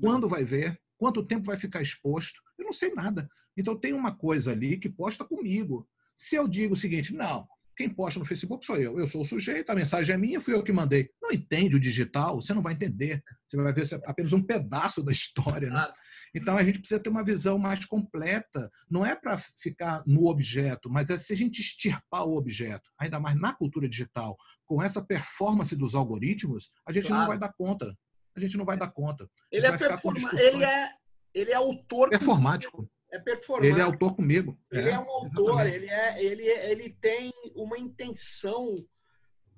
quando 0.00 0.28
vai 0.28 0.44
ver, 0.44 0.80
quanto 0.96 1.26
tempo 1.26 1.46
vai 1.46 1.56
ficar 1.56 1.82
exposto. 1.82 2.40
Eu 2.58 2.64
não 2.64 2.72
sei 2.72 2.92
nada. 2.94 3.28
Então 3.56 3.78
tem 3.78 3.92
uma 3.92 4.14
coisa 4.14 4.52
ali 4.52 4.78
que 4.78 4.88
posta 4.88 5.24
comigo. 5.24 5.88
Se 6.16 6.36
eu 6.36 6.46
digo 6.46 6.74
o 6.74 6.76
seguinte, 6.76 7.14
não, 7.14 7.48
quem 7.80 7.88
posta 7.88 8.20
no 8.20 8.26
Facebook 8.26 8.66
sou 8.66 8.76
eu. 8.76 8.98
Eu 8.98 9.06
sou 9.06 9.22
o 9.22 9.24
sujeito, 9.24 9.70
a 9.70 9.74
mensagem 9.74 10.14
é 10.14 10.18
minha, 10.18 10.38
fui 10.38 10.52
eu 10.52 10.62
que 10.62 10.70
mandei. 10.70 11.08
Não 11.22 11.30
entende 11.30 11.76
o 11.76 11.80
digital, 11.80 12.42
você 12.42 12.52
não 12.52 12.60
vai 12.60 12.74
entender. 12.74 13.24
Você 13.48 13.56
vai 13.56 13.72
ver 13.72 13.88
apenas 14.04 14.34
um 14.34 14.42
pedaço 14.42 15.02
da 15.02 15.10
história. 15.10 15.70
Né? 15.70 15.90
Então 16.34 16.58
a 16.58 16.62
gente 16.62 16.78
precisa 16.78 17.00
ter 17.00 17.08
uma 17.08 17.24
visão 17.24 17.58
mais 17.58 17.86
completa. 17.86 18.70
Não 18.90 19.04
é 19.04 19.16
para 19.16 19.38
ficar 19.38 20.02
no 20.06 20.26
objeto, 20.26 20.90
mas 20.90 21.08
é 21.08 21.16
se 21.16 21.32
a 21.32 21.36
gente 21.36 21.62
extirpar 21.62 22.26
o 22.26 22.36
objeto, 22.36 22.90
ainda 22.98 23.18
mais 23.18 23.40
na 23.40 23.54
cultura 23.54 23.88
digital, 23.88 24.36
com 24.66 24.82
essa 24.82 25.02
performance 25.02 25.74
dos 25.74 25.94
algoritmos, 25.94 26.70
a 26.86 26.92
gente 26.92 27.06
claro. 27.06 27.22
não 27.22 27.28
vai 27.28 27.38
dar 27.38 27.52
conta 27.54 27.96
a 28.36 28.38
gente 28.38 28.56
não 28.56 28.64
vai 28.64 28.78
dar 28.78 28.88
conta. 28.88 29.28
Ele 29.50 29.66
é, 29.66 29.76
performa... 29.76 30.30
ele 30.38 30.64
é 30.64 30.88
ele 31.34 31.50
é 31.50 31.56
autor 31.56 32.10
performático. 32.10 32.88
É 33.12 33.18
performático. 33.18 33.74
Ele 33.74 33.80
é 33.80 33.84
autor 33.84 34.14
comigo. 34.14 34.58
Ele 34.70 34.88
é, 34.88 34.92
é 34.92 34.98
um 34.98 35.10
autor, 35.10 35.66
ele, 35.66 35.88
é, 35.88 36.22
ele, 36.22 36.46
ele 36.46 36.90
tem 37.00 37.32
uma 37.54 37.78
intenção 37.78 38.76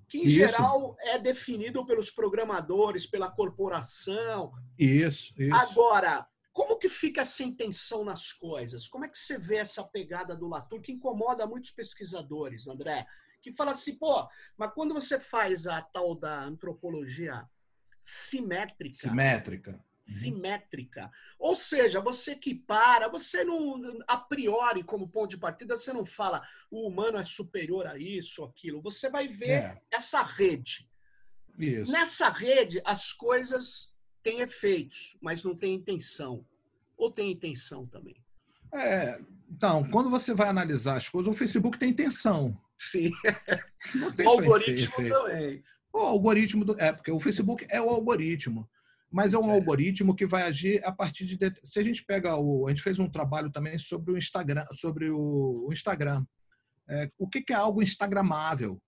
que, 0.08 0.18
em 0.18 0.26
Isso. 0.26 0.30
geral, 0.30 0.96
é 1.00 1.18
definido 1.18 1.84
pelos 1.86 2.10
programadores, 2.10 3.06
pela 3.06 3.30
corporação. 3.30 4.52
Isso, 4.78 5.32
isso. 5.38 5.54
Agora, 5.54 6.26
como 6.52 6.76
que 6.76 6.88
fica 6.88 7.22
essa 7.22 7.42
intenção 7.42 8.04
nas 8.04 8.32
coisas? 8.32 8.86
Como 8.86 9.04
é 9.04 9.08
que 9.08 9.16
você 9.16 9.38
vê 9.38 9.56
essa 9.56 9.82
pegada 9.82 10.36
do 10.36 10.48
Latour 10.48 10.82
que 10.82 10.92
incomoda 10.92 11.46
muitos 11.46 11.70
pesquisadores, 11.70 12.68
André? 12.68 13.06
Que 13.40 13.52
fala 13.52 13.72
assim, 13.72 13.96
pô, 13.96 14.28
mas 14.56 14.72
quando 14.74 14.92
você 14.92 15.18
faz 15.18 15.66
a 15.66 15.80
tal 15.80 16.14
da 16.14 16.44
antropologia 16.44 17.48
simétrica. 18.00 18.96
Simétrica. 18.96 19.82
Uhum. 20.06 20.14
Simétrica. 20.14 21.10
Ou 21.38 21.54
seja, 21.54 22.00
você 22.00 22.34
que 22.34 22.54
para, 22.54 23.08
você 23.08 23.44
não, 23.44 24.00
a 24.06 24.16
priori, 24.16 24.82
como 24.82 25.08
ponto 25.08 25.30
de 25.30 25.38
partida, 25.38 25.76
você 25.76 25.92
não 25.92 26.04
fala 26.04 26.42
o 26.70 26.86
humano 26.86 27.18
é 27.18 27.22
superior 27.22 27.86
a 27.86 27.96
isso, 27.96 28.44
aquilo. 28.44 28.82
Você 28.82 29.08
vai 29.08 29.28
ver 29.28 29.50
é. 29.50 29.82
essa 29.90 30.22
rede. 30.22 30.88
Isso. 31.58 31.92
Nessa 31.92 32.28
rede, 32.28 32.80
as 32.84 33.12
coisas 33.12 33.92
têm 34.22 34.40
efeitos, 34.40 35.16
mas 35.20 35.42
não 35.42 35.54
têm 35.54 35.74
intenção. 35.74 36.44
Ou 36.96 37.10
tem 37.10 37.30
intenção 37.30 37.86
também? 37.86 38.16
É, 38.74 39.20
então, 39.50 39.88
quando 39.90 40.08
você 40.08 40.32
vai 40.32 40.48
analisar 40.48 40.96
as 40.96 41.08
coisas, 41.08 41.32
o 41.32 41.36
Facebook 41.36 41.78
tem 41.78 41.90
intenção. 41.90 42.58
Sim. 42.78 43.12
o 44.24 44.28
algoritmo 44.28 45.08
também. 45.08 45.62
O 45.92 45.98
algoritmo 45.98 46.64
do. 46.64 46.80
É, 46.80 46.92
porque 46.92 47.10
o 47.10 47.20
Facebook 47.20 47.66
é 47.68 47.80
o 47.80 47.90
algoritmo. 47.90 48.68
Mas 49.12 49.34
é 49.34 49.38
um 49.38 49.50
é. 49.50 49.54
algoritmo 49.54 50.16
que 50.16 50.26
vai 50.26 50.44
agir 50.44 50.82
a 50.84 50.90
partir 50.90 51.26
de. 51.26 51.38
Se 51.64 51.78
a 51.78 51.82
gente 51.82 52.02
pega 52.04 52.34
o. 52.36 52.66
A 52.66 52.70
gente 52.70 52.82
fez 52.82 52.98
um 52.98 53.08
trabalho 53.08 53.50
também 53.50 53.78
sobre 53.78 54.12
o 54.12 54.16
Instagram. 54.16 54.64
Sobre 54.74 55.10
o, 55.10 55.68
Instagram. 55.70 56.24
É, 56.88 57.10
o 57.18 57.28
que, 57.28 57.42
que 57.42 57.52
é 57.52 57.56
algo 57.56 57.82
instagramável? 57.82 58.80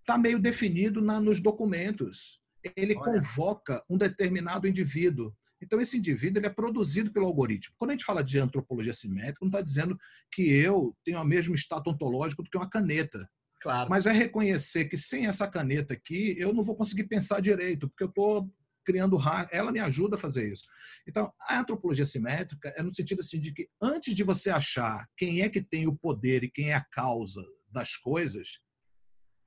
Está 0.00 0.16
meio 0.16 0.38
definido 0.38 1.02
na, 1.02 1.20
nos 1.20 1.40
documentos. 1.40 2.40
Ele 2.74 2.96
Olha. 2.96 3.20
convoca 3.20 3.84
um 3.90 3.98
determinado 3.98 4.66
indivíduo. 4.66 5.32
Então, 5.60 5.80
esse 5.80 5.98
indivíduo 5.98 6.40
ele 6.40 6.46
é 6.46 6.50
produzido 6.50 7.12
pelo 7.12 7.26
algoritmo. 7.26 7.74
Quando 7.78 7.90
a 7.90 7.94
gente 7.94 8.04
fala 8.04 8.24
de 8.24 8.38
antropologia 8.38 8.94
simétrica, 8.94 9.38
não 9.42 9.48
está 9.48 9.60
dizendo 9.60 9.96
que 10.32 10.42
eu 10.50 10.96
tenho 11.04 11.20
o 11.20 11.24
mesmo 11.24 11.54
status 11.54 11.92
ontológico 11.92 12.42
do 12.42 12.50
que 12.50 12.56
uma 12.56 12.68
caneta. 12.68 13.28
Claro. 13.60 13.88
Mas 13.88 14.06
é 14.06 14.12
reconhecer 14.12 14.86
que 14.86 14.96
sem 14.96 15.26
essa 15.26 15.46
caneta 15.46 15.94
aqui, 15.94 16.34
eu 16.36 16.52
não 16.52 16.64
vou 16.64 16.74
conseguir 16.74 17.04
pensar 17.04 17.40
direito, 17.40 17.88
porque 17.88 18.02
eu 18.02 18.08
estou 18.08 18.50
criando. 18.84 19.18
Ela 19.50 19.72
me 19.72 19.80
ajuda 19.80 20.16
a 20.16 20.18
fazer 20.18 20.52
isso. 20.52 20.64
Então, 21.06 21.32
a 21.40 21.58
antropologia 21.58 22.06
simétrica 22.06 22.72
é 22.76 22.82
no 22.82 22.94
sentido 22.94 23.20
assim 23.20 23.40
de 23.40 23.52
que 23.52 23.68
antes 23.80 24.14
de 24.14 24.22
você 24.22 24.50
achar 24.50 25.06
quem 25.16 25.42
é 25.42 25.48
que 25.48 25.62
tem 25.62 25.86
o 25.86 25.96
poder 25.96 26.44
e 26.44 26.50
quem 26.50 26.70
é 26.70 26.74
a 26.74 26.84
causa 26.84 27.42
das 27.70 27.96
coisas, 27.96 28.60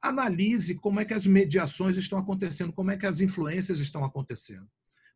analise 0.01 0.75
como 0.75 0.99
é 0.99 1.05
que 1.05 1.13
as 1.13 1.25
mediações 1.25 1.97
estão 1.97 2.19
acontecendo, 2.19 2.73
como 2.73 2.91
é 2.91 2.97
que 2.97 3.05
as 3.05 3.19
influências 3.19 3.79
estão 3.79 4.03
acontecendo. 4.03 4.69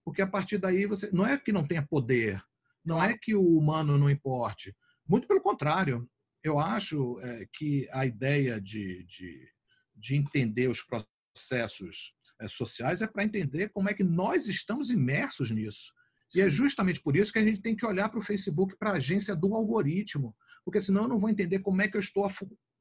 Porque 0.03 0.21
a 0.21 0.27
partir 0.27 0.57
daí 0.57 0.85
você 0.85 1.09
não 1.11 1.25
é 1.25 1.37
que 1.37 1.51
não 1.51 1.67
tenha 1.67 1.85
poder, 1.85 2.41
não 2.83 3.01
é 3.01 3.17
que 3.17 3.35
o 3.35 3.57
humano 3.57 3.97
não 3.97 4.09
importe. 4.09 4.75
Muito 5.07 5.27
pelo 5.27 5.41
contrário, 5.41 6.09
eu 6.43 6.59
acho 6.59 7.19
é, 7.21 7.47
que 7.53 7.87
a 7.91 8.05
ideia 8.05 8.59
de, 8.59 9.03
de, 9.03 9.47
de 9.95 10.15
entender 10.15 10.67
os 10.67 10.81
processos 10.81 12.13
sociais 12.47 13.01
é 13.01 13.07
para 13.07 13.23
entender 13.23 13.69
como 13.69 13.89
é 13.89 13.93
que 13.93 14.03
nós 14.03 14.47
estamos 14.47 14.89
imersos 14.89 15.51
nisso. 15.51 15.93
Sim. 16.29 16.39
E 16.39 16.41
é 16.41 16.49
justamente 16.49 17.01
por 17.01 17.15
isso 17.15 17.33
que 17.33 17.39
a 17.39 17.43
gente 17.43 17.61
tem 17.61 17.75
que 17.75 17.85
olhar 17.85 18.09
para 18.09 18.19
o 18.19 18.23
Facebook, 18.23 18.77
para 18.77 18.91
a 18.91 18.97
agência 18.97 19.35
do 19.35 19.53
algoritmo, 19.53 20.35
porque 20.63 20.79
senão 20.79 21.03
eu 21.03 21.07
não 21.07 21.19
vou 21.19 21.29
entender 21.29 21.59
como 21.59 21.81
é 21.81 21.87
que 21.87 21.97
eu 21.97 22.01
estou 22.01 22.27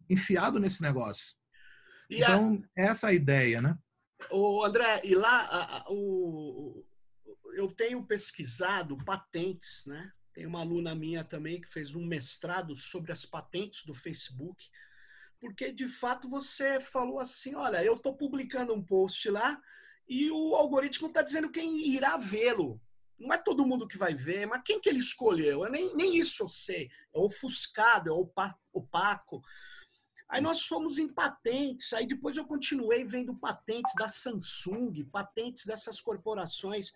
enfiado 0.08 0.60
nesse 0.60 0.82
negócio. 0.82 1.34
E 2.10 2.16
então, 2.16 2.62
a... 2.76 2.82
essa 2.82 3.08
é 3.08 3.10
a 3.10 3.14
ideia, 3.14 3.62
né? 3.62 3.76
O 4.30 4.64
André, 4.64 5.00
e 5.04 5.14
lá 5.14 5.42
a, 5.42 5.78
a, 5.78 5.84
o, 5.90 6.84
eu 7.54 7.68
tenho 7.68 8.04
pesquisado 8.04 8.96
patentes, 9.04 9.84
né? 9.86 10.12
Tem 10.34 10.46
uma 10.46 10.60
aluna 10.60 10.94
minha 10.94 11.24
também 11.24 11.60
que 11.60 11.68
fez 11.68 11.94
um 11.94 12.04
mestrado 12.04 12.76
sobre 12.76 13.12
as 13.12 13.24
patentes 13.24 13.84
do 13.84 13.94
Facebook, 13.94 14.68
porque 15.40 15.72
de 15.72 15.86
fato 15.86 16.28
você 16.28 16.80
falou 16.80 17.20
assim: 17.20 17.54
olha, 17.54 17.84
eu 17.84 17.94
estou 17.94 18.16
publicando 18.16 18.74
um 18.74 18.82
post 18.82 19.28
lá 19.30 19.60
e 20.08 20.30
o 20.30 20.54
algoritmo 20.54 21.08
está 21.08 21.22
dizendo 21.22 21.50
quem 21.50 21.86
irá 21.88 22.16
vê-lo. 22.16 22.80
Não 23.18 23.32
é 23.34 23.38
todo 23.38 23.66
mundo 23.66 23.88
que 23.88 23.98
vai 23.98 24.14
ver, 24.14 24.46
mas 24.46 24.62
quem 24.64 24.80
que 24.80 24.88
ele 24.88 25.00
escolheu? 25.00 25.64
Eu 25.64 25.70
nem, 25.70 25.94
nem 25.94 26.16
isso 26.16 26.44
eu 26.44 26.48
sei. 26.48 26.88
É 27.12 27.18
ofuscado, 27.18 28.10
é 28.10 28.12
opaco. 28.72 29.42
Aí 30.28 30.40
nós 30.40 30.66
fomos 30.66 30.98
em 30.98 31.08
patentes, 31.08 31.92
aí 31.92 32.06
depois 32.06 32.36
eu 32.36 32.46
continuei 32.46 33.04
vendo 33.04 33.34
patentes 33.34 33.92
da 33.96 34.06
Samsung, 34.06 35.04
patentes 35.10 35.64
dessas 35.66 36.00
corporações. 36.00 36.92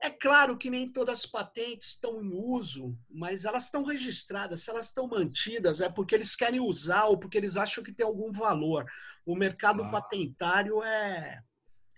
É 0.00 0.10
claro 0.10 0.58
que 0.58 0.68
nem 0.68 0.90
todas 0.90 1.20
as 1.20 1.26
patentes 1.26 1.90
estão 1.90 2.22
em 2.22 2.30
uso, 2.32 2.96
mas 3.08 3.44
elas 3.44 3.64
estão 3.64 3.82
registradas. 3.82 4.62
Se 4.62 4.70
elas 4.70 4.86
estão 4.86 5.08
mantidas, 5.08 5.80
é 5.80 5.88
porque 5.88 6.14
eles 6.14 6.36
querem 6.36 6.60
usar 6.60 7.04
ou 7.06 7.18
porque 7.18 7.38
eles 7.38 7.56
acham 7.56 7.82
que 7.82 7.92
tem 7.92 8.04
algum 8.04 8.30
valor. 8.30 8.84
O 9.24 9.34
mercado 9.34 9.82
ah. 9.82 9.90
patentário 9.90 10.82
é 10.82 11.40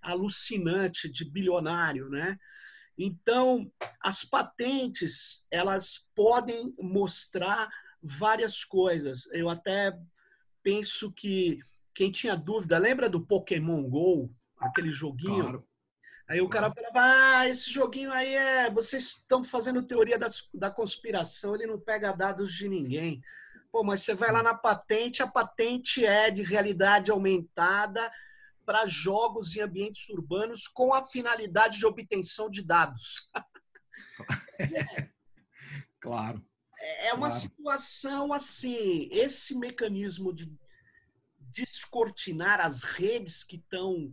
alucinante, 0.01 1.11
de 1.11 1.25
bilionário, 1.25 2.09
né? 2.09 2.39
Então, 2.97 3.71
as 4.01 4.25
patentes, 4.25 5.45
elas 5.51 6.09
podem 6.15 6.75
mostrar 6.79 7.69
várias 8.01 8.65
coisas. 8.65 9.27
Eu 9.33 9.51
até 9.51 9.93
penso 10.63 11.13
que 11.13 11.59
quem 11.95 12.11
tinha 12.11 12.37
dúvida, 12.37 12.79
lembra 12.79 13.09
do 13.09 13.25
Pokémon 13.27 13.83
Go, 13.89 14.33
aquele 14.59 14.91
joguinho? 14.91 15.43
Claro. 15.43 15.69
Aí 16.29 16.41
o 16.41 16.49
cara 16.49 16.73
falava, 16.73 17.01
ah, 17.39 17.49
esse 17.49 17.71
joguinho 17.71 18.11
aí 18.11 18.35
é. 18.35 18.71
Vocês 18.71 19.05
estão 19.05 19.45
fazendo 19.45 19.87
teoria 19.87 20.19
das, 20.19 20.49
da 20.53 20.71
conspiração, 20.71 21.55
ele 21.55 21.67
não 21.67 21.79
pega 21.79 22.13
dados 22.13 22.53
de 22.53 22.69
ninguém. 22.69 23.23
Pô, 23.71 23.85
mas 23.85 24.03
você 24.03 24.15
vai 24.15 24.33
lá 24.33 24.43
na 24.43 24.55
patente, 24.55 25.23
a 25.23 25.27
patente 25.27 26.05
é 26.05 26.31
de 26.31 26.43
realidade 26.43 27.11
aumentada 27.11 28.11
para 28.65 28.87
jogos 28.87 29.55
em 29.55 29.61
ambientes 29.61 30.09
urbanos 30.09 30.67
com 30.67 30.93
a 30.93 31.05
finalidade 31.05 31.79
de 31.79 31.87
obtenção 31.87 32.51
de 32.51 32.65
dados. 32.65 33.31
é, 34.59 35.09
claro. 36.01 36.45
É 36.81 37.13
uma 37.13 37.29
claro. 37.29 37.41
situação 37.41 38.33
assim, 38.33 39.09
esse 39.13 39.55
mecanismo 39.55 40.33
de 40.33 40.53
descortinar 41.39 42.61
as 42.61 42.83
redes 42.83 43.43
que 43.43 43.57
estão 43.57 44.13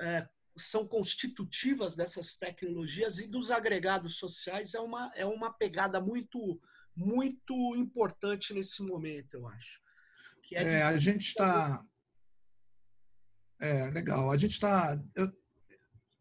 é, 0.00 0.26
são 0.62 0.86
constitutivas 0.86 1.94
dessas 1.94 2.36
tecnologias 2.36 3.18
e 3.18 3.26
dos 3.26 3.50
agregados 3.50 4.16
sociais 4.16 4.74
é 4.74 4.80
uma, 4.80 5.12
é 5.14 5.24
uma 5.24 5.52
pegada 5.52 6.00
muito, 6.00 6.60
muito 6.96 7.76
importante 7.76 8.52
nesse 8.52 8.82
momento, 8.82 9.34
eu 9.34 9.48
acho. 9.48 9.80
É, 10.52 10.62
é 10.62 10.82
a 10.82 10.98
gente 10.98 11.28
está. 11.28 11.84
É, 13.60 13.90
legal. 13.90 14.30
A 14.30 14.36
gente 14.36 14.52
está. 14.52 15.00
Eu 15.14 15.30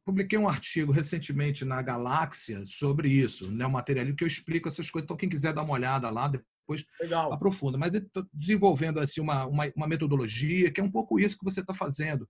publiquei 0.05 0.37
um 0.37 0.49
artigo 0.49 0.91
recentemente 0.91 1.63
na 1.63 1.81
Galáxia 1.81 2.63
sobre 2.65 3.09
isso, 3.09 3.51
né, 3.51 3.65
o 3.65 3.71
material 3.71 4.13
que 4.15 4.23
eu 4.23 4.27
explico 4.27 4.67
essas 4.67 4.89
coisas. 4.89 5.05
Então, 5.05 5.17
quem 5.17 5.29
quiser 5.29 5.53
dar 5.53 5.63
uma 5.63 5.73
olhada 5.73 6.09
lá, 6.09 6.31
depois 6.69 6.85
Legal. 7.01 7.33
aprofunda. 7.33 7.77
Mas 7.77 7.91
desenvolvendo 8.31 8.99
assim, 8.99 9.21
uma, 9.21 9.45
uma, 9.45 9.71
uma, 9.75 9.87
metodologia 9.87 10.71
que 10.71 10.79
é 10.79 10.83
um 10.83 10.91
pouco 10.91 11.19
isso 11.19 11.37
que 11.37 11.43
você 11.43 11.61
está 11.61 11.73
fazendo. 11.73 12.29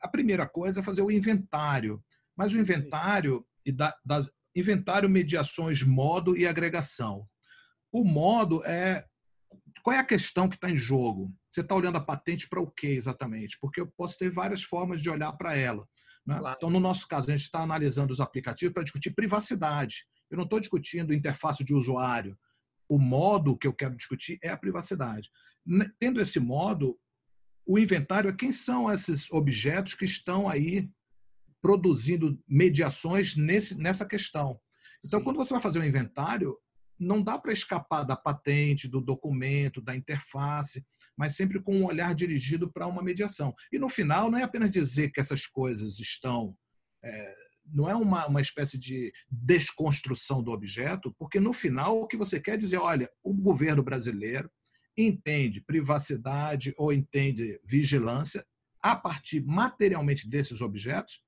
A 0.00 0.08
primeira 0.08 0.46
coisa 0.46 0.80
é 0.80 0.82
fazer 0.82 1.02
o 1.02 1.10
inventário. 1.10 2.02
Mas 2.36 2.52
o 2.52 2.58
inventário 2.58 3.44
e 3.64 3.72
da, 3.72 3.94
das 4.04 4.28
inventário, 4.54 5.08
mediações, 5.08 5.82
modo 5.82 6.36
e 6.36 6.46
agregação. 6.46 7.26
O 7.90 8.04
modo 8.04 8.62
é 8.64 9.04
qual 9.82 9.96
é 9.96 9.98
a 9.98 10.04
questão 10.04 10.48
que 10.48 10.54
está 10.54 10.70
em 10.70 10.76
jogo? 10.76 11.32
Você 11.50 11.60
está 11.60 11.74
olhando 11.74 11.96
a 11.96 12.00
patente 12.00 12.48
para 12.48 12.60
o 12.60 12.70
quê 12.70 12.88
exatamente? 12.88 13.58
Porque 13.60 13.80
eu 13.80 13.86
posso 13.96 14.16
ter 14.16 14.30
várias 14.30 14.62
formas 14.62 15.00
de 15.00 15.10
olhar 15.10 15.32
para 15.32 15.56
ela. 15.56 15.86
Né? 16.26 16.38
Claro. 16.38 16.56
Então, 16.56 16.70
no 16.70 16.80
nosso 16.80 17.06
caso, 17.08 17.28
a 17.28 17.36
gente 17.36 17.46
está 17.46 17.60
analisando 17.60 18.12
os 18.12 18.20
aplicativos 18.20 18.72
para 18.72 18.84
discutir 18.84 19.14
privacidade. 19.14 20.04
Eu 20.30 20.36
não 20.36 20.44
estou 20.44 20.60
discutindo 20.60 21.12
interface 21.12 21.64
de 21.64 21.74
usuário. 21.74 22.38
O 22.88 22.98
modo 22.98 23.56
que 23.56 23.66
eu 23.66 23.72
quero 23.72 23.96
discutir 23.96 24.38
é 24.42 24.50
a 24.50 24.56
privacidade. 24.56 25.30
Tendo 25.98 26.20
esse 26.20 26.40
modo, 26.40 26.98
o 27.66 27.78
inventário 27.78 28.28
é 28.28 28.34
quem 28.34 28.52
são 28.52 28.90
esses 28.92 29.30
objetos 29.30 29.94
que 29.94 30.04
estão 30.04 30.48
aí 30.48 30.90
produzindo 31.60 32.38
mediações 32.48 33.36
nesse, 33.36 33.76
nessa 33.76 34.04
questão. 34.04 34.60
Então, 35.04 35.20
Sim. 35.20 35.24
quando 35.24 35.36
você 35.36 35.54
vai 35.54 35.62
fazer 35.62 35.78
um 35.78 35.84
inventário, 35.84 36.56
não 36.98 37.22
dá 37.22 37.38
para 37.38 37.52
escapar 37.52 38.04
da 38.04 38.16
patente, 38.16 38.88
do 38.88 39.00
documento, 39.00 39.80
da 39.80 39.94
interface, 39.94 40.84
mas 41.16 41.34
sempre 41.34 41.60
com 41.60 41.76
um 41.76 41.84
olhar 41.84 42.14
dirigido 42.14 42.70
para 42.70 42.86
uma 42.86 43.02
mediação. 43.02 43.54
E 43.72 43.78
no 43.78 43.88
final, 43.88 44.30
não 44.30 44.38
é 44.38 44.42
apenas 44.42 44.70
dizer 44.70 45.10
que 45.10 45.20
essas 45.20 45.46
coisas 45.46 45.98
estão. 45.98 46.56
É, 47.04 47.41
não 47.72 47.88
é 47.88 47.94
uma, 47.94 48.26
uma 48.26 48.40
espécie 48.40 48.78
de 48.78 49.12
desconstrução 49.30 50.42
do 50.42 50.50
objeto, 50.50 51.14
porque 51.18 51.40
no 51.40 51.52
final 51.52 52.02
o 52.02 52.06
que 52.06 52.16
você 52.16 52.38
quer 52.38 52.58
dizer, 52.58 52.78
olha, 52.78 53.10
o 53.22 53.32
governo 53.32 53.82
brasileiro 53.82 54.50
entende 54.96 55.60
privacidade 55.60 56.74
ou 56.76 56.92
entende 56.92 57.58
vigilância 57.64 58.44
a 58.82 58.94
partir 58.96 59.42
materialmente 59.44 60.28
desses 60.28 60.60
objetos 60.60 61.20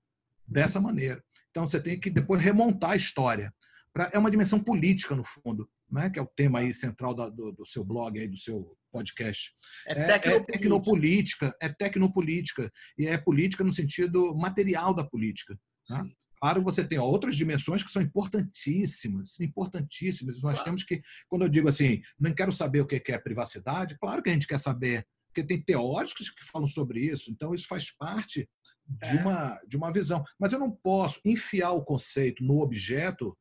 dessa 0.46 0.80
maneira. 0.80 1.22
Então 1.50 1.68
você 1.68 1.80
tem 1.80 1.98
que 1.98 2.10
depois 2.10 2.42
remontar 2.42 2.90
a 2.90 2.96
história. 2.96 3.54
Pra, 3.92 4.10
é 4.12 4.18
uma 4.18 4.30
dimensão 4.30 4.58
política, 4.58 5.14
no 5.14 5.24
fundo, 5.24 5.70
né? 5.88 6.10
que 6.10 6.18
é 6.18 6.22
o 6.22 6.26
tema 6.26 6.58
aí 6.58 6.74
central 6.74 7.14
da, 7.14 7.28
do, 7.28 7.52
do, 7.52 7.64
seu 7.64 7.84
blog, 7.84 8.18
aí, 8.18 8.26
do 8.26 8.36
seu 8.36 8.76
podcast. 8.90 9.52
É, 9.86 9.92
é, 9.92 10.18
tecnopolítica. 10.18 10.36
é 10.50 10.58
tecnopolítica, 10.58 11.56
é 11.60 11.68
tecnopolítica, 11.68 12.72
e 12.98 13.06
é 13.06 13.16
política 13.16 13.62
no 13.62 13.72
sentido 13.72 14.34
material 14.34 14.92
da 14.92 15.04
política. 15.04 15.56
Né? 15.90 16.10
Claro, 16.44 16.62
você 16.62 16.84
tem 16.84 16.98
outras 16.98 17.36
dimensões 17.36 17.82
que 17.82 17.90
são 17.90 18.02
importantíssimas, 18.02 19.40
importantíssimas. 19.40 20.42
Nós 20.42 20.56
claro. 20.56 20.64
temos 20.64 20.84
que, 20.84 21.00
quando 21.26 21.40
eu 21.40 21.48
digo 21.48 21.70
assim, 21.70 22.02
não 22.20 22.34
quero 22.34 22.52
saber 22.52 22.82
o 22.82 22.86
que 22.86 23.00
é 23.10 23.18
privacidade, 23.18 23.96
claro 23.98 24.22
que 24.22 24.28
a 24.28 24.32
gente 24.34 24.46
quer 24.46 24.60
saber, 24.60 25.06
porque 25.26 25.42
tem 25.42 25.62
teóricos 25.62 26.28
que 26.28 26.44
falam 26.44 26.68
sobre 26.68 27.00
isso, 27.00 27.30
então 27.30 27.54
isso 27.54 27.66
faz 27.66 27.90
parte 27.90 28.46
de, 28.86 29.08
é. 29.08 29.22
uma, 29.22 29.58
de 29.66 29.74
uma 29.78 29.90
visão. 29.90 30.22
Mas 30.38 30.52
eu 30.52 30.58
não 30.58 30.70
posso 30.70 31.18
enfiar 31.24 31.72
o 31.72 31.82
conceito 31.82 32.44
no 32.44 32.60
objeto 32.60 33.34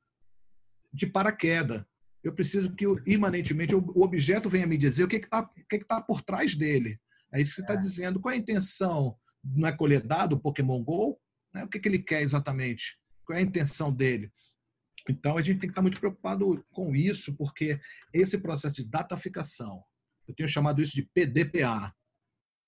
de 0.94 1.06
paraquedas. 1.06 1.84
Eu 2.24 2.34
preciso 2.34 2.74
que, 2.74 2.86
imanentemente, 3.06 3.76
o 3.76 4.02
objeto 4.02 4.50
venha 4.50 4.66
me 4.66 4.78
dizer 4.78 5.04
o 5.04 5.10
que 5.10 5.18
está 5.18 5.46
que 5.70 5.80
que 5.80 5.86
tá 5.86 6.02
por 6.02 6.22
trás 6.22 6.56
dele. 6.56 6.98
É 7.34 7.42
isso 7.42 7.52
que 7.52 7.56
você 7.56 7.62
está 7.64 7.74
é. 7.74 7.78
dizendo. 7.78 8.22
Qual 8.22 8.32
é 8.32 8.36
a 8.36 8.40
intenção? 8.40 9.18
Não 9.44 9.68
é 9.68 9.76
colher 9.76 10.02
dado 10.02 10.38
o 10.38 10.40
Pokémon 10.40 10.82
GO? 10.82 11.20
Né? 11.54 11.64
O 11.64 11.68
que, 11.68 11.80
que 11.80 11.88
ele 11.88 12.00
quer 12.00 12.22
exatamente? 12.22 12.98
Qual 13.26 13.38
é 13.38 13.42
a 13.42 13.44
intenção 13.44 13.92
dele? 13.92 14.32
Então, 15.10 15.38
a 15.38 15.42
gente 15.42 15.60
tem 15.60 15.70
que 15.70 15.74
estar 15.74 15.82
muito 15.82 16.00
preocupado 16.00 16.66
com 16.72 16.96
isso, 16.96 17.36
porque 17.36 17.80
esse 18.14 18.38
processo 18.38 18.76
de 18.76 18.86
dataficação, 18.86 19.84
eu 20.28 20.34
tenho 20.34 20.48
chamado 20.48 20.82
isso 20.82 20.94
de 20.94 21.04
PDPA, 21.14 21.94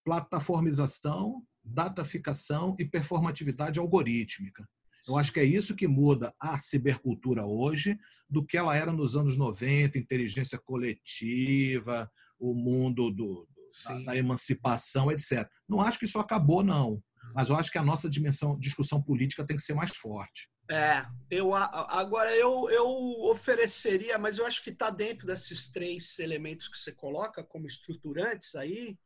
plataformização, 0.04 1.42
dataficação 1.64 2.76
e 2.78 2.86
performatividade 2.86 3.80
algorítmica. 3.80 4.68
Eu 5.08 5.18
acho 5.18 5.32
que 5.32 5.40
é 5.40 5.44
isso 5.44 5.76
que 5.76 5.88
muda 5.88 6.34
a 6.40 6.60
cibercultura 6.60 7.46
hoje 7.46 7.98
do 8.30 8.46
que 8.46 8.58
ela 8.58 8.76
era 8.76 8.92
nos 8.92 9.16
anos 9.16 9.38
90, 9.38 9.98
inteligência 9.98 10.58
coletiva, 10.58 12.12
o 12.40 12.54
mundo 12.54 13.12
do, 13.12 13.48
da, 13.84 14.00
da, 14.00 14.18
emancipação, 14.18 15.12
etc. 15.12 15.48
Não 15.70 15.80
acho 15.80 16.00
que 16.00 16.06
isso 16.06 16.20
acabou, 16.20 16.64
não. 16.64 17.02
Mas 17.36 17.50
eu 17.50 17.58
acho 17.58 17.70
que 17.70 17.78
a 17.78 17.84
nossa 17.84 18.10
dimensão, 18.10 18.58
discussão 18.58 19.02
política 19.02 19.46
tem 19.46 19.58
que 19.58 19.62
ser 19.62 19.74
mais 19.74 19.92
forte. 19.92 20.50
É, 20.72 21.06
eu 21.30 21.54
agora 21.54 22.34
eu, 22.34 22.70
eu 22.70 22.88
ofereceria, 23.26 24.18
mas 24.18 24.38
eu 24.38 24.46
acho 24.46 24.64
que 24.64 24.70
está 24.70 24.90
dentro 24.90 25.28
desses 25.28 25.70
três 25.70 26.18
elementos 26.18 26.70
que 26.70 26.78
você 26.78 26.94
coloca 26.94 27.44
como 27.44 27.68
estruturantes 27.68 28.56
aí, 28.56 28.98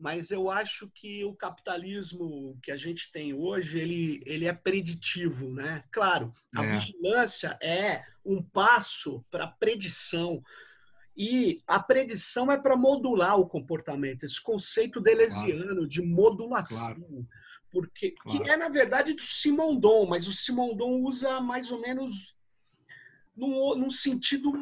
mas 0.00 0.30
eu 0.30 0.50
acho 0.50 0.90
que 0.94 1.22
o 1.24 1.34
capitalismo 1.34 2.58
que 2.62 2.72
a 2.72 2.76
gente 2.76 3.12
tem 3.12 3.34
hoje, 3.34 3.78
ele, 3.78 4.22
ele 4.24 4.46
é 4.46 4.52
preditivo, 4.52 5.52
né? 5.52 5.84
Claro, 5.92 6.32
a 6.56 6.64
é. 6.64 6.78
vigilância 6.78 7.58
é 7.62 8.04
um 8.24 8.42
passo 8.42 9.22
para 9.30 9.46
predição. 9.46 10.42
E 11.18 11.60
a 11.66 11.80
predição 11.80 12.50
é 12.50 12.56
para 12.56 12.76
modular 12.76 13.40
o 13.40 13.48
comportamento, 13.48 14.22
esse 14.22 14.40
conceito 14.40 15.00
delesiano 15.00 15.64
claro. 15.64 15.88
de 15.88 16.00
modulação. 16.00 16.94
Claro. 16.94 17.26
Porque, 17.72 18.12
claro. 18.12 18.44
Que 18.44 18.48
é, 18.48 18.56
na 18.56 18.68
verdade, 18.68 19.12
do 19.12 19.22
Simondon, 19.22 20.06
mas 20.06 20.28
o 20.28 20.32
Simondon 20.32 21.02
usa 21.02 21.40
mais 21.40 21.72
ou 21.72 21.80
menos 21.80 22.36
num, 23.36 23.74
num 23.74 23.90
sentido 23.90 24.52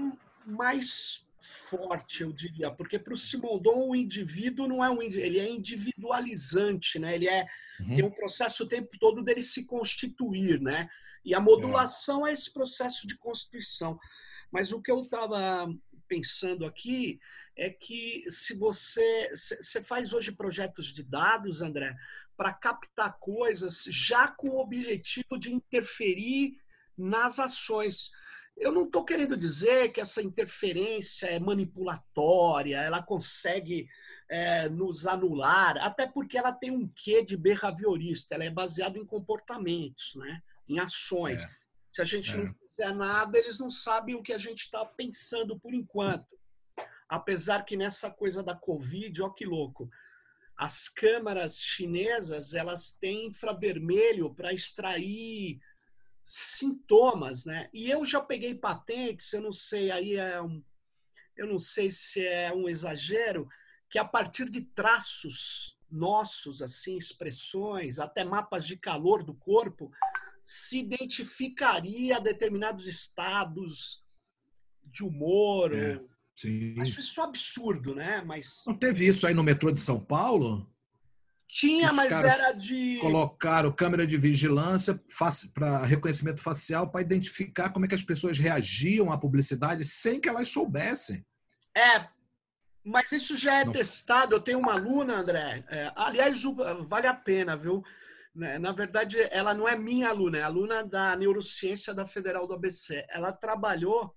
mais 0.46 1.26
forte, 1.38 2.22
eu 2.22 2.32
diria, 2.32 2.70
porque 2.70 2.98
para 2.98 3.14
o 3.14 3.18
Simondon 3.18 3.88
o 3.88 3.94
indivíduo 3.94 4.66
não 4.66 4.84
é 4.84 4.90
um 4.90 5.00
ele 5.00 5.38
é 5.38 5.48
individualizante, 5.48 6.98
né? 6.98 7.14
Ele 7.14 7.28
é 7.28 7.46
uhum. 7.80 7.94
tem 7.94 8.04
um 8.04 8.10
processo 8.10 8.64
o 8.64 8.68
tempo 8.68 8.90
todo 8.98 9.22
dele 9.22 9.42
se 9.42 9.64
constituir, 9.64 10.60
né? 10.60 10.88
E 11.24 11.34
a 11.34 11.40
modulação 11.40 12.26
é, 12.26 12.30
é 12.30 12.32
esse 12.32 12.52
processo 12.52 13.06
de 13.06 13.16
constituição. 13.16 13.98
Mas 14.50 14.72
o 14.72 14.80
que 14.80 14.90
eu 14.90 15.02
estava 15.02 15.68
pensando 16.06 16.64
aqui 16.64 17.18
é 17.56 17.70
que 17.70 18.24
se 18.30 18.54
você 18.54 19.30
você 19.32 19.82
faz 19.82 20.12
hoje 20.12 20.32
projetos 20.32 20.86
de 20.86 21.02
dados, 21.02 21.62
André, 21.62 21.94
para 22.36 22.52
captar 22.52 23.18
coisas 23.18 23.84
já 23.84 24.28
com 24.28 24.50
o 24.50 24.60
objetivo 24.60 25.38
de 25.38 25.52
interferir 25.52 26.60
nas 26.96 27.38
ações. 27.38 28.10
Eu 28.56 28.72
não 28.72 28.84
estou 28.84 29.04
querendo 29.04 29.36
dizer 29.36 29.92
que 29.92 30.00
essa 30.00 30.22
interferência 30.22 31.26
é 31.26 31.38
manipulatória, 31.38 32.78
ela 32.78 33.02
consegue 33.02 33.86
é, 34.28 34.68
nos 34.68 35.06
anular, 35.06 35.76
até 35.78 36.06
porque 36.06 36.38
ela 36.38 36.52
tem 36.52 36.70
um 36.70 36.88
quê 36.88 37.22
de 37.22 37.36
behaviorista, 37.36 38.34
ela 38.34 38.44
é 38.44 38.50
baseada 38.50 38.98
em 38.98 39.04
comportamentos, 39.04 40.14
né? 40.16 40.42
em 40.68 40.78
ações. 40.78 41.42
É. 41.42 41.48
Se 41.88 42.02
a 42.02 42.04
gente 42.04 42.32
é. 42.32 42.36
não 42.36 42.54
fizer 42.76 42.92
nada, 42.92 43.38
eles 43.38 43.58
não 43.58 43.70
sabem 43.70 44.14
o 44.14 44.22
que 44.22 44.34
a 44.34 44.38
gente 44.38 44.60
está 44.60 44.84
pensando 44.84 45.58
por 45.58 45.72
enquanto. 45.72 46.38
Apesar 47.08 47.64
que 47.64 47.76
nessa 47.76 48.10
coisa 48.10 48.42
da 48.42 48.54
Covid, 48.54 49.22
ó 49.22 49.30
que 49.30 49.46
louco, 49.46 49.88
as 50.56 50.88
câmaras 50.88 51.58
chinesas 51.58 52.52
elas 52.52 52.92
têm 52.92 53.28
infravermelho 53.28 54.34
para 54.34 54.52
extrair 54.52 55.58
sintomas, 56.24 57.44
né? 57.44 57.70
E 57.72 57.90
eu 57.90 58.04
já 58.04 58.20
peguei 58.20 58.54
patentes, 58.54 59.32
eu 59.32 59.40
não 59.40 59.52
sei, 59.52 59.90
aí 59.90 60.16
é 60.16 60.42
um, 60.42 60.62
eu 61.36 61.46
não 61.46 61.60
sei 61.60 61.90
se 61.90 62.26
é 62.26 62.52
um 62.52 62.68
exagero, 62.68 63.48
que 63.88 63.98
a 63.98 64.04
partir 64.04 64.50
de 64.50 64.62
traços 64.62 65.78
nossos, 65.88 66.60
assim, 66.60 66.96
expressões, 66.96 68.00
até 68.00 68.24
mapas 68.24 68.66
de 68.66 68.76
calor 68.76 69.22
do 69.22 69.34
corpo, 69.34 69.92
se 70.46 70.78
identificaria 70.78 72.20
determinados 72.20 72.86
estados 72.86 74.04
de 74.84 75.02
humor. 75.02 75.74
É, 75.74 76.00
Acho 76.80 77.00
isso 77.00 77.20
absurdo, 77.20 77.96
né? 77.96 78.22
Mas 78.24 78.62
não 78.64 78.78
teve 78.78 79.08
isso 79.08 79.26
aí 79.26 79.34
no 79.34 79.42
metrô 79.42 79.72
de 79.72 79.80
São 79.80 79.98
Paulo? 79.98 80.72
Tinha, 81.48 81.92
mas 81.92 82.12
era 82.12 82.52
de. 82.52 82.98
Colocaram 83.00 83.72
câmera 83.72 84.06
de 84.06 84.16
vigilância 84.16 85.00
para 85.52 85.84
reconhecimento 85.84 86.40
facial 86.40 86.92
para 86.92 87.00
identificar 87.00 87.70
como 87.70 87.84
é 87.84 87.88
que 87.88 87.94
as 87.96 88.02
pessoas 88.04 88.38
reagiam 88.38 89.10
à 89.10 89.18
publicidade 89.18 89.84
sem 89.84 90.20
que 90.20 90.28
elas 90.28 90.48
soubessem. 90.48 91.26
É, 91.76 92.06
mas 92.84 93.10
isso 93.10 93.36
já 93.36 93.54
é 93.54 93.64
Não. 93.64 93.72
testado. 93.72 94.36
Eu 94.36 94.40
tenho 94.40 94.60
uma 94.60 94.74
aluna, 94.74 95.16
André. 95.16 95.64
É, 95.68 95.92
aliás, 95.96 96.40
vale 96.86 97.08
a 97.08 97.14
pena, 97.14 97.56
viu? 97.56 97.82
Né? 98.36 98.58
Na 98.58 98.70
verdade, 98.70 99.16
ela 99.30 99.54
não 99.54 99.66
é 99.66 99.74
minha 99.76 100.10
aluna, 100.10 100.36
é 100.36 100.42
aluna 100.42 100.84
da 100.84 101.16
neurociência 101.16 101.94
da 101.94 102.04
Federal 102.04 102.46
do 102.46 102.52
ABC. 102.52 103.06
Ela 103.08 103.32
trabalhou, 103.32 104.14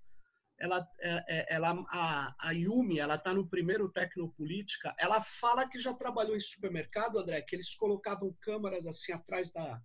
ela, 0.58 0.86
é, 1.00 1.24
é, 1.26 1.54
ela 1.54 1.70
a, 1.88 2.34
a 2.38 2.52
Yumi, 2.52 2.98
ela 2.98 3.14
está 3.14 3.32
no 3.32 3.48
primeiro 3.48 3.88
Tecnopolítica. 3.88 4.94
Ela 4.98 5.22
fala 5.22 5.66
que 5.66 5.80
já 5.80 5.94
trabalhou 5.94 6.36
em 6.36 6.40
supermercado, 6.40 7.18
André, 7.18 7.40
que 7.40 7.56
eles 7.56 7.74
colocavam 7.74 8.36
câmeras 8.42 8.86
assim 8.86 9.12
atrás 9.12 9.50
da, 9.52 9.80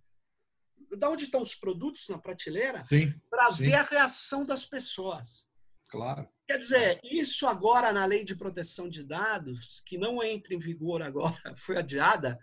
da 0.98 1.08
onde 1.08 1.24
estão 1.24 1.40
os 1.40 1.54
produtos 1.54 2.06
na 2.10 2.18
prateleira, 2.18 2.84
para 3.30 3.50
ver 3.52 3.74
a 3.74 3.82
reação 3.82 4.44
das 4.44 4.66
pessoas. 4.66 5.46
Claro. 5.88 6.28
Quer 6.46 6.58
dizer, 6.58 7.00
isso 7.02 7.46
agora 7.46 7.90
na 7.90 8.04
lei 8.04 8.22
de 8.22 8.36
proteção 8.36 8.86
de 8.86 9.02
dados, 9.02 9.82
que 9.86 9.96
não 9.96 10.22
entra 10.22 10.52
em 10.52 10.58
vigor 10.58 11.00
agora, 11.00 11.40
foi 11.56 11.78
adiada, 11.78 12.38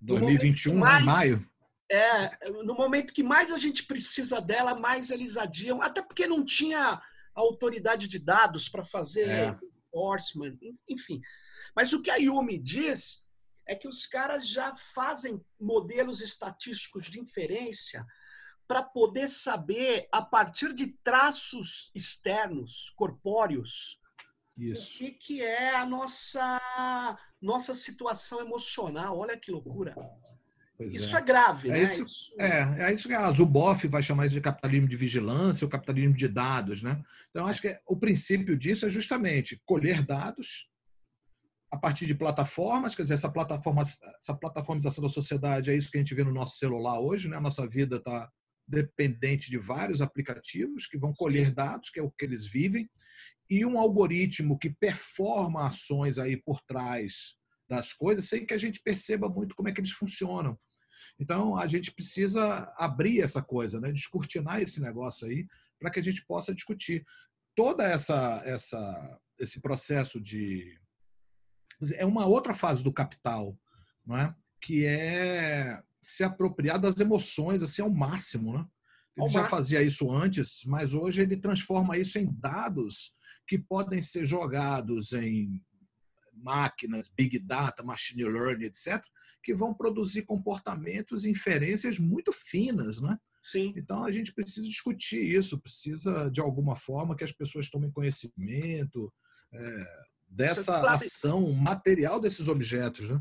2021, 0.00 0.74
né, 0.74 0.80
mais, 0.80 1.04
maio. 1.04 1.50
É, 1.90 2.50
no 2.64 2.74
momento 2.74 3.12
que 3.12 3.22
mais 3.22 3.50
a 3.52 3.58
gente 3.58 3.84
precisa 3.84 4.40
dela, 4.40 4.74
mais 4.74 5.10
eles 5.10 5.36
adiam, 5.36 5.80
até 5.80 6.02
porque 6.02 6.26
não 6.26 6.44
tinha 6.44 7.00
autoridade 7.34 8.08
de 8.08 8.18
dados 8.18 8.68
para 8.68 8.84
fazer 8.84 9.28
é. 9.28 9.58
enforcement, 9.92 10.56
enfim. 10.88 11.20
Mas 11.74 11.92
o 11.92 12.02
que 12.02 12.10
a 12.10 12.16
Yumi 12.16 12.58
diz 12.58 13.24
é 13.66 13.74
que 13.74 13.88
os 13.88 14.06
caras 14.06 14.48
já 14.48 14.74
fazem 14.74 15.44
modelos 15.60 16.20
estatísticos 16.20 17.06
de 17.06 17.20
inferência 17.20 18.04
para 18.66 18.82
poder 18.82 19.28
saber, 19.28 20.08
a 20.10 20.22
partir 20.22 20.72
de 20.72 20.88
traços 21.04 21.90
externos, 21.94 22.92
corpóreos, 22.96 24.00
Isso. 24.56 24.94
o 24.94 24.98
que, 24.98 25.10
que 25.12 25.42
é 25.42 25.74
a 25.74 25.84
nossa 25.84 27.18
nossa 27.40 27.74
situação 27.74 28.40
emocional. 28.40 29.18
Olha 29.18 29.36
que 29.36 29.50
loucura. 29.50 29.94
Pois 30.76 30.94
isso 30.94 31.16
é. 31.16 31.20
é, 31.20 31.22
grave, 31.22 31.70
é 31.70 31.72
né? 31.72 31.94
Isso, 31.94 32.04
isso... 32.04 32.34
É, 32.38 32.90
é 32.90 32.94
isso 32.94 33.08
que 33.08 33.14
a 33.14 33.30
Zuboff 33.32 33.86
vai 33.88 34.02
chamar 34.02 34.26
isso 34.26 34.34
de 34.34 34.40
capitalismo 34.40 34.88
de 34.88 34.96
vigilância, 34.96 35.66
o 35.66 35.70
capitalismo 35.70 36.14
de 36.14 36.28
dados, 36.28 36.82
né? 36.82 37.02
Então, 37.30 37.46
acho 37.46 37.62
que 37.62 37.78
o 37.86 37.96
princípio 37.96 38.56
disso 38.56 38.84
é 38.84 38.90
justamente 38.90 39.60
colher 39.64 40.02
dados 40.02 40.68
a 41.72 41.78
partir 41.78 42.06
de 42.06 42.14
plataformas, 42.14 42.94
quer 42.94 43.02
dizer, 43.02 43.14
essa 43.14 43.30
plataforma, 43.30 43.82
essa 43.82 44.34
plataformização 44.34 45.02
da 45.02 45.10
sociedade 45.10 45.70
é 45.70 45.76
isso 45.76 45.90
que 45.90 45.96
a 45.96 46.00
gente 46.00 46.14
vê 46.14 46.22
no 46.22 46.32
nosso 46.32 46.58
celular 46.58 47.00
hoje, 47.00 47.28
né? 47.28 47.36
A 47.36 47.40
nossa 47.40 47.66
vida 47.66 47.96
está 47.96 48.30
dependente 48.68 49.48
de 49.50 49.58
vários 49.58 50.02
aplicativos 50.02 50.86
que 50.86 50.98
vão 50.98 51.12
colher 51.12 51.46
Sim. 51.46 51.54
dados, 51.54 51.90
que 51.90 52.00
é 52.00 52.02
o 52.02 52.10
que 52.10 52.24
eles 52.24 52.44
vivem, 52.44 52.88
e 53.48 53.64
um 53.64 53.78
algoritmo 53.78 54.58
que 54.58 54.70
performa 54.70 55.66
ações 55.66 56.18
aí 56.18 56.36
por 56.36 56.60
trás 56.62 57.36
das 57.68 57.92
coisas 57.92 58.28
sem 58.28 58.46
que 58.46 58.54
a 58.54 58.58
gente 58.58 58.80
perceba 58.82 59.28
muito 59.28 59.54
como 59.54 59.68
é 59.68 59.72
que 59.72 59.80
eles 59.80 59.92
funcionam. 59.92 60.58
Então, 61.18 61.56
a 61.56 61.66
gente 61.66 61.92
precisa 61.92 62.72
abrir 62.76 63.20
essa 63.20 63.42
coisa, 63.42 63.80
né? 63.80 63.92
descortinar 63.92 64.60
esse 64.60 64.80
negócio 64.80 65.26
aí, 65.26 65.46
para 65.78 65.90
que 65.90 66.00
a 66.00 66.02
gente 66.02 66.24
possa 66.26 66.54
discutir. 66.54 67.04
Toda 67.54 67.84
essa, 67.84 68.42
essa 68.44 69.20
esse 69.38 69.60
processo 69.60 70.20
de. 70.20 70.78
É 71.94 72.06
uma 72.06 72.26
outra 72.26 72.54
fase 72.54 72.82
do 72.82 72.92
capital, 72.92 73.58
não 74.04 74.16
é? 74.16 74.34
que 74.60 74.84
é 74.86 75.82
se 76.00 76.24
apropriar 76.24 76.78
das 76.78 76.98
emoções 76.98 77.62
assim, 77.62 77.82
ao 77.82 77.90
máximo. 77.90 78.58
Né? 78.58 78.66
Ele 79.16 79.28
já 79.28 79.48
fazia 79.48 79.82
isso 79.82 80.10
antes, 80.12 80.62
mas 80.66 80.92
hoje 80.92 81.22
ele 81.22 81.36
transforma 81.36 81.96
isso 81.96 82.18
em 82.18 82.30
dados 82.38 83.14
que 83.46 83.58
podem 83.58 84.02
ser 84.02 84.26
jogados 84.26 85.12
em 85.12 85.62
máquinas, 86.34 87.08
big 87.08 87.38
data, 87.38 87.82
machine 87.82 88.24
learning, 88.24 88.66
etc., 88.66 89.02
que 89.42 89.54
vão 89.54 89.72
produzir 89.72 90.22
comportamentos 90.22 91.24
e 91.24 91.30
inferências 91.30 91.98
muito 91.98 92.32
finas, 92.32 93.00
né? 93.00 93.18
Sim. 93.42 93.72
Então 93.76 94.04
a 94.04 94.12
gente 94.12 94.34
precisa 94.34 94.66
discutir 94.66 95.22
isso, 95.22 95.60
precisa 95.60 96.28
de 96.30 96.40
alguma 96.40 96.76
forma 96.76 97.16
que 97.16 97.24
as 97.24 97.32
pessoas 97.32 97.70
tomem 97.70 97.90
conhecimento 97.90 99.12
é, 99.52 99.86
dessa 100.28 100.62
sabe, 100.62 100.88
ação 100.88 101.52
material 101.52 102.20
desses 102.20 102.48
objetos, 102.48 103.08
né? 103.08 103.20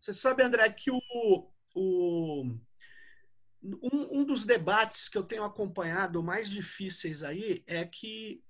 Você 0.00 0.12
sabe, 0.12 0.42
André, 0.42 0.70
que 0.70 0.90
o, 0.90 1.50
o 1.74 2.56
um, 3.82 4.20
um 4.20 4.24
dos 4.24 4.44
debates 4.44 5.08
que 5.08 5.16
eu 5.16 5.22
tenho 5.22 5.44
acompanhado 5.44 6.22
mais 6.22 6.48
difíceis 6.48 7.22
aí 7.22 7.64
é 7.66 7.84
que 7.84 8.42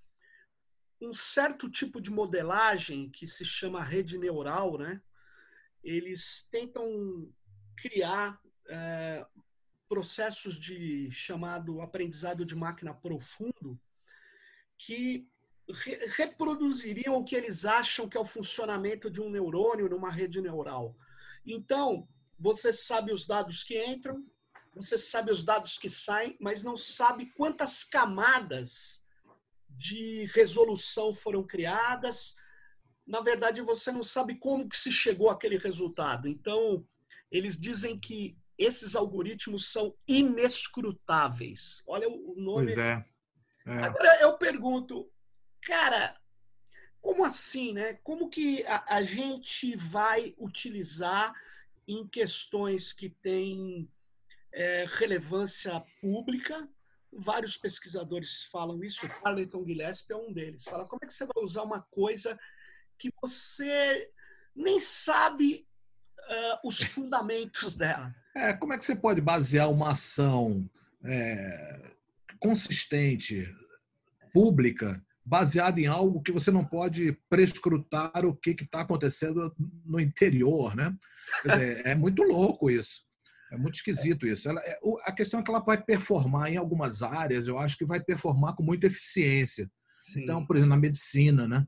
um 1.01 1.15
certo 1.15 1.71
tipo 1.71 2.01
de 2.01 2.11
modelagem 2.11 3.11
que 3.11 3.27
se 3.27 3.45
chama 3.45 3.83
rede 3.83 4.19
neural, 4.19 4.79
né? 4.79 5.01
Eles 5.83 6.49
tentam 6.51 7.31
criar 7.77 8.41
é, 8.69 9.25
processos 9.89 10.59
de 10.59 11.11
chamado 11.11 11.81
aprendizado 11.81 12.45
de 12.45 12.57
máquina 12.57 12.95
profundo 12.95 13.79
que 14.79 15.29
re 15.69 16.07
reproduziriam 16.17 17.17
o 17.17 17.25
que 17.25 17.37
eles 17.37 17.65
acham 17.65 18.09
que 18.09 18.17
é 18.17 18.21
o 18.21 18.25
funcionamento 18.25 19.11
de 19.11 19.21
um 19.21 19.31
neurônio 19.31 19.89
numa 19.89 20.11
rede 20.11 20.41
neural. 20.41 20.97
Então, 21.47 22.09
você 22.39 22.73
sabe 22.73 23.13
os 23.13 23.27
dados 23.27 23.63
que 23.63 23.83
entram, 23.85 24.25
você 24.75 24.99
sabe 24.99 25.31
os 25.31 25.43
dados 25.43 25.79
que 25.79 25.89
saem, 25.89 26.37
mas 26.41 26.63
não 26.63 26.77
sabe 26.77 27.27
quantas 27.37 27.85
camadas 27.85 29.03
de 29.69 30.27
resolução 30.35 31.13
foram 31.13 31.45
criadas. 31.45 32.35
Na 33.07 33.21
verdade, 33.21 33.61
você 33.61 33.93
não 33.93 34.03
sabe 34.03 34.37
como 34.37 34.69
que 34.69 34.77
se 34.77 34.91
chegou 34.91 35.31
àquele 35.31 35.59
resultado. 35.59 36.27
Então, 36.29 36.87
eles 37.31 37.59
dizem 37.59 37.99
que 37.99 38.37
esses 38.59 38.95
algoritmos 38.95 39.67
são 39.67 39.95
inescrutáveis. 40.07 41.83
Olha 41.87 42.09
o 42.09 42.35
nome. 42.37 42.67
Pois 42.67 42.79
é. 42.79 43.05
é. 43.67 43.73
Agora 43.79 44.21
eu 44.21 44.37
pergunto, 44.39 45.11
cara, 45.63 46.19
como 47.01 47.25
assim, 47.25 47.73
né? 47.73 47.95
Como 48.03 48.29
que 48.29 48.65
a, 48.67 48.97
a 48.97 49.05
gente 49.05 49.77
vai 49.77 50.35
utilizar 50.39 51.35
em 51.87 52.07
questões 52.07 52.93
que 52.93 53.11
têm 53.11 53.91
é, 54.55 54.87
relevância 54.89 55.83
pública, 56.01 56.69
vários 57.13 57.57
pesquisadores 57.57 58.45
falam 58.51 58.83
isso, 58.83 59.05
o 59.05 59.09
Carleton 59.09 59.65
Gillespie 59.67 60.13
é 60.13 60.17
um 60.17 60.33
deles. 60.33 60.65
Fala 60.65 60.87
como 60.87 61.01
é 61.03 61.07
que 61.07 61.13
você 61.13 61.27
vai 61.27 61.45
usar 61.45 61.63
uma 61.63 61.83
coisa 61.91 62.39
que 62.97 63.13
você 63.21 64.11
nem 64.55 64.79
sabe 64.79 65.67
uh, 66.21 66.69
os 66.69 66.81
fundamentos 66.83 67.75
dela. 67.77 68.15
É, 68.37 68.53
como 68.53 68.73
é 68.73 68.79
que 68.79 68.85
você 68.85 68.97
pode 68.97 69.21
basear 69.21 69.71
uma 69.71 69.91
ação 69.91 70.69
é, 71.05 71.93
consistente, 72.39 73.53
pública, 74.33 75.05
baseada 75.25 75.81
em 75.81 75.87
algo 75.87 76.23
que 76.23 76.33
você 76.33 76.51
não 76.51 76.65
pode 76.65 77.13
prescrutar 77.29 78.25
o 78.25 78.35
que 78.35 78.51
está 78.51 78.81
acontecendo 78.81 79.55
no 79.85 79.99
interior, 79.99 80.75
né? 80.77 80.95
Dizer, 81.45 81.87
é 81.87 81.95
muito 81.95 82.23
louco 82.23 82.71
isso. 82.71 83.03
É 83.53 83.57
muito 83.57 83.77
esquisito 83.77 84.27
isso. 84.27 84.49
Ela, 84.49 84.61
é, 84.63 84.79
a 85.05 85.13
questão 85.13 85.41
é 85.41 85.43
que 85.43 85.51
ela 85.51 85.61
vai 85.61 85.81
performar 85.81 86.53
em 86.53 86.57
algumas 86.57 87.03
áreas, 87.03 87.47
eu 87.47 87.59
acho 87.59 87.77
que 87.77 87.85
vai 87.85 88.03
performar 88.03 88.55
com 88.55 88.63
muita 88.63 88.87
eficiência. 88.87 89.71
Sim. 90.13 90.23
Então, 90.23 90.45
por 90.47 90.57
exemplo, 90.57 90.75
na 90.75 90.81
medicina, 90.81 91.47
né? 91.47 91.67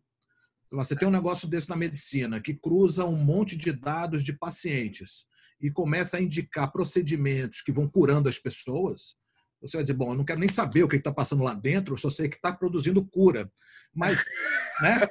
Então, 0.67 0.83
você 0.83 0.97
tem 0.97 1.07
um 1.07 1.13
negócio 1.13 1.49
desse 1.49 1.69
na 1.69 1.77
medicina 1.77 2.41
que 2.41 2.55
cruza 2.55 3.05
um 3.05 3.17
monte 3.17 3.57
de 3.57 3.73
dados 3.73 4.23
de 4.23 4.33
pacientes 4.33 5.25
e 5.61 5.71
começa 5.71 6.17
a 6.17 6.21
indicar 6.21 6.73
procedimentos 6.73 7.63
que 7.63 7.73
vão 7.73 7.89
curando 7.89 8.29
as 8.29 8.39
pessoas. 8.39 9.15
Você 9.61 9.77
vai 9.77 9.85
dizer, 9.85 9.95
bom, 9.95 10.11
eu 10.11 10.17
não 10.17 10.25
quero 10.25 10.41
nem 10.41 10.49
saber 10.49 10.83
o 10.83 10.89
que 10.89 10.97
está 10.97 11.13
passando 11.13 11.43
lá 11.43 11.55
dentro, 11.55 11.95
eu 11.95 11.99
só 11.99 12.11
sei 12.11 12.29
que 12.29 12.37
está 12.37 12.53
produzindo 12.53 13.05
cura. 13.05 13.51
Mas, 13.95 14.23
né? 14.83 15.09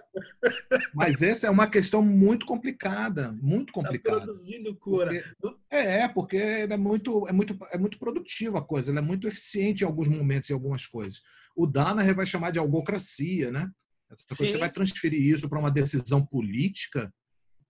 Mas 0.94 1.22
essa 1.22 1.48
é 1.48 1.50
uma 1.50 1.68
questão 1.68 2.02
muito 2.02 2.46
complicada, 2.46 3.32
muito 3.42 3.68
tá 3.68 3.74
complicada. 3.74 4.18
Está 4.18 4.26
produzindo 4.28 4.76
cura. 4.76 5.36
Porque, 5.40 5.58
é, 5.70 6.08
porque 6.08 6.38
é 6.38 6.78
muito, 6.78 7.28
é, 7.28 7.34
muito, 7.34 7.58
é 7.72 7.78
muito 7.78 7.98
produtiva 7.98 8.60
a 8.60 8.64
coisa, 8.64 8.92
ela 8.92 9.00
é 9.00 9.04
muito 9.04 9.28
eficiente 9.28 9.84
em 9.84 9.88
alguns 9.88 10.08
momentos, 10.08 10.50
em 10.50 10.54
algumas 10.54 10.86
coisas. 10.86 11.22
O 11.56 11.66
Danaher 11.66 12.16
vai 12.16 12.26
chamar 12.26 12.52
de 12.52 12.60
algocracia, 12.60 13.52
né? 13.52 13.70
Essa 14.12 14.36
coisa, 14.36 14.52
você 14.52 14.58
vai 14.60 14.72
transferir 14.72 15.22
isso 15.22 15.50
para 15.50 15.60
uma 15.60 15.72
decisão 15.72 16.24
política, 16.24 17.12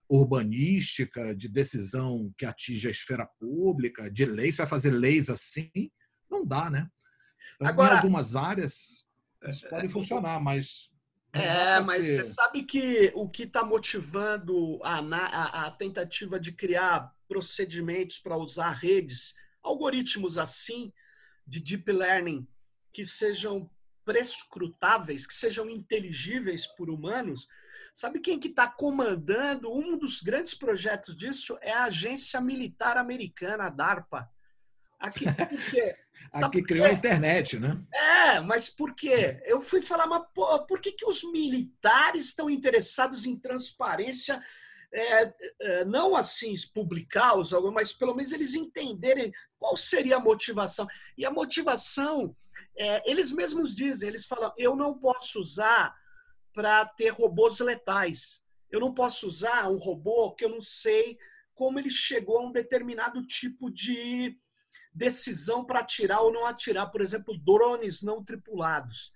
urbanística, 0.09 1.33
de 1.35 1.47
decisão 1.47 2.31
que 2.37 2.45
atinge 2.45 2.87
a 2.87 2.91
esfera 2.91 3.27
pública, 3.39 4.11
de 4.11 4.25
lei, 4.25 4.51
você 4.51 4.57
vai 4.57 4.67
fazer 4.67 4.91
leis 4.91 5.29
assim, 5.29 5.71
não 6.29 6.45
dá, 6.45 6.69
né? 6.69 6.89
Então, 7.55 7.67
Agora, 7.67 7.93
em 7.93 7.97
algumas 7.97 8.35
áreas 8.35 9.05
isso 9.49 9.67
pode 9.69 9.85
é, 9.85 9.89
funcionar, 9.89 10.39
mas. 10.39 10.91
É, 11.33 11.79
mas 11.81 12.05
ser... 12.05 12.23
você 12.23 12.33
sabe 12.33 12.63
que 12.63 13.11
o 13.13 13.29
que 13.29 13.43
está 13.43 13.63
motivando 13.63 14.79
a, 14.83 14.99
a, 14.99 15.67
a, 15.67 15.71
tentativa 15.71 16.39
de 16.39 16.53
criar 16.53 17.13
procedimentos 17.27 18.19
para 18.19 18.37
usar 18.37 18.71
redes, 18.71 19.33
algoritmos 19.61 20.37
assim, 20.37 20.93
de 21.45 21.59
deep 21.59 21.91
learning, 21.91 22.47
que 22.93 23.05
sejam 23.05 23.69
prescrutáveis, 24.05 25.27
que 25.27 25.33
sejam 25.33 25.69
inteligíveis 25.69 26.65
por 26.67 26.89
humanos, 26.89 27.47
sabe 27.93 28.19
quem 28.19 28.39
que 28.39 28.47
está 28.47 28.67
comandando? 28.67 29.73
Um 29.73 29.97
dos 29.97 30.21
grandes 30.21 30.53
projetos 30.53 31.17
disso 31.17 31.57
é 31.61 31.73
a 31.73 31.85
agência 31.85 32.39
militar 32.39 32.97
americana, 32.97 33.65
a 33.65 33.69
DARPA. 33.69 34.29
Aqui, 34.99 35.25
por 35.25 35.71
quê? 35.71 35.95
Aqui 36.33 36.61
criou 36.61 36.85
a 36.85 36.91
internet, 36.91 37.59
né? 37.59 37.81
É, 37.93 38.39
mas 38.39 38.69
por 38.69 38.93
quê? 38.93 39.41
Eu 39.45 39.61
fui 39.61 39.81
falar, 39.81 40.07
mas 40.07 40.25
pô, 40.33 40.65
por 40.65 40.81
que, 40.81 40.91
que 40.91 41.05
os 41.05 41.23
militares 41.31 42.25
estão 42.25 42.49
interessados 42.49 43.25
em 43.25 43.37
transparência? 43.37 44.41
É, 44.93 45.33
é, 45.61 45.85
não 45.85 46.15
assim 46.15 46.53
publicar 46.73 47.37
os 47.37 47.51
mas 47.73 47.91
pelo 47.91 48.15
menos 48.15 48.31
eles 48.31 48.55
entenderem 48.55 49.31
qual 49.57 49.75
seria 49.77 50.17
a 50.17 50.21
motivação. 50.21 50.87
E 51.17 51.25
a 51.25 51.31
motivação, 51.31 52.35
é, 52.77 53.09
eles 53.09 53.31
mesmos 53.31 53.75
dizem, 53.75 54.09
eles 54.09 54.25
falam, 54.25 54.53
eu 54.57 54.75
não 54.75 54.97
posso 54.97 55.39
usar 55.39 55.95
para 56.53 56.85
ter 56.85 57.09
robôs 57.09 57.59
letais. 57.59 58.41
Eu 58.71 58.79
não 58.79 58.93
posso 58.93 59.27
usar 59.27 59.69
um 59.69 59.77
robô 59.77 60.33
que 60.33 60.45
eu 60.45 60.49
não 60.49 60.61
sei 60.61 61.17
como 61.53 61.79
ele 61.79 61.89
chegou 61.89 62.39
a 62.39 62.43
um 62.43 62.51
determinado 62.51 63.25
tipo 63.25 63.69
de 63.69 64.37
decisão 64.95 65.65
para 65.65 65.81
atirar 65.81 66.21
ou 66.21 66.31
não 66.31 66.45
atirar, 66.45 66.89
por 66.89 67.01
exemplo, 67.01 67.37
drones 67.37 68.01
não 68.01 68.23
tripulados. 68.23 69.11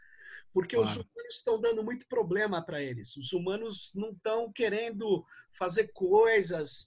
Porque 0.51 0.75
claro. 0.75 0.89
os 0.89 0.97
humanos 0.97 1.35
estão 1.35 1.61
dando 1.61 1.83
muito 1.83 2.05
problema 2.07 2.63
para 2.63 2.81
eles. 2.81 3.15
Os 3.15 3.31
humanos 3.31 3.91
não 3.95 4.11
estão 4.11 4.51
querendo 4.51 5.25
fazer 5.51 5.89
coisas, 5.93 6.85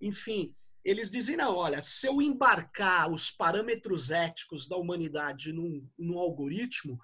enfim. 0.00 0.54
Eles 0.84 1.10
dizem, 1.10 1.36
não, 1.36 1.54
olha, 1.56 1.80
se 1.80 2.06
eu 2.06 2.20
embarcar 2.20 3.10
os 3.10 3.30
parâmetros 3.30 4.10
éticos 4.10 4.68
da 4.68 4.76
humanidade 4.76 5.52
num, 5.52 5.88
num 5.96 6.18
algoritmo, 6.18 7.00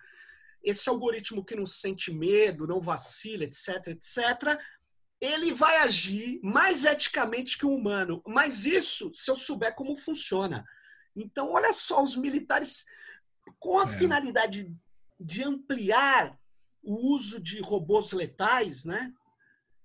esse 0.63 0.89
algoritmo 0.91 1.45
que 1.45 1.57
não 1.57 1.65
sente 1.65 2.13
medo, 2.13 2.67
não 2.67 2.81
vacila, 2.81 3.45
etc., 3.45 3.87
etc., 3.89 4.61
ele 5.21 5.53
vai 5.53 5.77
agir 5.79 6.41
mais 6.43 6.85
eticamente 6.85 7.57
que 7.57 7.65
o 7.65 7.75
humano. 7.75 8.23
Mas 8.27 8.67
isso 8.67 9.11
se 9.15 9.31
eu 9.31 9.37
souber 9.37 9.75
como 9.75 9.95
funciona. 9.95 10.65
Então, 11.15 11.53
olha 11.53 11.73
só, 11.73 12.03
os 12.03 12.17
militares, 12.17 12.85
com 13.59 13.79
a 13.79 13.85
é. 13.85 13.89
finalidade 13.89 14.73
de 15.19 15.43
ampliar 15.43 16.31
o 16.83 17.15
uso 17.15 17.41
de 17.41 17.61
robôs 17.61 18.13
letais, 18.13 18.85
né? 18.85 19.13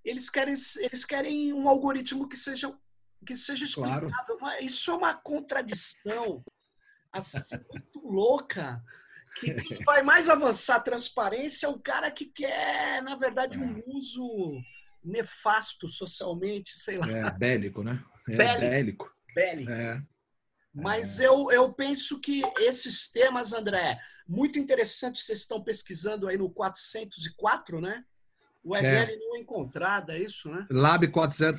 Eles 0.04 0.30
querem, 0.30 0.54
eles 0.78 1.04
querem 1.04 1.52
um 1.52 1.68
algoritmo 1.68 2.28
que 2.28 2.36
seja, 2.36 2.72
que 3.24 3.36
seja 3.36 3.64
explicável. 3.64 4.10
Claro. 4.38 4.64
Isso 4.64 4.90
é 4.90 4.94
uma 4.94 5.14
contradição 5.14 6.44
assim, 7.12 7.56
muito 7.70 8.00
louca. 8.06 8.82
Que 9.40 9.52
quem 9.62 9.84
vai 9.84 10.02
mais 10.02 10.30
avançar 10.30 10.76
a 10.76 10.80
transparência 10.80 11.66
é 11.66 11.68
o 11.68 11.78
cara 11.78 12.10
que 12.10 12.26
quer, 12.26 13.02
na 13.02 13.16
verdade, 13.16 13.58
um 13.58 13.78
é. 13.78 13.82
uso 13.86 14.60
nefasto 15.02 15.88
socialmente, 15.88 16.70
sei 16.78 16.98
lá. 16.98 17.08
É, 17.08 17.30
bélico, 17.32 17.82
né? 17.82 18.02
É 18.28 18.36
bélico. 18.36 18.60
Bélico. 18.70 19.12
bélico. 19.34 19.70
É. 19.72 20.02
Mas 20.82 21.18
é. 21.18 21.26
eu, 21.26 21.50
eu 21.50 21.72
penso 21.72 22.20
que 22.20 22.42
esses 22.58 23.10
temas, 23.10 23.54
André, 23.54 23.98
muito 24.28 24.58
interessantes, 24.58 25.24
vocês 25.24 25.38
estão 25.40 25.62
pesquisando 25.62 26.28
aí 26.28 26.36
no 26.36 26.50
404, 26.50 27.80
né? 27.80 28.04
O 28.62 28.76
EDL 28.76 29.12
é. 29.12 29.16
não 29.16 29.36
é 29.36 29.38
encontrado, 29.38 30.10
é 30.10 30.18
isso, 30.18 30.50
né? 30.50 30.66
lab40, 30.70 31.58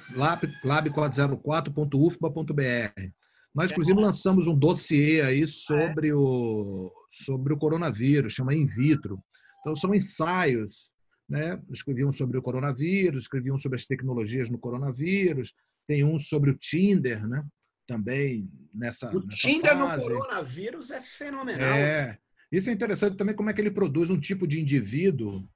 lab404.ufba.br. 0.64 3.12
Nós, 3.56 3.72
inclusive, 3.72 4.00
lançamos 4.00 4.46
um 4.46 4.56
dossiê 4.56 5.22
aí 5.22 5.48
sobre, 5.48 6.14
o, 6.14 6.92
sobre 7.10 7.54
o 7.54 7.58
coronavírus, 7.58 8.34
chama 8.34 8.54
In 8.54 8.68
Vitro. 8.68 9.20
Então, 9.62 9.76
são 9.76 9.96
ensaios, 9.96 10.92
né? 11.28 11.60
Escreviam 11.72 12.12
sobre 12.12 12.38
o 12.38 12.42
coronavírus, 12.42 13.24
escreviam 13.24 13.58
sobre 13.58 13.78
as 13.78 13.86
tecnologias 13.86 14.48
no 14.50 14.60
coronavírus, 14.60 15.56
tem 15.88 16.04
um 16.04 16.20
sobre 16.20 16.52
o 16.52 16.58
Tinder, 16.58 17.28
né? 17.28 17.44
Também 17.88 18.52
nessa. 18.74 19.10
O 19.10 19.26
nessa 19.26 19.36
Tinder 19.36 19.78
fase. 19.78 20.02
no 20.02 20.20
coronavírus 20.20 20.92
é 20.92 21.02
fenomenal. 21.02 21.74
É. 21.74 22.18
Isso 22.52 22.70
é 22.70 22.74
interessante 22.74 23.18
também 23.18 23.36
como 23.36 23.50
é 23.50 23.54
que 23.54 23.62
ele 23.62 23.72
produz 23.72 24.10
um 24.10 24.20
tipo 24.20 24.48
de 24.48 24.62
indivíduo 24.62 25.48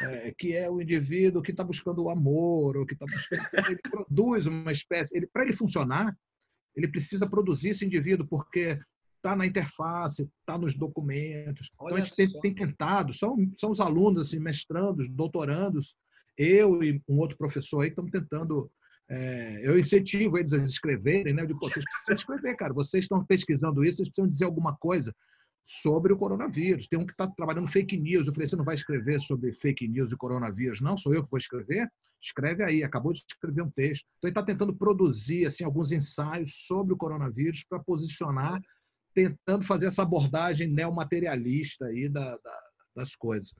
é, 0.00 0.32
que 0.36 0.54
é 0.54 0.70
o 0.70 0.80
indivíduo 0.80 1.42
que 1.42 1.50
está 1.50 1.64
buscando 1.64 2.04
o 2.04 2.10
amor, 2.10 2.76
ou 2.76 2.86
que 2.86 2.94
está 2.94 3.04
buscando. 3.06 3.40
Ele 3.70 3.80
produz 3.90 4.46
uma 4.46 4.72
espécie. 4.72 5.16
Ele, 5.16 5.26
Para 5.26 5.42
ele 5.42 5.52
funcionar, 5.52 6.16
ele 6.76 6.88
precisa 6.88 7.28
produzir 7.28 7.70
esse 7.70 7.84
indivíduo, 7.84 8.26
porque 8.26 8.78
está 9.16 9.36
na 9.36 9.44
interface, 9.44 10.28
está 10.40 10.56
nos 10.56 10.74
documentos. 10.74 11.70
Olha 11.78 11.92
então 11.92 12.02
a 12.02 12.06
gente 12.06 12.16
tem, 12.16 12.40
tem, 12.40 12.54
tentado, 12.54 13.12
são, 13.12 13.36
são 13.58 13.70
os 13.70 13.80
alunos, 13.80 14.28
assim, 14.28 14.38
mestrandos, 14.38 15.08
doutorandos, 15.08 15.94
eu 16.38 16.82
e 16.82 17.02
um 17.06 17.18
outro 17.18 17.36
professor 17.36 17.82
aí 17.82 17.90
estamos 17.90 18.10
tentando 18.10 18.70
é, 19.10 19.60
eu 19.64 19.76
incentivo 19.76 20.38
eles 20.38 20.52
a 20.52 20.58
escreverem, 20.58 21.34
né? 21.34 21.42
Eu 21.42 21.48
digo, 21.48 21.58
vocês 21.58 21.84
precisam 21.84 22.14
escrever, 22.14 22.56
cara. 22.56 22.72
Vocês 22.72 23.04
estão 23.04 23.24
pesquisando 23.24 23.84
isso, 23.84 23.96
vocês 23.96 24.08
precisam 24.08 24.30
dizer 24.30 24.44
alguma 24.44 24.76
coisa 24.76 25.12
sobre 25.64 26.12
o 26.12 26.16
coronavírus. 26.16 26.86
Tem 26.86 26.96
um 26.96 27.04
que 27.04 27.10
está 27.10 27.26
trabalhando 27.26 27.66
fake 27.66 27.96
news. 27.96 28.28
Eu 28.28 28.32
falei, 28.32 28.46
você 28.46 28.54
não 28.54 28.64
vai 28.64 28.76
escrever 28.76 29.20
sobre 29.20 29.52
fake 29.52 29.88
news 29.88 30.12
e 30.12 30.16
coronavírus? 30.16 30.80
Não, 30.80 30.96
sou 30.96 31.12
eu 31.12 31.24
que 31.24 31.30
vou 31.30 31.38
escrever. 31.38 31.90
Escreve 32.22 32.62
aí. 32.62 32.84
Acabou 32.84 33.12
de 33.12 33.24
escrever 33.28 33.62
um 33.62 33.70
texto. 33.70 34.06
Então, 34.18 34.28
ele 34.28 34.30
está 34.30 34.44
tentando 34.44 34.76
produzir 34.76 35.44
assim 35.44 35.64
alguns 35.64 35.90
ensaios 35.90 36.66
sobre 36.66 36.94
o 36.94 36.96
coronavírus 36.96 37.64
para 37.68 37.80
posicionar, 37.80 38.62
tentando 39.12 39.64
fazer 39.64 39.86
essa 39.86 40.02
abordagem 40.02 40.68
neomaterialista 40.68 41.86
aí 41.86 42.08
da, 42.08 42.36
da, 42.36 42.60
das 42.94 43.16
coisas. 43.16 43.52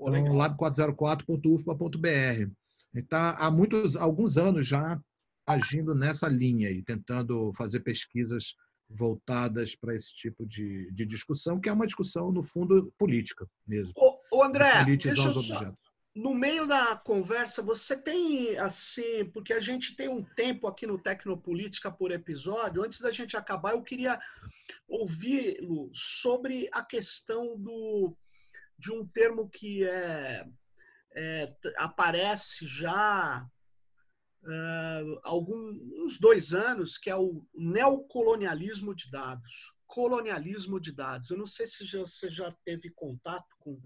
Então, 0.00 0.34
lab404.ufpa.br. 0.34 2.50
Ele 2.94 3.02
está 3.02 3.32
há 3.32 3.50
muitos, 3.50 3.96
alguns 3.96 4.38
anos 4.38 4.66
já 4.66 5.00
agindo 5.46 5.94
nessa 5.94 6.28
linha 6.28 6.70
e 6.70 6.82
tentando 6.82 7.52
fazer 7.54 7.80
pesquisas 7.80 8.54
voltadas 8.88 9.74
para 9.74 9.94
esse 9.94 10.14
tipo 10.14 10.46
de, 10.46 10.90
de 10.92 11.04
discussão, 11.04 11.60
que 11.60 11.68
é 11.68 11.72
uma 11.72 11.86
discussão, 11.86 12.30
no 12.30 12.42
fundo, 12.42 12.92
política 12.96 13.46
mesmo. 13.66 13.92
Ô, 13.96 14.18
ô 14.30 14.42
André, 14.42 14.84
deixa 14.84 15.10
eu 15.10 15.34
só, 15.34 15.74
no 16.14 16.32
meio 16.32 16.64
da 16.64 16.96
conversa, 16.96 17.60
você 17.60 17.96
tem, 17.96 18.56
assim, 18.56 19.24
porque 19.32 19.52
a 19.52 19.58
gente 19.58 19.96
tem 19.96 20.08
um 20.08 20.22
tempo 20.22 20.68
aqui 20.68 20.86
no 20.86 20.96
Tecnopolítica 20.96 21.90
por 21.90 22.12
episódio, 22.12 22.84
antes 22.84 23.00
da 23.00 23.10
gente 23.10 23.36
acabar, 23.36 23.72
eu 23.72 23.82
queria 23.82 24.20
ouvi-lo 24.86 25.90
sobre 25.92 26.68
a 26.72 26.84
questão 26.84 27.58
do, 27.58 28.16
de 28.78 28.92
um 28.92 29.04
termo 29.04 29.48
que 29.48 29.82
é 29.84 30.46
é, 31.14 31.54
aparece 31.76 32.66
já 32.66 33.46
uh, 34.42 35.20
alguns 35.22 36.18
dois 36.18 36.52
anos, 36.52 36.98
que 36.98 37.10
é 37.10 37.16
o 37.16 37.46
neocolonialismo 37.54 38.94
de 38.94 39.10
dados. 39.10 39.72
Colonialismo 39.86 40.80
de 40.80 40.92
dados. 40.92 41.30
Eu 41.30 41.38
não 41.38 41.46
sei 41.46 41.66
se 41.66 41.86
você 41.96 42.28
já 42.28 42.50
teve 42.64 42.90
contato 42.90 43.46
com, 43.60 43.80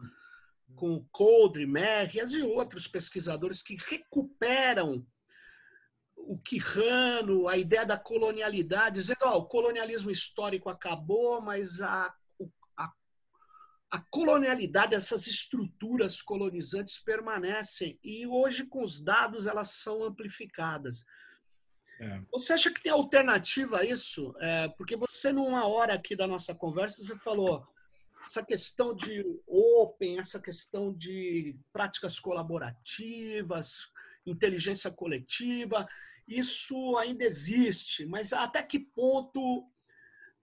com 0.75 1.07
Coldre, 1.13 1.67
Merrias 1.67 2.33
e 2.33 2.43
outros 2.43 2.89
pesquisadores 2.89 3.61
que 3.61 3.77
recuperam 3.77 5.07
o 6.17 6.39
Quirrano, 6.39 7.49
a 7.49 7.57
ideia 7.57 7.87
da 7.87 7.97
colonialidade, 7.97 8.97
dizendo 8.97 9.21
oh, 9.23 9.39
o 9.39 9.47
colonialismo 9.47 10.11
histórico 10.11 10.69
acabou, 10.69 11.41
mas 11.41 11.81
a 11.81 12.13
a 13.91 13.99
colonialidade, 14.11 14.95
essas 14.95 15.27
estruturas 15.27 16.21
colonizantes 16.21 16.99
permanecem 16.99 17.99
e 18.03 18.27
hoje 18.27 18.67
com 18.67 18.83
os 18.83 19.01
dados 19.01 19.47
elas 19.47 19.71
são 19.77 20.05
amplificadas. 20.05 21.05
É. 22.01 22.21
Você 22.31 22.53
acha 22.53 22.71
que 22.71 22.83
tem 22.83 22.93
alternativa 22.93 23.79
a 23.79 23.85
isso? 23.85 24.35
É, 24.41 24.69
porque 24.77 24.95
você 24.97 25.33
numa 25.33 25.67
hora 25.67 25.95
aqui 25.95 26.15
da 26.15 26.27
nossa 26.27 26.55
conversa 26.55 27.03
você 27.03 27.17
falou 27.17 27.67
essa 28.25 28.45
questão 28.45 28.95
de 28.95 29.25
open, 29.47 30.19
essa 30.19 30.39
questão 30.39 30.93
de 30.93 31.59
práticas 31.73 32.21
colaborativas, 32.21 33.91
inteligência 34.27 34.91
coletiva, 34.91 35.89
isso 36.27 36.97
ainda 36.99 37.25
existe, 37.25 38.05
mas 38.05 38.35
até 38.35 38.63
que 38.63 38.79
ponto 38.79 39.67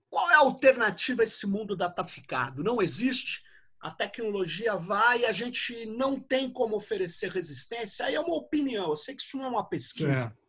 qual 0.09 0.29
é 0.31 0.35
a 0.35 0.39
alternativa 0.39 1.21
a 1.21 1.25
esse 1.25 1.45
mundo 1.45 1.75
dataficado? 1.75 2.63
Não 2.63 2.81
existe. 2.81 3.43
A 3.79 3.91
tecnologia 3.91 4.75
vai 4.77 5.21
e 5.21 5.25
a 5.25 5.31
gente 5.31 5.85
não 5.85 6.19
tem 6.19 6.51
como 6.51 6.75
oferecer 6.75 7.29
resistência. 7.29 8.05
Aí 8.05 8.15
é 8.15 8.19
uma 8.19 8.35
opinião. 8.35 8.89
Eu 8.89 8.95
sei 8.95 9.15
que 9.15 9.21
isso 9.21 9.37
não 9.37 9.45
é 9.45 9.49
uma 9.49 9.67
pesquisa. 9.67 10.33
É. 10.35 10.45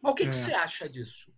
Mas 0.00 0.12
o 0.12 0.14
que, 0.14 0.22
é. 0.22 0.26
que 0.28 0.34
você 0.34 0.52
acha 0.52 0.88
disso? 0.88 1.32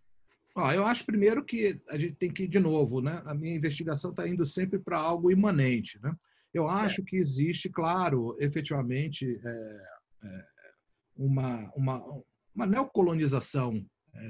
Ah, 0.57 0.75
eu 0.75 0.85
acho 0.85 1.07
primeiro 1.07 1.45
que 1.45 1.81
a 1.89 1.97
gente 1.97 2.17
tem 2.17 2.33
que 2.33 2.43
ir 2.43 2.49
de 2.49 2.59
novo, 2.59 3.01
né? 3.01 3.23
A 3.25 3.33
minha 3.33 3.55
investigação 3.55 4.11
está 4.11 4.27
indo 4.27 4.45
sempre 4.45 4.79
para 4.79 4.99
algo 4.99 5.31
imanente, 5.31 6.01
né? 6.03 6.13
Eu 6.53 6.67
certo. 6.67 6.85
acho 6.85 7.05
que 7.05 7.17
existe, 7.17 7.69
claro, 7.69 8.37
efetivamente, 8.41 9.41
é, 9.45 9.81
é, 10.25 10.45
uma, 11.17 11.71
uma, 11.77 12.23
uma 12.55 12.67
neocolonização 12.67 13.85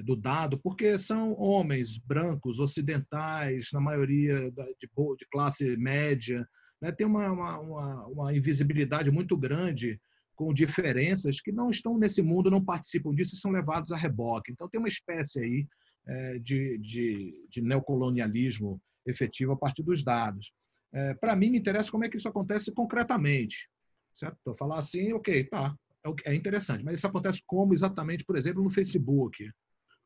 do 0.04 0.16
dado, 0.16 0.58
porque 0.58 0.98
são 0.98 1.32
homens 1.38 1.98
brancos, 1.98 2.60
ocidentais, 2.60 3.68
na 3.72 3.80
maioria 3.80 4.50
de, 4.50 4.88
de 5.18 5.26
classe 5.30 5.76
média, 5.76 6.46
né? 6.80 6.92
tem 6.92 7.06
uma, 7.06 7.30
uma, 7.30 8.06
uma, 8.06 8.34
invisibilidade 8.34 9.10
muito 9.10 9.36
grande 9.36 10.00
com 10.34 10.54
diferenças 10.54 11.40
que 11.40 11.50
não 11.50 11.70
estão 11.70 11.98
nesse 11.98 12.22
mundo, 12.22 12.50
não 12.50 12.64
participam 12.64 13.14
disso 13.14 13.34
e 13.34 13.38
são 13.38 13.50
levados 13.50 13.90
a 13.90 13.96
reboque. 13.96 14.52
Então 14.52 14.68
tem 14.68 14.78
uma 14.78 14.88
espécie 14.88 15.40
aí 15.40 15.66
é, 16.06 16.38
de, 16.38 16.78
de, 16.78 17.46
de, 17.50 17.60
neocolonialismo 17.60 18.80
efetivo 19.04 19.52
a 19.52 19.56
partir 19.56 19.82
dos 19.82 20.04
dados. 20.04 20.52
É, 20.92 21.14
Para 21.14 21.34
mim, 21.34 21.50
me 21.50 21.58
interessa 21.58 21.90
como 21.90 22.04
é 22.04 22.08
que 22.08 22.16
isso 22.16 22.28
acontece 22.28 22.72
concretamente. 22.72 23.68
Certo? 24.14 24.36
Então, 24.40 24.56
falar 24.56 24.78
assim, 24.78 25.12
ok, 25.12 25.44
tá, 25.44 25.74
é, 26.06 26.32
é 26.32 26.34
interessante, 26.34 26.84
mas 26.84 26.98
isso 26.98 27.06
acontece 27.06 27.42
como 27.46 27.74
exatamente, 27.74 28.24
por 28.24 28.36
exemplo, 28.36 28.62
no 28.62 28.70
Facebook 28.70 29.48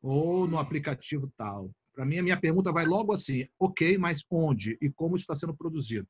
ou 0.03 0.45
no 0.45 0.59
aplicativo 0.59 1.31
tal. 1.37 1.71
Para 1.95 2.05
mim, 2.05 2.17
a 2.17 2.23
minha 2.23 2.39
pergunta 2.39 2.73
vai 2.73 2.85
logo 2.85 3.13
assim, 3.13 3.47
ok, 3.57 3.97
mas 3.97 4.21
onde 4.29 4.77
e 4.81 4.91
como 4.91 5.15
isso 5.15 5.23
está 5.23 5.35
sendo 5.35 5.55
produzido? 5.55 6.07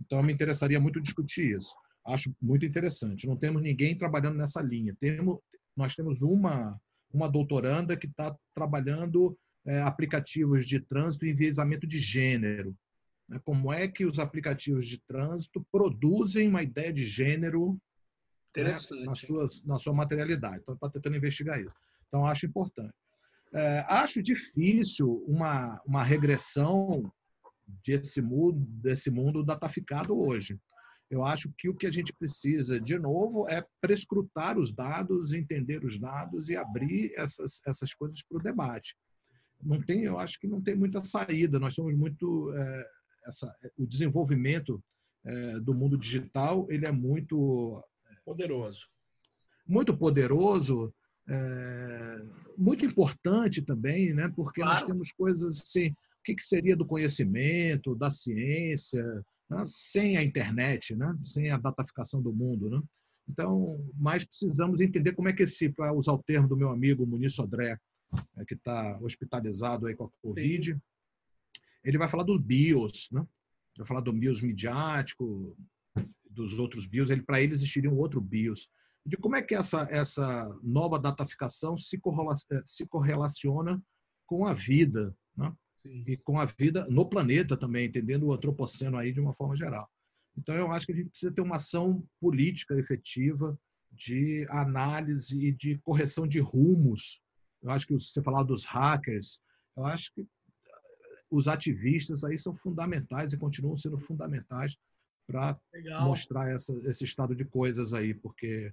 Então, 0.00 0.22
me 0.22 0.32
interessaria 0.32 0.80
muito 0.80 1.00
discutir 1.00 1.56
isso. 1.56 1.74
Acho 2.04 2.34
muito 2.42 2.66
interessante. 2.66 3.26
Não 3.26 3.36
temos 3.36 3.62
ninguém 3.62 3.96
trabalhando 3.96 4.36
nessa 4.36 4.60
linha. 4.60 4.96
Temos, 4.98 5.38
nós 5.76 5.94
temos 5.94 6.22
uma, 6.22 6.78
uma 7.12 7.28
doutoranda 7.28 7.96
que 7.96 8.06
está 8.06 8.36
trabalhando 8.54 9.38
é, 9.66 9.80
aplicativos 9.82 10.66
de 10.66 10.80
trânsito 10.80 11.26
e 11.26 11.30
enviesamento 11.30 11.86
de 11.86 11.98
gênero. 11.98 12.74
Né? 13.28 13.40
Como 13.44 13.72
é 13.72 13.86
que 13.86 14.04
os 14.06 14.18
aplicativos 14.18 14.86
de 14.86 14.98
trânsito 15.06 15.64
produzem 15.70 16.48
uma 16.48 16.62
ideia 16.62 16.92
de 16.92 17.04
gênero 17.04 17.78
né, 18.56 19.04
na, 19.04 19.14
sua, 19.14 19.48
na 19.64 19.78
sua 19.78 19.92
materialidade. 19.92 20.60
Então, 20.62 20.74
está 20.74 20.88
tentando 20.88 21.16
investigar 21.16 21.60
isso. 21.60 21.74
Então, 22.08 22.26
acho 22.26 22.46
importante. 22.46 22.94
É, 23.52 23.84
acho 23.88 24.22
difícil 24.22 25.24
uma, 25.26 25.80
uma 25.86 26.02
regressão 26.02 27.10
desse 27.84 28.20
mundo, 28.20 28.58
desse 28.82 29.10
mundo 29.10 29.42
dataficado 29.42 30.18
hoje. 30.18 30.58
Eu 31.10 31.24
acho 31.24 31.50
que 31.56 31.68
o 31.68 31.74
que 31.74 31.86
a 31.86 31.90
gente 31.90 32.12
precisa, 32.12 32.78
de 32.78 32.98
novo, 32.98 33.48
é 33.48 33.64
prescrutar 33.80 34.58
os 34.58 34.72
dados, 34.72 35.32
entender 35.32 35.82
os 35.84 35.98
dados 35.98 36.50
e 36.50 36.56
abrir 36.56 37.12
essas, 37.16 37.62
essas 37.66 37.94
coisas 37.94 38.22
para 38.22 38.38
o 38.38 38.42
debate. 38.42 38.94
Não 39.62 39.80
tem, 39.80 40.04
eu 40.04 40.18
acho 40.18 40.38
que 40.38 40.46
não 40.46 40.60
tem 40.62 40.74
muita 40.74 41.00
saída. 41.00 41.58
Nós 41.58 41.74
somos 41.74 41.96
muito 41.96 42.52
é, 42.54 42.86
essa, 43.26 43.54
o 43.78 43.86
desenvolvimento 43.86 44.82
é, 45.24 45.60
do 45.60 45.74
mundo 45.74 45.96
digital, 45.96 46.66
ele 46.70 46.86
é 46.86 46.92
muito 46.92 47.82
poderoso, 48.24 48.86
muito 49.66 49.96
poderoso, 49.96 50.94
é, 51.28 52.22
muito 52.56 52.84
importante 52.84 53.62
também, 53.62 54.14
né? 54.14 54.32
Porque 54.34 54.60
claro. 54.60 54.80
nós 54.80 54.82
temos 54.84 55.12
coisas 55.12 55.60
assim, 55.60 55.88
o 55.88 55.94
que, 56.24 56.34
que 56.34 56.42
seria 56.42 56.76
do 56.76 56.86
conhecimento, 56.86 57.94
da 57.94 58.10
ciência, 58.10 59.04
né? 59.48 59.64
sem 59.68 60.16
a 60.16 60.24
internet, 60.24 60.94
né? 60.96 61.16
sem 61.22 61.50
a 61.50 61.58
dataficação 61.58 62.22
do 62.22 62.32
mundo. 62.32 62.68
Né? 62.70 62.82
Então, 63.28 63.78
mais 63.94 64.24
precisamos 64.24 64.80
entender 64.80 65.12
como 65.12 65.28
é 65.28 65.32
que 65.32 65.42
esse, 65.42 65.68
para 65.68 65.92
usar 65.92 66.12
o 66.12 66.22
termo 66.22 66.48
do 66.48 66.56
meu 66.56 66.70
amigo 66.70 67.06
Muniz 67.06 67.34
Sodré, 67.34 67.78
é, 68.36 68.44
que 68.44 68.54
está 68.54 68.98
hospitalizado 69.00 69.86
aí 69.86 69.94
com 69.94 70.04
a 70.04 70.10
Covid, 70.22 70.72
Sim. 70.72 70.80
ele 71.84 71.98
vai 71.98 72.08
falar 72.08 72.24
dos 72.24 72.40
BIOS, 72.40 73.08
né? 73.12 73.24
vai 73.76 73.86
falar 73.86 74.00
do 74.00 74.12
BIOS 74.12 74.42
midiático, 74.42 75.56
dos 76.28 76.58
outros 76.58 76.86
BIOS, 76.86 77.10
ele, 77.10 77.22
para 77.22 77.40
ele 77.40 77.52
existiria 77.52 77.90
um 77.90 77.98
outro 77.98 78.20
BIOS. 78.20 78.68
De 79.08 79.16
como 79.16 79.36
é 79.36 79.42
que 79.42 79.54
essa, 79.54 79.88
essa 79.90 80.54
nova 80.62 80.98
dataficação 80.98 81.78
se, 81.78 81.98
correlaciona, 81.98 82.62
se 82.66 82.86
correlaciona 82.86 83.82
com 84.26 84.44
a 84.44 84.52
vida, 84.52 85.16
né? 85.34 85.50
e 85.86 86.14
com 86.18 86.38
a 86.38 86.44
vida 86.44 86.86
no 86.90 87.08
planeta 87.08 87.56
também, 87.56 87.86
entendendo 87.86 88.26
o 88.26 88.32
antropoceno 88.34 88.98
aí 88.98 89.10
de 89.10 89.18
uma 89.18 89.32
forma 89.32 89.56
geral. 89.56 89.88
Então, 90.36 90.54
eu 90.54 90.70
acho 90.70 90.84
que 90.84 90.92
a 90.92 90.94
gente 90.94 91.08
precisa 91.08 91.32
ter 91.32 91.40
uma 91.40 91.56
ação 91.56 92.06
política 92.20 92.78
efetiva 92.78 93.58
de 93.90 94.46
análise 94.50 95.42
e 95.42 95.52
de 95.52 95.78
correção 95.78 96.26
de 96.26 96.38
rumos. 96.38 97.22
Eu 97.62 97.70
acho 97.70 97.86
que 97.86 97.94
você 97.94 98.22
falar 98.22 98.42
dos 98.42 98.66
hackers, 98.66 99.40
eu 99.74 99.86
acho 99.86 100.12
que 100.12 100.26
os 101.30 101.48
ativistas 101.48 102.24
aí 102.24 102.36
são 102.36 102.54
fundamentais 102.54 103.32
e 103.32 103.38
continuam 103.38 103.78
sendo 103.78 103.98
fundamentais 103.98 104.76
para 105.26 105.58
mostrar 106.02 106.50
essa, 106.50 106.78
esse 106.84 107.04
estado 107.04 107.34
de 107.34 107.46
coisas 107.46 107.94
aí, 107.94 108.12
porque 108.12 108.70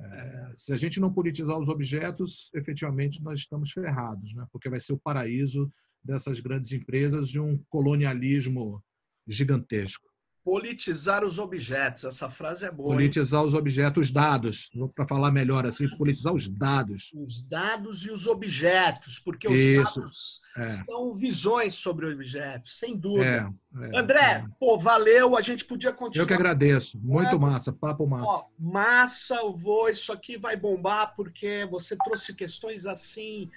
é, 0.00 0.52
se 0.54 0.72
a 0.72 0.76
gente 0.76 1.00
não 1.00 1.12
politizar 1.12 1.58
os 1.58 1.68
objetos, 1.68 2.50
efetivamente 2.54 3.22
nós 3.22 3.40
estamos 3.40 3.72
ferrados, 3.72 4.32
né? 4.34 4.46
porque 4.52 4.68
vai 4.68 4.80
ser 4.80 4.92
o 4.92 4.98
paraíso 4.98 5.70
dessas 6.02 6.40
grandes 6.40 6.72
empresas 6.72 7.28
de 7.28 7.40
um 7.40 7.58
colonialismo 7.68 8.82
gigantesco. 9.26 10.08
Politizar 10.48 11.26
os 11.26 11.38
objetos, 11.38 12.04
essa 12.04 12.30
frase 12.30 12.64
é 12.64 12.70
boa. 12.70 12.94
Politizar 12.94 13.42
hein? 13.42 13.48
os 13.48 13.52
objetos, 13.52 14.06
os 14.06 14.10
dados, 14.10 14.70
para 14.96 15.06
falar 15.06 15.30
melhor 15.30 15.66
assim, 15.66 15.86
politizar 15.98 16.32
os 16.32 16.48
dados. 16.48 17.10
Os 17.14 17.42
dados 17.42 18.06
e 18.06 18.10
os 18.10 18.26
objetos, 18.26 19.18
porque 19.18 19.46
os 19.46 19.60
Isso, 19.60 20.00
dados 20.00 20.40
é. 20.56 20.68
são 20.68 21.12
visões 21.12 21.74
sobre 21.74 22.10
objetos, 22.10 22.78
sem 22.78 22.96
dúvida. 22.96 23.52
É, 23.76 23.94
é, 23.94 23.98
André, 23.98 24.18
é. 24.20 24.44
pô, 24.58 24.78
valeu, 24.78 25.36
a 25.36 25.42
gente 25.42 25.66
podia 25.66 25.92
continuar. 25.92 26.22
Eu 26.22 26.26
que 26.26 26.32
agradeço, 26.32 26.98
muito 26.98 27.38
massa, 27.38 27.70
papo 27.70 28.06
massa. 28.06 28.26
Ó, 28.26 28.44
massa, 28.58 29.34
eu 29.34 29.54
vou, 29.54 29.90
isso 29.90 30.10
aqui 30.10 30.38
vai 30.38 30.56
bombar, 30.56 31.12
porque 31.14 31.68
você 31.70 31.94
trouxe 31.94 32.34
questões 32.34 32.86
assim 32.86 33.50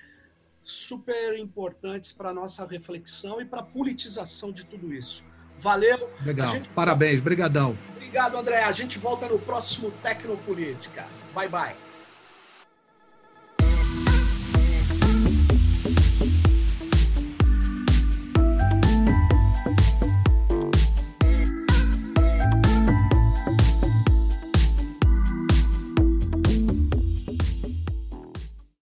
super 0.61 1.39
importantes 1.39 2.11
para 2.11 2.31
a 2.31 2.33
nossa 2.33 2.65
reflexão 2.65 3.39
e 3.39 3.45
para 3.45 3.61
a 3.61 3.65
politização 3.65 4.51
de 4.51 4.65
tudo 4.65 4.93
isso. 4.93 5.23
Valeu. 5.61 6.09
Legal. 6.25 6.49
Gente... 6.49 6.69
Parabéns, 6.69 7.21
brigadão. 7.21 7.77
Obrigado, 7.95 8.35
André. 8.37 8.63
A 8.63 8.71
gente 8.71 8.97
volta 8.97 9.27
no 9.27 9.39
próximo 9.39 9.91
Tecnopolítica. 10.03 11.05
Bye, 11.33 11.47
bye. 11.47 11.90